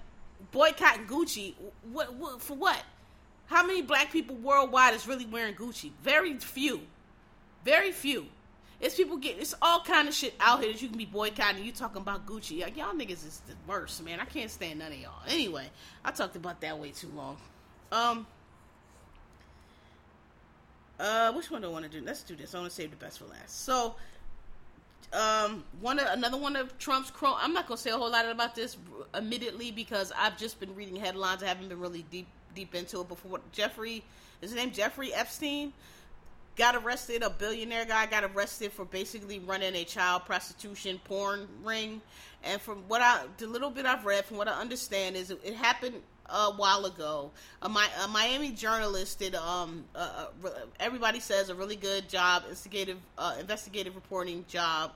boycotting 0.52 1.06
Gucci, 1.06 1.54
what, 1.90 2.14
what 2.14 2.40
for 2.40 2.56
what? 2.56 2.82
How 3.52 3.66
many 3.66 3.82
black 3.82 4.10
people 4.10 4.34
worldwide 4.36 4.94
is 4.94 5.06
really 5.06 5.26
wearing 5.26 5.54
Gucci? 5.54 5.90
Very 6.02 6.38
few. 6.38 6.80
Very 7.66 7.92
few. 7.92 8.24
It's 8.80 8.94
people 8.94 9.18
getting 9.18 9.42
it's 9.42 9.54
all 9.60 9.82
kind 9.82 10.08
of 10.08 10.14
shit 10.14 10.34
out 10.40 10.62
here 10.62 10.72
that 10.72 10.80
you 10.80 10.88
can 10.88 10.96
be 10.96 11.04
boycotting. 11.04 11.62
You 11.62 11.70
talking 11.70 12.00
about 12.00 12.24
Gucci? 12.24 12.62
Like, 12.62 12.78
y'all 12.78 12.94
niggas 12.94 13.26
is 13.26 13.42
the 13.46 13.54
worst, 13.66 14.02
man. 14.02 14.20
I 14.20 14.24
can't 14.24 14.50
stand 14.50 14.78
none 14.78 14.90
of 14.90 14.98
y'all. 14.98 15.22
Anyway, 15.28 15.68
I 16.02 16.12
talked 16.12 16.34
about 16.34 16.62
that 16.62 16.78
way 16.78 16.92
too 16.92 17.10
long. 17.14 17.36
Um. 17.92 18.26
Uh, 20.98 21.32
which 21.32 21.50
one 21.50 21.60
do 21.60 21.68
I 21.68 21.70
want 21.70 21.84
to 21.84 21.90
do? 21.90 22.02
Let's 22.02 22.22
do 22.22 22.34
this. 22.34 22.54
I 22.54 22.58
want 22.58 22.70
to 22.70 22.74
save 22.74 22.90
the 22.90 22.96
best 22.96 23.18
for 23.18 23.26
last. 23.26 23.64
So, 23.64 23.96
um, 25.12 25.62
one 25.80 25.98
of, 25.98 26.06
another 26.06 26.38
one 26.38 26.56
of 26.56 26.78
Trump's 26.78 27.10
chrome. 27.10 27.36
I'm 27.38 27.52
not 27.52 27.68
gonna 27.68 27.76
say 27.76 27.90
a 27.90 27.98
whole 27.98 28.10
lot 28.10 28.24
about 28.26 28.54
this 28.54 28.78
immediately 29.14 29.72
because 29.72 30.10
I've 30.16 30.38
just 30.38 30.58
been 30.58 30.74
reading 30.74 30.96
headlines. 30.96 31.42
I 31.42 31.48
haven't 31.48 31.68
been 31.68 31.80
really 31.80 32.06
deep 32.10 32.28
deep 32.54 32.74
into 32.74 33.00
it 33.00 33.08
before. 33.08 33.40
Jeffrey, 33.52 34.04
is 34.40 34.50
his 34.50 34.54
name 34.54 34.72
Jeffrey 34.72 35.12
Epstein? 35.12 35.72
Got 36.56 36.76
arrested. 36.76 37.22
A 37.22 37.30
billionaire 37.30 37.86
guy 37.86 38.06
got 38.06 38.24
arrested 38.24 38.72
for 38.72 38.84
basically 38.84 39.38
running 39.38 39.74
a 39.74 39.84
child 39.84 40.24
prostitution 40.26 41.00
porn 41.04 41.48
ring. 41.64 42.02
And 42.44 42.60
from 42.60 42.78
what 42.88 43.00
I, 43.00 43.22
the 43.38 43.46
little 43.46 43.70
bit 43.70 43.86
I've 43.86 44.04
read, 44.04 44.24
from 44.24 44.36
what 44.36 44.48
I 44.48 44.60
understand, 44.60 45.16
is 45.16 45.30
it, 45.30 45.40
it 45.44 45.54
happened 45.54 45.94
a 46.28 46.50
while 46.50 46.84
ago. 46.86 47.30
A, 47.62 47.68
my, 47.68 47.86
a 48.04 48.08
Miami 48.08 48.50
journalist 48.50 49.18
did, 49.18 49.34
um, 49.34 49.84
uh, 49.94 50.26
everybody 50.80 51.20
says 51.20 51.48
a 51.48 51.54
really 51.54 51.76
good 51.76 52.08
job, 52.08 52.42
investigative, 52.44 52.98
uh, 53.16 53.36
investigative 53.40 53.94
reporting 53.94 54.44
job 54.48 54.92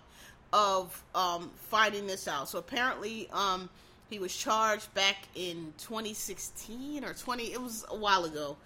of 0.53 1.03
um, 1.15 1.51
finding 1.57 2.07
this 2.07 2.29
out. 2.29 2.49
So 2.49 2.59
apparently, 2.59 3.29
um, 3.33 3.69
he 4.11 4.19
was 4.19 4.35
charged 4.35 4.93
back 4.95 5.17
in 5.35 5.73
2016 5.79 7.05
or 7.05 7.15
20. 7.15 7.45
It 7.45 7.61
was 7.61 7.85
a 7.89 7.97
while 7.97 8.25
ago, 8.25 8.57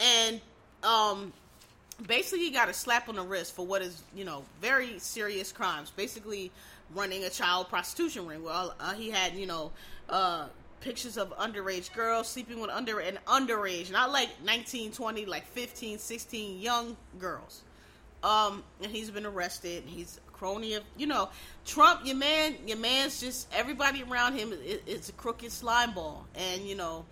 and 0.00 0.40
um, 0.82 1.32
basically 2.06 2.44
he 2.44 2.50
got 2.50 2.68
a 2.68 2.74
slap 2.74 3.08
on 3.08 3.16
the 3.16 3.22
wrist 3.22 3.54
for 3.54 3.66
what 3.66 3.82
is 3.82 4.02
you 4.14 4.24
know 4.24 4.44
very 4.60 4.98
serious 4.98 5.52
crimes. 5.52 5.90
Basically, 5.90 6.50
running 6.94 7.24
a 7.24 7.30
child 7.30 7.68
prostitution 7.68 8.26
ring. 8.26 8.42
Well, 8.42 8.74
uh, 8.80 8.94
he 8.94 9.10
had 9.10 9.34
you 9.34 9.46
know. 9.46 9.72
Uh, 10.08 10.46
pictures 10.80 11.16
of 11.16 11.36
underage 11.38 11.92
girls 11.94 12.28
sleeping 12.28 12.60
with 12.60 12.70
under 12.70 13.00
and 13.00 13.18
underage 13.24 13.90
not 13.90 14.12
like 14.12 14.28
19 14.44 14.92
20 14.92 15.24
like 15.24 15.46
15 15.48 15.98
16 15.98 16.60
young 16.60 16.96
girls 17.18 17.62
um 18.22 18.62
and 18.82 18.92
he's 18.92 19.10
been 19.10 19.26
arrested 19.26 19.82
he's 19.86 20.20
crony 20.36 20.74
of 20.74 20.82
you 20.96 21.06
know 21.06 21.28
Trump. 21.64 22.04
Your 22.04 22.16
man, 22.16 22.56
your 22.66 22.78
man's 22.78 23.20
just 23.20 23.48
everybody 23.54 24.02
around 24.02 24.34
him 24.34 24.52
is, 24.52 24.80
is 24.86 25.08
a 25.08 25.12
crooked 25.12 25.50
slime 25.50 25.92
ball, 25.92 26.26
and 26.34 26.62
you 26.62 26.76
know. 26.76 27.04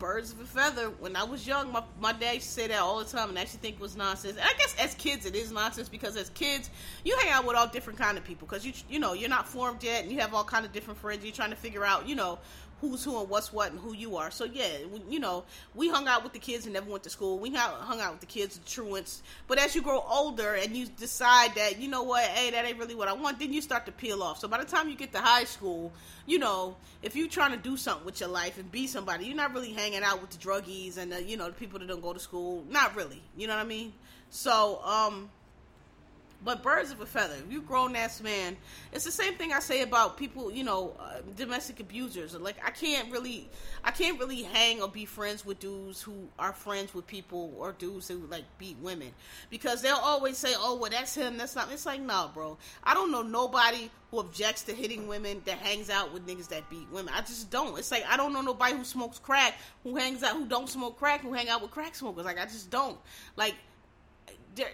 Birds 0.00 0.32
of 0.32 0.40
a 0.40 0.44
feather. 0.44 0.90
When 0.98 1.14
I 1.14 1.22
was 1.22 1.46
young, 1.46 1.70
my, 1.70 1.84
my 2.00 2.12
dad 2.12 2.32
used 2.34 2.46
to 2.46 2.52
say 2.52 2.66
that 2.66 2.80
all 2.80 2.98
the 2.98 3.04
time, 3.04 3.28
and 3.28 3.38
I 3.38 3.42
actually 3.42 3.60
think 3.60 3.76
it 3.76 3.80
was 3.80 3.94
nonsense. 3.94 4.36
And 4.36 4.44
I 4.44 4.52
guess 4.58 4.74
as 4.80 4.94
kids, 4.94 5.26
it 5.26 5.36
is 5.36 5.52
nonsense 5.52 5.88
because 5.88 6.16
as 6.16 6.28
kids, 6.30 6.70
you 7.04 7.16
hang 7.18 7.30
out 7.30 7.46
with 7.46 7.54
all 7.54 7.68
different 7.68 7.96
kind 7.96 8.18
of 8.18 8.24
people 8.24 8.48
because 8.48 8.66
you 8.66 8.72
you 8.88 8.98
know 8.98 9.12
you're 9.12 9.28
not 9.28 9.46
formed 9.46 9.84
yet, 9.84 10.02
and 10.02 10.10
you 10.10 10.18
have 10.18 10.34
all 10.34 10.42
kind 10.42 10.66
of 10.66 10.72
different 10.72 10.98
friends. 10.98 11.24
You're 11.24 11.32
trying 11.32 11.50
to 11.50 11.56
figure 11.56 11.84
out 11.84 12.08
you 12.08 12.16
know 12.16 12.40
who's 12.80 13.04
who 13.04 13.18
and 13.20 13.28
what's 13.28 13.52
what 13.52 13.70
and 13.70 13.80
who 13.80 13.94
you 13.94 14.16
are. 14.16 14.30
So 14.30 14.44
yeah, 14.44 14.68
we, 14.92 15.00
you 15.08 15.20
know, 15.20 15.44
we 15.74 15.88
hung 15.88 16.08
out 16.08 16.22
with 16.22 16.32
the 16.32 16.38
kids 16.38 16.64
and 16.66 16.74
never 16.74 16.90
went 16.90 17.02
to 17.04 17.10
school. 17.10 17.38
We 17.38 17.50
hung 17.54 18.00
out 18.00 18.12
with 18.12 18.20
the 18.20 18.26
kids, 18.26 18.58
the 18.58 18.68
truants. 18.68 19.22
But 19.46 19.58
as 19.58 19.74
you 19.74 19.82
grow 19.82 20.04
older 20.08 20.54
and 20.54 20.76
you 20.76 20.86
decide 20.86 21.54
that 21.56 21.80
you 21.80 21.88
know 21.88 22.02
what, 22.02 22.24
hey, 22.24 22.50
that 22.50 22.64
ain't 22.64 22.78
really 22.78 22.94
what 22.94 23.08
I 23.08 23.12
want, 23.12 23.38
then 23.38 23.52
you 23.52 23.60
start 23.60 23.86
to 23.86 23.92
peel 23.92 24.22
off. 24.22 24.38
So 24.38 24.48
by 24.48 24.58
the 24.58 24.64
time 24.64 24.88
you 24.88 24.96
get 24.96 25.12
to 25.12 25.20
high 25.20 25.44
school, 25.44 25.92
you 26.26 26.38
know, 26.38 26.76
if 27.02 27.16
you're 27.16 27.28
trying 27.28 27.52
to 27.52 27.56
do 27.56 27.76
something 27.76 28.06
with 28.06 28.20
your 28.20 28.28
life 28.28 28.58
and 28.58 28.70
be 28.70 28.86
somebody, 28.86 29.26
you're 29.26 29.36
not 29.36 29.52
really 29.54 29.72
hanging 29.72 30.02
out 30.02 30.20
with 30.20 30.30
the 30.30 30.38
druggies 30.38 30.96
and 30.96 31.12
the, 31.12 31.22
you 31.22 31.36
know 31.36 31.46
the 31.46 31.52
people 31.52 31.78
that 31.78 31.88
don't 31.88 32.02
go 32.02 32.12
to 32.12 32.20
school. 32.20 32.64
Not 32.68 32.96
really. 32.96 33.22
You 33.36 33.46
know 33.46 33.56
what 33.56 33.64
I 33.64 33.68
mean? 33.68 33.92
So 34.30 34.80
um 34.84 35.30
but 36.44 36.62
birds 36.62 36.90
of 36.90 37.00
a 37.00 37.06
feather. 37.06 37.36
You 37.48 37.62
grown 37.62 37.94
ass 37.96 38.20
man, 38.20 38.56
it's 38.92 39.04
the 39.04 39.10
same 39.10 39.34
thing 39.34 39.52
I 39.52 39.60
say 39.60 39.82
about 39.82 40.16
people. 40.16 40.50
You 40.50 40.64
know, 40.64 40.94
uh, 40.98 41.20
domestic 41.36 41.80
abusers. 41.80 42.34
Like 42.34 42.56
I 42.64 42.70
can't 42.70 43.10
really, 43.10 43.48
I 43.84 43.90
can't 43.90 44.18
really 44.18 44.42
hang 44.42 44.80
or 44.80 44.88
be 44.88 45.04
friends 45.04 45.44
with 45.44 45.60
dudes 45.60 46.00
who 46.00 46.28
are 46.38 46.52
friends 46.52 46.94
with 46.94 47.06
people 47.06 47.54
or 47.58 47.72
dudes 47.72 48.08
who 48.08 48.26
like 48.30 48.44
beat 48.58 48.78
women 48.78 49.10
because 49.50 49.82
they'll 49.82 49.96
always 49.96 50.38
say, 50.38 50.54
"Oh, 50.56 50.76
well, 50.76 50.90
that's 50.90 51.14
him. 51.14 51.36
That's 51.36 51.56
not." 51.56 51.70
It's 51.72 51.86
like, 51.86 52.00
no, 52.00 52.30
bro. 52.32 52.58
I 52.82 52.94
don't 52.94 53.10
know 53.10 53.22
nobody 53.22 53.90
who 54.10 54.18
objects 54.18 54.62
to 54.64 54.74
hitting 54.74 55.06
women 55.06 55.40
that 55.44 55.58
hangs 55.58 55.88
out 55.88 56.12
with 56.12 56.26
niggas 56.26 56.48
that 56.48 56.68
beat 56.68 56.88
women. 56.90 57.12
I 57.16 57.20
just 57.20 57.50
don't. 57.50 57.78
It's 57.78 57.90
like 57.90 58.04
I 58.08 58.16
don't 58.16 58.32
know 58.32 58.40
nobody 58.40 58.76
who 58.76 58.84
smokes 58.84 59.18
crack 59.18 59.54
who 59.84 59.96
hangs 59.96 60.22
out 60.22 60.36
who 60.36 60.46
don't 60.46 60.68
smoke 60.68 60.98
crack 60.98 61.20
who 61.20 61.32
hang 61.32 61.48
out 61.48 61.62
with 61.62 61.70
crack 61.70 61.94
smokers. 61.94 62.24
Like 62.24 62.38
I 62.38 62.44
just 62.44 62.70
don't. 62.70 62.98
Like 63.36 63.54
there, 64.54 64.68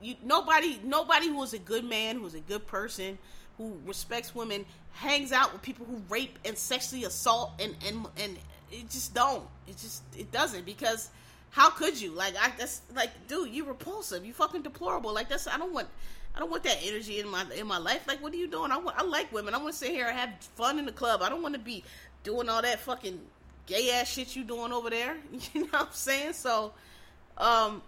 you, 0.00 0.14
nobody, 0.24 0.80
nobody 0.84 1.28
who 1.28 1.42
is 1.42 1.52
a 1.52 1.58
good 1.58 1.84
man, 1.84 2.18
who's 2.18 2.34
a 2.34 2.40
good 2.40 2.66
person, 2.66 3.18
who 3.58 3.76
respects 3.86 4.34
women, 4.34 4.64
hangs 4.92 5.32
out 5.32 5.52
with 5.52 5.62
people 5.62 5.86
who 5.86 6.00
rape 6.08 6.38
and 6.44 6.56
sexually 6.56 7.04
assault, 7.04 7.52
and 7.60 7.74
and 7.86 8.06
and 8.18 8.36
it 8.70 8.90
just 8.90 9.14
don't. 9.14 9.44
It 9.66 9.76
just 9.78 10.02
it 10.16 10.30
doesn't 10.32 10.66
because 10.66 11.10
how 11.50 11.70
could 11.70 12.00
you? 12.00 12.10
Like 12.10 12.34
I 12.40 12.52
that's 12.58 12.82
like, 12.94 13.10
dude, 13.28 13.50
you 13.50 13.64
repulsive. 13.64 14.24
You 14.24 14.32
fucking 14.32 14.62
deplorable. 14.62 15.12
Like 15.12 15.28
that's 15.28 15.46
I 15.46 15.58
don't 15.58 15.72
want. 15.72 15.88
I 16.34 16.38
don't 16.38 16.50
want 16.50 16.64
that 16.64 16.78
energy 16.82 17.18
in 17.18 17.28
my 17.28 17.46
in 17.56 17.66
my 17.66 17.78
life. 17.78 18.06
Like, 18.06 18.22
what 18.22 18.32
are 18.34 18.36
you 18.36 18.46
doing? 18.46 18.70
I 18.70 18.76
want. 18.76 18.98
I 18.98 19.02
like 19.02 19.32
women. 19.32 19.54
I 19.54 19.58
want 19.58 19.72
to 19.72 19.78
sit 19.78 19.90
here 19.90 20.06
and 20.06 20.16
have 20.16 20.30
fun 20.54 20.78
in 20.78 20.84
the 20.84 20.92
club. 20.92 21.22
I 21.22 21.30
don't 21.30 21.42
want 21.42 21.54
to 21.54 21.60
be 21.60 21.82
doing 22.24 22.48
all 22.50 22.60
that 22.60 22.80
fucking 22.80 23.18
gay 23.66 23.90
ass 23.92 24.08
shit 24.08 24.36
you 24.36 24.44
doing 24.44 24.72
over 24.72 24.90
there. 24.90 25.16
You 25.54 25.62
know 25.62 25.66
what 25.70 25.80
I'm 25.86 25.92
saying? 25.92 26.34
So, 26.34 26.72
um, 27.38 27.82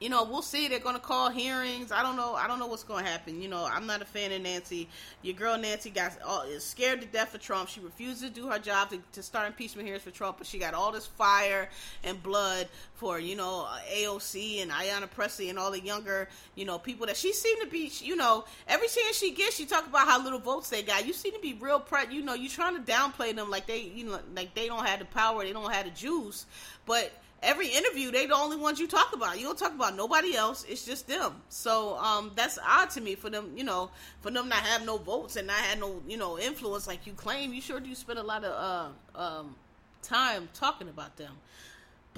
you 0.00 0.08
know, 0.08 0.24
we'll 0.24 0.42
see. 0.42 0.68
They're 0.68 0.78
to 0.94 1.00
call 1.00 1.30
hearings. 1.30 1.90
I 1.90 2.02
don't 2.02 2.16
know. 2.16 2.34
I 2.34 2.46
don't 2.46 2.58
know 2.58 2.66
what's 2.66 2.84
to 3.04 3.10
happen. 3.10 3.42
You 3.42 3.48
know, 3.48 3.68
I'm 3.70 3.86
not 3.86 4.00
a 4.00 4.04
fan 4.04 4.32
of 4.32 4.42
Nancy. 4.42 4.88
Your 5.22 5.34
girl 5.34 5.58
Nancy 5.58 5.90
got 5.90 6.12
all, 6.24 6.42
is 6.42 6.64
scared 6.64 7.00
to 7.00 7.06
death 7.06 7.34
of 7.34 7.40
Trump. 7.40 7.68
She 7.68 7.80
refused 7.80 8.22
to 8.22 8.30
do 8.30 8.48
her 8.48 8.58
job 8.58 8.90
to, 8.90 9.00
to 9.12 9.22
start 9.22 9.46
impeachment 9.46 9.86
hearings 9.86 10.04
for 10.04 10.10
Trump, 10.10 10.38
but 10.38 10.46
she 10.46 10.58
got 10.58 10.74
all 10.74 10.92
this 10.92 11.06
fire 11.06 11.68
and 12.04 12.22
blood 12.22 12.68
for 12.98 13.20
you 13.20 13.36
know 13.36 13.66
AOC 13.94 14.60
and 14.60 14.70
Ayanna 14.70 15.08
Pressley 15.08 15.48
and 15.48 15.58
all 15.58 15.70
the 15.70 15.80
younger 15.80 16.28
you 16.56 16.64
know 16.64 16.78
people 16.78 17.06
that 17.06 17.16
she 17.16 17.32
seemed 17.32 17.62
to 17.62 17.68
be. 17.68 17.90
You 18.00 18.16
know, 18.16 18.44
every 18.66 18.88
chance 18.88 19.16
she 19.16 19.32
gets, 19.32 19.56
she 19.56 19.64
talk 19.64 19.86
about 19.86 20.06
how 20.06 20.22
little 20.22 20.40
votes 20.40 20.68
they 20.68 20.82
got. 20.82 21.06
You 21.06 21.12
seem 21.12 21.32
to 21.32 21.40
be 21.40 21.54
real 21.54 21.80
pre. 21.80 22.00
You 22.10 22.22
know, 22.22 22.34
you 22.34 22.48
trying 22.48 22.74
to 22.76 22.92
downplay 22.92 23.34
them 23.34 23.50
like 23.50 23.66
they 23.66 23.80
you 23.80 24.04
know 24.04 24.20
like 24.34 24.54
they 24.54 24.66
don't 24.66 24.84
have 24.84 24.98
the 24.98 25.04
power, 25.06 25.44
they 25.44 25.52
don't 25.52 25.72
have 25.72 25.84
the 25.84 25.92
juice, 25.92 26.46
but 26.86 27.12
every 27.40 27.68
interview 27.68 28.10
they 28.10 28.26
the 28.26 28.34
only 28.34 28.56
ones 28.56 28.80
you 28.80 28.88
talk 28.88 29.14
about. 29.14 29.38
You 29.38 29.46
don't 29.46 29.58
talk 29.58 29.74
about 29.74 29.94
nobody 29.94 30.34
else. 30.34 30.64
It's 30.68 30.84
just 30.84 31.06
them. 31.06 31.36
So 31.48 31.96
um, 31.98 32.32
that's 32.34 32.58
odd 32.66 32.90
to 32.90 33.00
me 33.00 33.14
for 33.14 33.30
them. 33.30 33.52
You 33.56 33.64
know, 33.64 33.90
for 34.20 34.30
them 34.32 34.48
not 34.48 34.58
have 34.58 34.84
no 34.84 34.98
votes 34.98 35.36
and 35.36 35.46
not 35.46 35.56
have 35.56 35.78
no 35.78 36.02
you 36.08 36.16
know 36.16 36.38
influence 36.38 36.86
like 36.88 37.06
you 37.06 37.12
claim. 37.12 37.54
You 37.54 37.60
sure 37.60 37.78
do 37.80 37.94
spend 37.94 38.18
a 38.18 38.24
lot 38.24 38.44
of 38.44 38.92
uh, 39.16 39.20
um, 39.20 39.54
time 40.02 40.48
talking 40.52 40.88
about 40.88 41.16
them. 41.16 41.32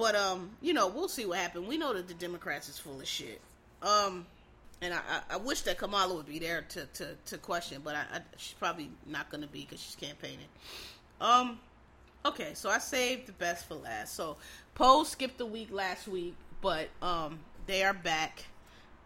But 0.00 0.16
um, 0.16 0.52
you 0.62 0.72
know, 0.72 0.88
we'll 0.88 1.10
see 1.10 1.26
what 1.26 1.38
happens. 1.38 1.68
We 1.68 1.76
know 1.76 1.92
that 1.92 2.08
the 2.08 2.14
Democrats 2.14 2.70
is 2.70 2.78
full 2.78 2.98
of 2.98 3.06
shit. 3.06 3.38
Um, 3.82 4.24
and 4.80 4.94
I, 4.94 5.00
I, 5.28 5.36
wish 5.36 5.60
that 5.62 5.76
Kamala 5.76 6.14
would 6.14 6.26
be 6.26 6.38
there 6.38 6.62
to, 6.70 6.86
to, 6.86 7.08
to 7.26 7.36
question, 7.36 7.82
but 7.84 7.94
I, 7.94 8.00
I, 8.14 8.20
she's 8.38 8.54
probably 8.54 8.90
not 9.06 9.30
going 9.30 9.42
to 9.42 9.46
be 9.46 9.60
because 9.60 9.78
she's 9.78 9.96
campaigning. 9.96 10.46
Um, 11.20 11.58
okay, 12.24 12.52
so 12.54 12.70
I 12.70 12.78
saved 12.78 13.26
the 13.26 13.32
best 13.32 13.68
for 13.68 13.74
last. 13.74 14.14
So 14.14 14.38
Pose 14.74 15.10
skipped 15.10 15.36
the 15.36 15.44
week 15.44 15.68
last 15.70 16.08
week, 16.08 16.34
but 16.62 16.88
um 17.02 17.38
they 17.66 17.82
are 17.82 17.92
back. 17.92 18.44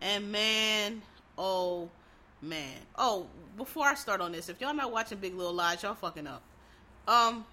And 0.00 0.30
man, 0.30 1.02
oh 1.36 1.88
man. 2.40 2.78
Oh, 2.96 3.26
before 3.56 3.86
I 3.86 3.94
start 3.94 4.20
on 4.20 4.30
this, 4.30 4.48
if 4.48 4.60
y'all 4.60 4.74
not 4.74 4.92
watching 4.92 5.18
Big 5.18 5.34
Little 5.34 5.54
Lies, 5.54 5.82
y'all 5.82 5.94
fucking 5.94 6.28
up. 6.28 6.42
Um 7.08 7.44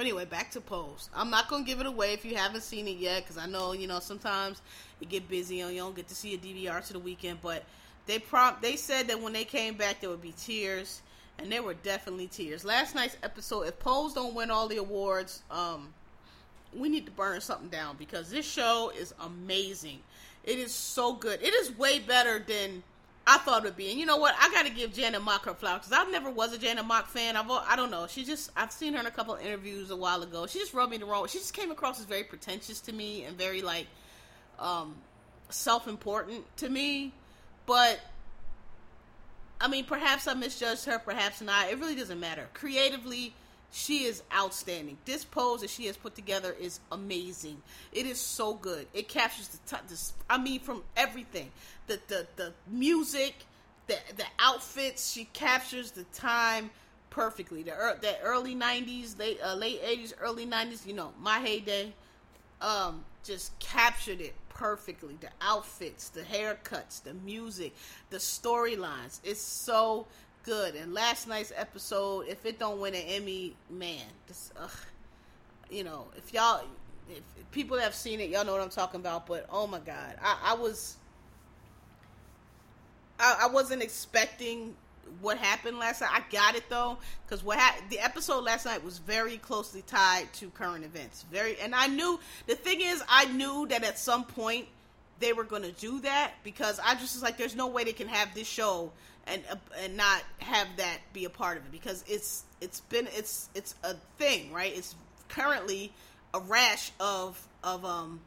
anyway, 0.00 0.24
back 0.24 0.50
to 0.52 0.60
Pose. 0.60 1.10
I'm 1.14 1.30
not 1.30 1.48
gonna 1.48 1.64
give 1.64 1.80
it 1.80 1.86
away 1.86 2.12
if 2.12 2.24
you 2.24 2.36
haven't 2.36 2.62
seen 2.62 2.88
it 2.88 2.96
yet, 2.96 3.22
because 3.22 3.38
I 3.38 3.46
know 3.46 3.72
you 3.72 3.86
know 3.86 4.00
sometimes 4.00 4.62
you 5.00 5.06
get 5.06 5.28
busy 5.28 5.60
and 5.60 5.72
you 5.72 5.80
don't 5.80 5.94
get 5.94 6.08
to 6.08 6.14
see 6.14 6.34
a 6.34 6.38
DVR 6.38 6.86
to 6.86 6.92
the 6.92 6.98
weekend. 6.98 7.40
But 7.42 7.64
they 8.06 8.18
prompt 8.18 8.62
they 8.62 8.76
said 8.76 9.08
that 9.08 9.20
when 9.20 9.32
they 9.32 9.44
came 9.44 9.74
back 9.74 10.00
there 10.00 10.10
would 10.10 10.22
be 10.22 10.34
tears, 10.38 11.02
and 11.38 11.50
there 11.50 11.62
were 11.62 11.74
definitely 11.74 12.28
tears. 12.28 12.64
Last 12.64 12.94
night's 12.94 13.16
episode, 13.22 13.62
if 13.62 13.78
Pose 13.78 14.14
don't 14.14 14.34
win 14.34 14.50
all 14.50 14.68
the 14.68 14.78
awards, 14.78 15.42
um, 15.50 15.92
we 16.74 16.88
need 16.88 17.06
to 17.06 17.12
burn 17.12 17.40
something 17.40 17.68
down 17.68 17.96
because 17.98 18.30
this 18.30 18.50
show 18.50 18.92
is 18.98 19.14
amazing. 19.20 19.98
It 20.44 20.58
is 20.58 20.72
so 20.72 21.12
good. 21.12 21.40
It 21.42 21.54
is 21.54 21.76
way 21.76 21.98
better 21.98 22.38
than 22.38 22.82
I 23.26 23.38
thought 23.38 23.62
it 23.62 23.66
would 23.66 23.76
be. 23.76 23.90
And 23.90 24.00
you 24.00 24.06
know 24.06 24.16
what? 24.16 24.34
I 24.40 24.50
got 24.50 24.66
to 24.66 24.72
give 24.72 24.92
Janet 24.92 25.22
Mock 25.22 25.44
her 25.44 25.54
flowers 25.54 25.86
because 25.86 25.92
I 25.92 26.10
never 26.10 26.30
was 26.30 26.52
a 26.52 26.58
Janet 26.58 26.84
Mock 26.84 27.08
fan. 27.08 27.36
I've 27.36 27.48
I 27.48 27.76
don't 27.76 27.90
know. 27.90 28.06
She 28.06 28.24
just 28.24 28.50
I've 28.56 28.72
seen 28.72 28.94
her 28.94 29.00
in 29.00 29.06
a 29.06 29.10
couple 29.10 29.34
interviews 29.34 29.90
a 29.90 29.96
while 29.96 30.22
ago. 30.22 30.46
She 30.46 30.58
just 30.58 30.74
rubbed 30.74 30.90
me 30.90 30.98
the 30.98 31.06
wrong. 31.06 31.26
She 31.28 31.38
just 31.38 31.54
came 31.54 31.70
across 31.70 32.00
as 32.00 32.06
very 32.06 32.24
pretentious 32.24 32.80
to 32.82 32.92
me 32.92 33.24
and 33.24 33.38
very 33.38 33.62
like 33.62 33.86
um 34.58 34.96
self-important 35.50 36.44
to 36.56 36.68
me. 36.68 37.12
But 37.66 38.00
I 39.60 39.68
mean, 39.68 39.84
perhaps 39.84 40.26
I 40.26 40.34
misjudged 40.34 40.86
her, 40.86 40.98
perhaps 40.98 41.40
not. 41.40 41.70
It 41.70 41.78
really 41.78 41.94
doesn't 41.94 42.18
matter. 42.18 42.48
Creatively, 42.54 43.34
she 43.72 44.04
is 44.04 44.22
outstanding. 44.32 44.98
This 45.06 45.24
pose 45.24 45.62
that 45.62 45.70
she 45.70 45.86
has 45.86 45.96
put 45.96 46.14
together 46.14 46.54
is 46.60 46.78
amazing. 46.92 47.62
It 47.90 48.06
is 48.06 48.20
so 48.20 48.52
good. 48.52 48.86
It 48.92 49.08
captures 49.08 49.48
the, 49.48 49.76
t- 49.76 49.96
I 50.28 50.36
mean, 50.36 50.60
from 50.60 50.84
everything, 50.96 51.50
the 51.86 51.98
the 52.06 52.26
the 52.36 52.52
music, 52.68 53.34
the 53.86 53.96
the 54.16 54.26
outfits. 54.38 55.10
She 55.10 55.24
captures 55.24 55.90
the 55.90 56.04
time 56.12 56.70
perfectly. 57.08 57.62
The 57.62 57.72
er, 57.72 57.98
the 58.00 58.20
early 58.20 58.54
'90s, 58.54 59.18
late 59.18 59.40
uh, 59.42 59.54
late 59.54 59.82
'80s, 59.82 60.12
early 60.20 60.46
'90s. 60.46 60.86
You 60.86 60.92
know, 60.92 61.12
my 61.20 61.38
heyday. 61.38 61.94
Um, 62.60 63.04
just 63.24 63.58
captured 63.58 64.20
it 64.20 64.34
perfectly. 64.48 65.16
The 65.20 65.30
outfits, 65.40 66.08
the 66.10 66.20
haircuts, 66.22 67.02
the 67.02 67.14
music, 67.14 67.74
the 68.10 68.18
storylines. 68.18 69.20
It's 69.24 69.40
so 69.40 70.06
good. 70.42 70.74
And 70.74 70.92
last 70.94 71.28
night's 71.28 71.52
episode, 71.56 72.26
if 72.28 72.44
it 72.44 72.58
don't 72.58 72.80
win 72.80 72.94
an 72.94 73.02
Emmy, 73.02 73.54
man, 73.70 74.02
this, 74.26 74.52
ugh, 74.60 74.70
you 75.70 75.84
know, 75.84 76.06
if 76.16 76.32
y'all, 76.32 76.62
if, 77.10 77.22
people 77.50 77.78
have 77.78 77.94
seen 77.94 78.20
it, 78.20 78.30
y'all 78.30 78.44
know 78.44 78.52
what 78.52 78.60
I'm 78.60 78.70
talking 78.70 79.00
about. 79.00 79.26
But 79.26 79.46
oh 79.50 79.66
my 79.66 79.78
god, 79.80 80.16
I, 80.22 80.52
I 80.52 80.54
was, 80.54 80.96
I, 83.18 83.40
I 83.42 83.46
wasn't 83.48 83.82
expecting 83.82 84.74
what 85.20 85.38
happened 85.38 85.78
last 85.78 86.00
night. 86.00 86.10
I 86.12 86.22
got 86.32 86.54
it 86.54 86.64
though, 86.68 86.98
because 87.24 87.44
what 87.44 87.58
ha- 87.58 87.80
the 87.90 87.98
episode 87.98 88.44
last 88.44 88.66
night 88.66 88.84
was 88.84 88.98
very 88.98 89.38
closely 89.38 89.82
tied 89.82 90.32
to 90.34 90.50
current 90.50 90.84
events. 90.84 91.24
Very, 91.30 91.58
and 91.60 91.74
I 91.74 91.86
knew 91.86 92.18
the 92.46 92.54
thing 92.54 92.80
is, 92.80 93.02
I 93.08 93.26
knew 93.26 93.66
that 93.68 93.84
at 93.84 93.98
some 93.98 94.24
point 94.24 94.66
they 95.22 95.32
were 95.32 95.44
going 95.44 95.62
to 95.62 95.72
do 95.72 96.00
that 96.00 96.32
because 96.44 96.78
I 96.80 96.94
just 96.94 97.14
was 97.14 97.22
like, 97.22 97.38
there's 97.38 97.56
no 97.56 97.68
way 97.68 97.84
they 97.84 97.92
can 97.92 98.08
have 98.08 98.34
this 98.34 98.46
show 98.46 98.92
and 99.26 99.42
uh, 99.50 99.56
and 99.80 99.96
not 99.96 100.22
have 100.38 100.68
that 100.76 100.98
be 101.12 101.24
a 101.24 101.30
part 101.30 101.56
of 101.56 101.64
it 101.64 101.72
because 101.72 102.04
it's 102.08 102.44
it's 102.60 102.80
been 102.80 103.08
it's 103.12 103.48
it's 103.54 103.74
a 103.84 103.94
thing, 104.18 104.52
right? 104.52 104.72
It's 104.76 104.94
currently 105.28 105.92
a 106.34 106.40
rash 106.40 106.92
of 107.00 107.40
of 107.62 107.84
um 107.84 108.20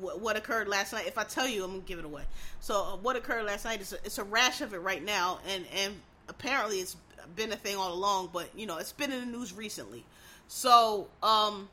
what 0.00 0.36
occurred 0.36 0.68
last 0.68 0.92
night. 0.92 1.06
If 1.06 1.18
I 1.18 1.24
tell 1.24 1.46
you, 1.46 1.64
I'm 1.64 1.70
gonna 1.70 1.82
give 1.82 1.98
it 1.98 2.04
away. 2.04 2.24
So 2.60 2.74
uh, 2.74 2.96
what 2.96 3.16
occurred 3.16 3.44
last 3.44 3.64
night 3.64 3.80
is 3.80 3.92
a, 3.92 3.96
it's 4.04 4.18
a 4.18 4.24
rash 4.24 4.60
of 4.60 4.74
it 4.74 4.78
right 4.78 5.04
now, 5.04 5.38
and 5.48 5.64
and 5.76 5.94
apparently 6.28 6.78
it's 6.78 6.96
been 7.36 7.52
a 7.52 7.56
thing 7.56 7.76
all 7.76 7.92
along, 7.92 8.30
but 8.32 8.48
you 8.56 8.66
know 8.66 8.78
it's 8.78 8.92
been 8.92 9.12
in 9.12 9.20
the 9.20 9.38
news 9.38 9.52
recently. 9.52 10.04
So 10.48 11.08
um 11.22 11.68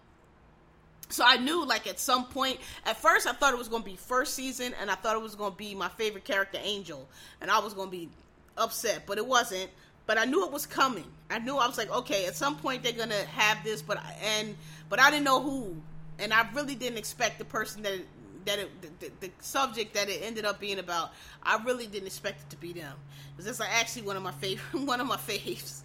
so 1.10 1.24
I 1.26 1.38
knew, 1.38 1.66
like, 1.66 1.88
at 1.88 2.00
some 2.00 2.26
point, 2.26 2.60
at 2.86 2.98
first 2.98 3.28
I 3.28 3.34
thought 3.34 3.54
it 3.54 3.58
was 3.58 3.68
going 3.68 3.84
to 3.84 3.90
be 3.90 3.96
first 3.96 4.36
season, 4.36 4.74
and 4.80 4.90
I 4.92 4.96
thought 4.96 5.16
it 5.16 5.22
was 5.22 5.36
going 5.36 5.52
to 5.52 5.58
be 5.58 5.76
my 5.76 5.90
favorite 5.90 6.24
character, 6.24 6.60
Angel, 6.62 7.08
and 7.42 7.50
I 7.50 7.60
was 7.60 7.74
going 7.74 7.90
to 7.90 7.98
be 7.98 8.10
upset, 8.58 9.04
but 9.06 9.18
it 9.18 9.26
wasn't. 9.26 9.70
But 10.06 10.18
I 10.18 10.26
knew 10.26 10.46
it 10.46 10.52
was 10.52 10.66
coming. 10.66 11.06
I 11.30 11.40
knew 11.40 11.58
I 11.58 11.68
was 11.68 11.78
like, 11.78 11.92
okay, 11.92 12.26
at 12.26 12.36
some 12.36 12.58
point 12.58 12.82
they're 12.82 12.94
gonna 12.94 13.26
have 13.26 13.64
this, 13.64 13.84
but 13.84 14.04
and 14.24 14.56
but 14.90 15.00
I 15.00 15.12
didn't 15.12 15.26
know 15.26 15.40
who, 15.40 15.76
and 16.18 16.34
I 16.34 16.48
really 16.54 16.74
didn't 16.74 16.98
expect 16.98 17.38
the 17.38 17.46
person 17.46 17.84
that 17.84 18.00
that 18.46 18.58
it, 18.58 19.00
the, 19.00 19.12
the, 19.20 19.32
subject 19.40 19.94
that 19.94 20.10
it 20.10 20.22
ended 20.24 20.46
up 20.46 20.60
being 20.60 20.80
about. 20.80 21.12
I 21.44 21.62
really 21.64 21.86
didn't 21.86 22.08
expect 22.08 22.42
it 22.42 22.50
to 22.50 22.58
be 22.58 22.74
them 22.74 22.96
because 23.32 23.46
it's 23.48 23.60
like 23.60 23.70
actually 23.72 24.04
one 24.04 24.18
of 24.18 24.24
my 24.24 24.32
favorite, 24.32 24.82
one 24.88 25.00
of 25.00 25.08
my 25.08 25.18
faves. 25.18 25.82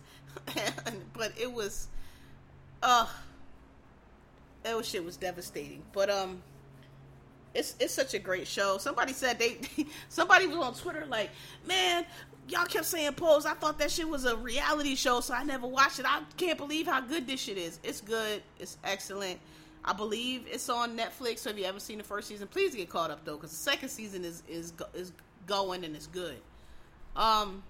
but 1.12 1.32
it 1.38 1.52
was, 1.52 1.88
uh, 2.82 3.06
that 4.64 4.84
shit 4.84 5.04
was 5.04 5.16
devastating. 5.16 5.82
But 5.92 6.10
um, 6.10 6.42
it's 7.54 7.76
it's 7.78 7.94
such 7.94 8.14
a 8.14 8.18
great 8.18 8.48
show. 8.48 8.78
Somebody 8.78 9.12
said 9.12 9.38
they, 9.38 9.58
somebody 10.08 10.46
was 10.46 10.56
on 10.56 10.74
Twitter 10.74 11.06
like, 11.06 11.30
man, 11.66 12.04
y'all 12.48 12.66
kept 12.66 12.86
saying 12.86 13.12
Pose. 13.12 13.46
I 13.46 13.54
thought 13.54 13.78
that 13.78 13.90
shit 13.90 14.08
was 14.08 14.24
a 14.24 14.36
reality 14.36 14.96
show, 14.96 15.20
so 15.20 15.34
I 15.34 15.44
never 15.44 15.66
watched 15.66 16.00
it. 16.00 16.06
I 16.08 16.22
can't 16.36 16.58
believe 16.58 16.86
how 16.86 17.00
good 17.00 17.26
this 17.26 17.40
shit 17.40 17.58
is. 17.58 17.78
It's 17.84 18.00
good. 18.00 18.42
It's 18.58 18.76
excellent. 18.82 19.38
I 19.84 19.92
believe 19.92 20.46
it's 20.50 20.68
on 20.68 20.96
Netflix. 20.96 21.40
So 21.40 21.50
if 21.50 21.58
you 21.58 21.64
haven't 21.64 21.80
seen 21.80 21.98
the 21.98 22.04
first 22.04 22.26
season, 22.26 22.48
please 22.48 22.74
get 22.74 22.88
caught 22.88 23.10
up 23.10 23.24
though, 23.24 23.36
because 23.36 23.50
the 23.50 23.56
second 23.56 23.90
season 23.90 24.24
is 24.24 24.42
is 24.48 24.72
is 24.94 25.12
going 25.46 25.84
and 25.84 25.94
it's 25.94 26.08
good. 26.08 26.38
Um. 27.14 27.62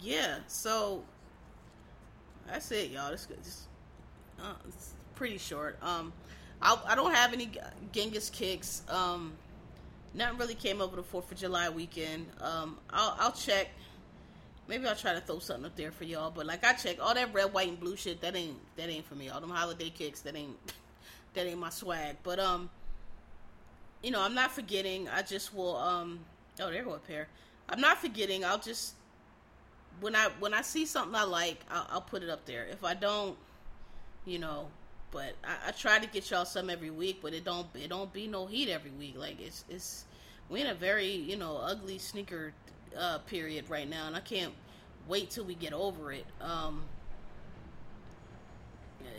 Yeah. 0.00 0.38
So 0.48 1.04
that's 2.46 2.70
it, 2.72 2.90
y'all. 2.90 3.10
This 3.10 3.26
just 3.44 3.67
uh, 4.42 4.54
it's 4.66 4.94
pretty 5.14 5.38
short. 5.38 5.78
Um. 5.82 6.12
I 6.60 6.76
I 6.86 6.94
don't 6.94 7.14
have 7.14 7.32
any 7.32 7.50
Genghis 7.92 8.30
kicks. 8.30 8.82
Um. 8.88 9.32
Nothing 10.14 10.38
really 10.38 10.54
came 10.54 10.80
over 10.80 10.96
the 10.96 11.02
Fourth 11.02 11.30
of 11.30 11.38
July 11.38 11.68
weekend. 11.68 12.26
Um. 12.40 12.78
I'll 12.90 13.16
I'll 13.18 13.32
check. 13.32 13.68
Maybe 14.66 14.86
I'll 14.86 14.96
try 14.96 15.14
to 15.14 15.20
throw 15.20 15.38
something 15.38 15.64
up 15.64 15.76
there 15.76 15.90
for 15.90 16.04
y'all. 16.04 16.30
But 16.30 16.46
like 16.46 16.64
I 16.64 16.74
check 16.74 16.98
all 17.00 17.14
that 17.14 17.32
red, 17.32 17.52
white, 17.52 17.68
and 17.68 17.80
blue 17.80 17.96
shit. 17.96 18.20
That 18.20 18.36
ain't 18.36 18.58
that 18.76 18.88
ain't 18.88 19.06
for 19.06 19.14
me. 19.14 19.28
All 19.28 19.40
them 19.40 19.50
holiday 19.50 19.90
kicks. 19.90 20.20
That 20.20 20.36
ain't 20.36 20.56
that 21.34 21.46
ain't 21.46 21.58
my 21.58 21.70
swag. 21.70 22.16
But 22.22 22.38
um, 22.38 22.70
you 24.02 24.10
know, 24.10 24.20
I'm 24.20 24.34
not 24.34 24.52
forgetting. 24.52 25.08
I 25.08 25.22
just 25.22 25.54
will 25.54 25.76
um. 25.76 26.20
Oh, 26.60 26.70
there 26.70 26.82
go 26.82 26.94
a 26.94 26.98
pair. 26.98 27.28
I'm 27.68 27.80
not 27.80 27.98
forgetting. 27.98 28.44
I'll 28.44 28.58
just 28.58 28.94
when 30.00 30.14
I 30.14 30.28
when 30.38 30.54
I 30.54 30.62
see 30.62 30.86
something 30.86 31.14
I 31.14 31.24
like, 31.24 31.60
I'll, 31.70 31.86
I'll 31.90 32.00
put 32.00 32.22
it 32.22 32.30
up 32.30 32.44
there. 32.46 32.66
If 32.66 32.84
I 32.84 32.94
don't, 32.94 33.36
you 34.28 34.38
know, 34.38 34.68
but 35.10 35.34
I, 35.44 35.68
I, 35.68 35.70
try 35.72 35.98
to 35.98 36.06
get 36.06 36.30
y'all 36.30 36.44
some 36.44 36.70
every 36.70 36.90
week, 36.90 37.20
but 37.22 37.32
it 37.32 37.44
don't 37.44 37.66
it 37.74 37.88
don't 37.88 38.12
be 38.12 38.26
no 38.26 38.46
heat 38.46 38.68
every 38.68 38.90
week. 38.90 39.14
Like 39.16 39.40
it's 39.40 39.64
it's 39.68 40.04
we 40.48 40.60
in 40.60 40.66
a 40.66 40.74
very 40.74 41.10
you 41.10 41.36
know 41.36 41.56
ugly 41.56 41.98
sneaker 41.98 42.52
uh, 42.98 43.18
period 43.18 43.68
right 43.68 43.88
now, 43.88 44.06
and 44.06 44.16
I 44.16 44.20
can't 44.20 44.52
wait 45.06 45.30
till 45.30 45.44
we 45.44 45.54
get 45.54 45.72
over 45.72 46.12
it. 46.12 46.26
Um, 46.40 46.82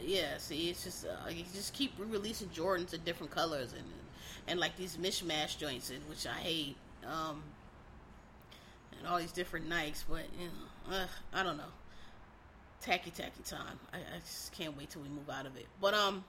yeah, 0.03 0.38
see, 0.38 0.70
it's 0.70 0.84
just 0.84 1.05
uh, 1.05 1.30
you 1.30 1.43
just 1.53 1.74
keep 1.74 1.93
releasing 1.97 2.47
Jordans 2.49 2.93
in 2.93 3.01
different 3.01 3.32
colors, 3.32 3.74
and 3.74 3.86
and 4.47 4.60
like 4.60 4.78
these 4.78 4.97
mishmash 4.97 5.57
joints, 5.57 5.89
in 5.89 6.01
which 6.10 6.26
I 6.28 6.39
hate. 6.39 6.76
Um, 7.05 7.43
and 8.97 9.07
all 9.07 9.18
these 9.18 9.32
different 9.32 9.70
Nikes. 9.70 10.03
but 10.07 10.26
you 10.39 10.47
know, 10.47 10.97
uh, 10.97 11.07
I 11.34 11.43
don't 11.43 11.57
know. 11.57 11.64
Tacky, 12.82 13.12
tacky 13.12 13.44
time. 13.44 13.80
I, 13.94 13.98
I, 13.98 14.20
just 14.20 14.54
can't 14.54 14.78
wait 14.78 14.90
till 14.90 15.02
we 15.02 15.10
move 15.10 15.30
out 15.30 15.46
of 15.46 15.58
it. 15.58 15.68
But 15.82 15.94
um, 15.94 16.24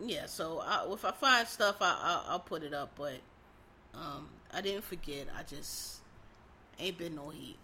yeah. 0.00 0.26
So 0.26 0.62
I, 0.64 0.86
if 0.92 1.04
I 1.04 1.10
find 1.10 1.46
stuff, 1.48 1.76
I, 1.80 2.22
I 2.28 2.32
will 2.32 2.38
put 2.40 2.62
it 2.62 2.72
up. 2.72 2.92
But 2.96 3.16
um, 3.94 4.28
I 4.52 4.60
didn't 4.60 4.84
forget. 4.84 5.26
I 5.36 5.42
just 5.42 6.00
ain't 6.78 6.98
been 6.98 7.16
no 7.16 7.30
heat. 7.30 7.56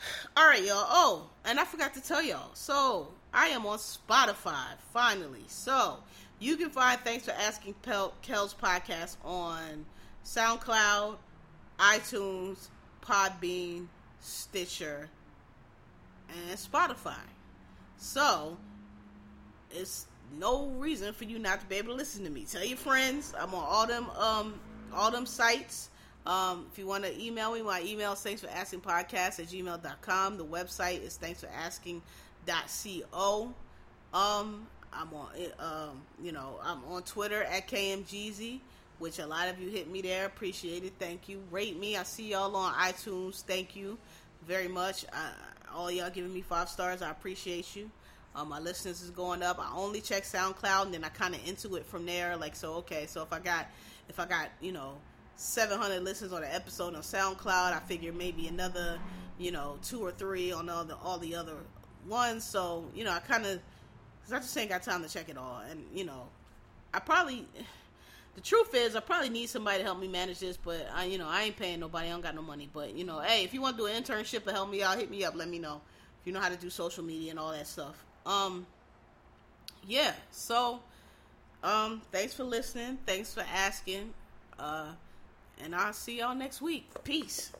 All 0.36 0.46
right, 0.46 0.62
y'all. 0.62 0.86
Oh, 0.88 1.30
and 1.44 1.58
I 1.58 1.64
forgot 1.64 1.94
to 1.94 2.02
tell 2.02 2.22
y'all. 2.22 2.50
So 2.54 3.08
I 3.32 3.48
am 3.48 3.66
on 3.66 3.78
Spotify 3.78 4.76
finally. 4.92 5.44
So 5.46 5.98
you 6.38 6.56
can 6.56 6.70
find 6.70 7.00
Thanks 7.00 7.24
for 7.24 7.32
Asking 7.32 7.74
Pel- 7.82 8.14
Kel's 8.20 8.54
podcast 8.54 9.16
on 9.24 9.86
SoundCloud, 10.24 11.16
iTunes, 11.78 12.68
Podbean, 13.02 13.86
Stitcher, 14.20 15.08
and 16.48 16.58
Spotify. 16.58 17.20
So 17.96 18.56
it's 19.70 20.06
no 20.38 20.66
reason 20.66 21.12
for 21.12 21.24
you 21.24 21.38
not 21.38 21.60
to 21.60 21.66
be 21.66 21.76
able 21.76 21.88
to 21.88 21.94
listen 21.94 22.24
to 22.24 22.30
me. 22.30 22.46
Tell 22.50 22.64
your 22.64 22.76
friends. 22.76 23.34
I'm 23.38 23.54
on 23.54 23.64
all 23.64 23.86
them 23.86 24.06
um 24.18 24.54
all 24.92 25.10
them 25.10 25.26
sites. 25.26 25.90
Um, 26.24 26.66
if 26.70 26.78
you 26.78 26.86
want 26.86 27.04
to 27.04 27.20
email 27.20 27.52
me, 27.52 27.62
my 27.62 27.82
email 27.82 28.12
is 28.12 28.20
thanks 28.20 28.40
for 28.40 28.48
asking 28.48 28.80
podcast 28.80 29.40
at 29.40 29.46
gmail.com. 29.46 30.36
The 30.36 30.44
website 30.44 31.02
is 31.02 31.16
thanks 31.16 31.40
for 31.40 31.48
asking.co. 31.48 33.54
Um, 34.14 34.66
I'm 34.92 35.14
on, 35.14 35.28
um, 35.58 36.02
you 36.22 36.32
know, 36.32 36.60
I'm 36.62 36.84
on 36.84 37.02
Twitter 37.02 37.42
at 37.42 37.66
KMGZ, 37.66 38.60
which 38.98 39.18
a 39.18 39.26
lot 39.26 39.48
of 39.48 39.58
you 39.58 39.70
hit 39.70 39.90
me 39.90 40.02
there. 40.02 40.26
Appreciate 40.26 40.84
it. 40.84 40.92
Thank 40.98 41.28
you. 41.28 41.42
Rate 41.50 41.78
me. 41.78 41.96
I 41.96 42.04
see 42.04 42.30
y'all 42.30 42.54
on 42.54 42.74
iTunes. 42.74 43.42
Thank 43.42 43.74
you 43.74 43.98
very 44.46 44.68
much. 44.68 45.04
All 45.74 45.90
y'all 45.90 46.10
giving 46.10 46.32
me 46.32 46.42
five 46.42 46.68
stars. 46.68 47.02
I 47.02 47.10
appreciate 47.10 47.74
you. 47.76 47.90
Um, 48.34 48.48
my 48.48 48.58
listeners 48.58 49.02
is 49.02 49.10
going 49.10 49.42
up. 49.42 49.58
I 49.58 49.70
only 49.76 50.00
check 50.00 50.22
SoundCloud, 50.22 50.86
and 50.86 50.94
then 50.94 51.04
I 51.04 51.08
kind 51.08 51.34
of 51.34 51.46
into 51.46 51.76
it 51.76 51.84
from 51.84 52.06
there. 52.06 52.36
Like, 52.36 52.56
so 52.56 52.74
okay, 52.74 53.06
so 53.06 53.22
if 53.22 53.32
I 53.32 53.38
got, 53.38 53.66
if 54.08 54.18
I 54.18 54.24
got, 54.24 54.48
you 54.60 54.72
know, 54.72 54.94
700 55.36 56.02
listens 56.02 56.32
on 56.32 56.42
an 56.42 56.50
episode 56.52 56.94
on 56.94 57.02
SoundCloud. 57.02 57.72
I 57.72 57.80
figure 57.80 58.12
maybe 58.12 58.46
another, 58.48 58.98
you 59.38 59.50
know, 59.50 59.78
two 59.82 60.00
or 60.00 60.12
three 60.12 60.52
on 60.52 60.68
all 60.68 60.84
the 60.84 60.96
all 60.96 61.18
the 61.18 61.34
other 61.34 61.56
ones. 62.08 62.44
So 62.44 62.84
you 62.94 63.04
know, 63.04 63.12
I 63.12 63.18
kind 63.18 63.44
of, 63.46 63.60
cause 64.24 64.32
I 64.32 64.38
just 64.38 64.56
ain't 64.56 64.70
got 64.70 64.82
time 64.82 65.02
to 65.02 65.08
check 65.08 65.28
it 65.28 65.36
all. 65.36 65.62
And 65.68 65.84
you 65.94 66.04
know, 66.04 66.28
I 66.94 67.00
probably, 67.00 67.46
the 68.34 68.40
truth 68.40 68.74
is, 68.74 68.96
I 68.96 69.00
probably 69.00 69.28
need 69.28 69.48
somebody 69.48 69.78
to 69.78 69.84
help 69.84 69.98
me 69.98 70.08
manage 70.08 70.40
this. 70.40 70.56
But 70.56 70.88
I, 70.94 71.04
you 71.04 71.18
know, 71.18 71.28
I 71.28 71.42
ain't 71.42 71.56
paying 71.56 71.80
nobody. 71.80 72.08
I 72.08 72.10
don't 72.10 72.20
got 72.20 72.34
no 72.34 72.42
money. 72.42 72.68
But 72.72 72.94
you 72.94 73.04
know, 73.04 73.20
hey, 73.20 73.44
if 73.44 73.52
you 73.54 73.60
want 73.60 73.76
to 73.76 73.82
do 73.82 73.86
an 73.86 74.02
internship 74.02 74.44
to 74.44 74.52
help 74.52 74.70
me 74.70 74.82
out, 74.82 74.98
hit 74.98 75.10
me 75.10 75.24
up. 75.24 75.34
Let 75.34 75.48
me 75.48 75.58
know 75.58 75.80
if 76.20 76.26
you 76.26 76.32
know 76.32 76.40
how 76.40 76.48
to 76.48 76.56
do 76.56 76.70
social 76.70 77.04
media 77.04 77.30
and 77.30 77.38
all 77.38 77.52
that 77.52 77.66
stuff. 77.66 78.04
Um, 78.26 78.66
yeah. 79.86 80.12
So, 80.30 80.80
um, 81.62 82.02
thanks 82.10 82.34
for 82.34 82.44
listening. 82.44 82.98
Thanks 83.06 83.34
for 83.34 83.44
asking. 83.52 84.12
Uh 84.58 84.92
and 85.62 85.74
I'll 85.74 85.92
see 85.92 86.18
y'all 86.18 86.34
next 86.34 86.60
week. 86.60 86.90
Peace. 87.04 87.52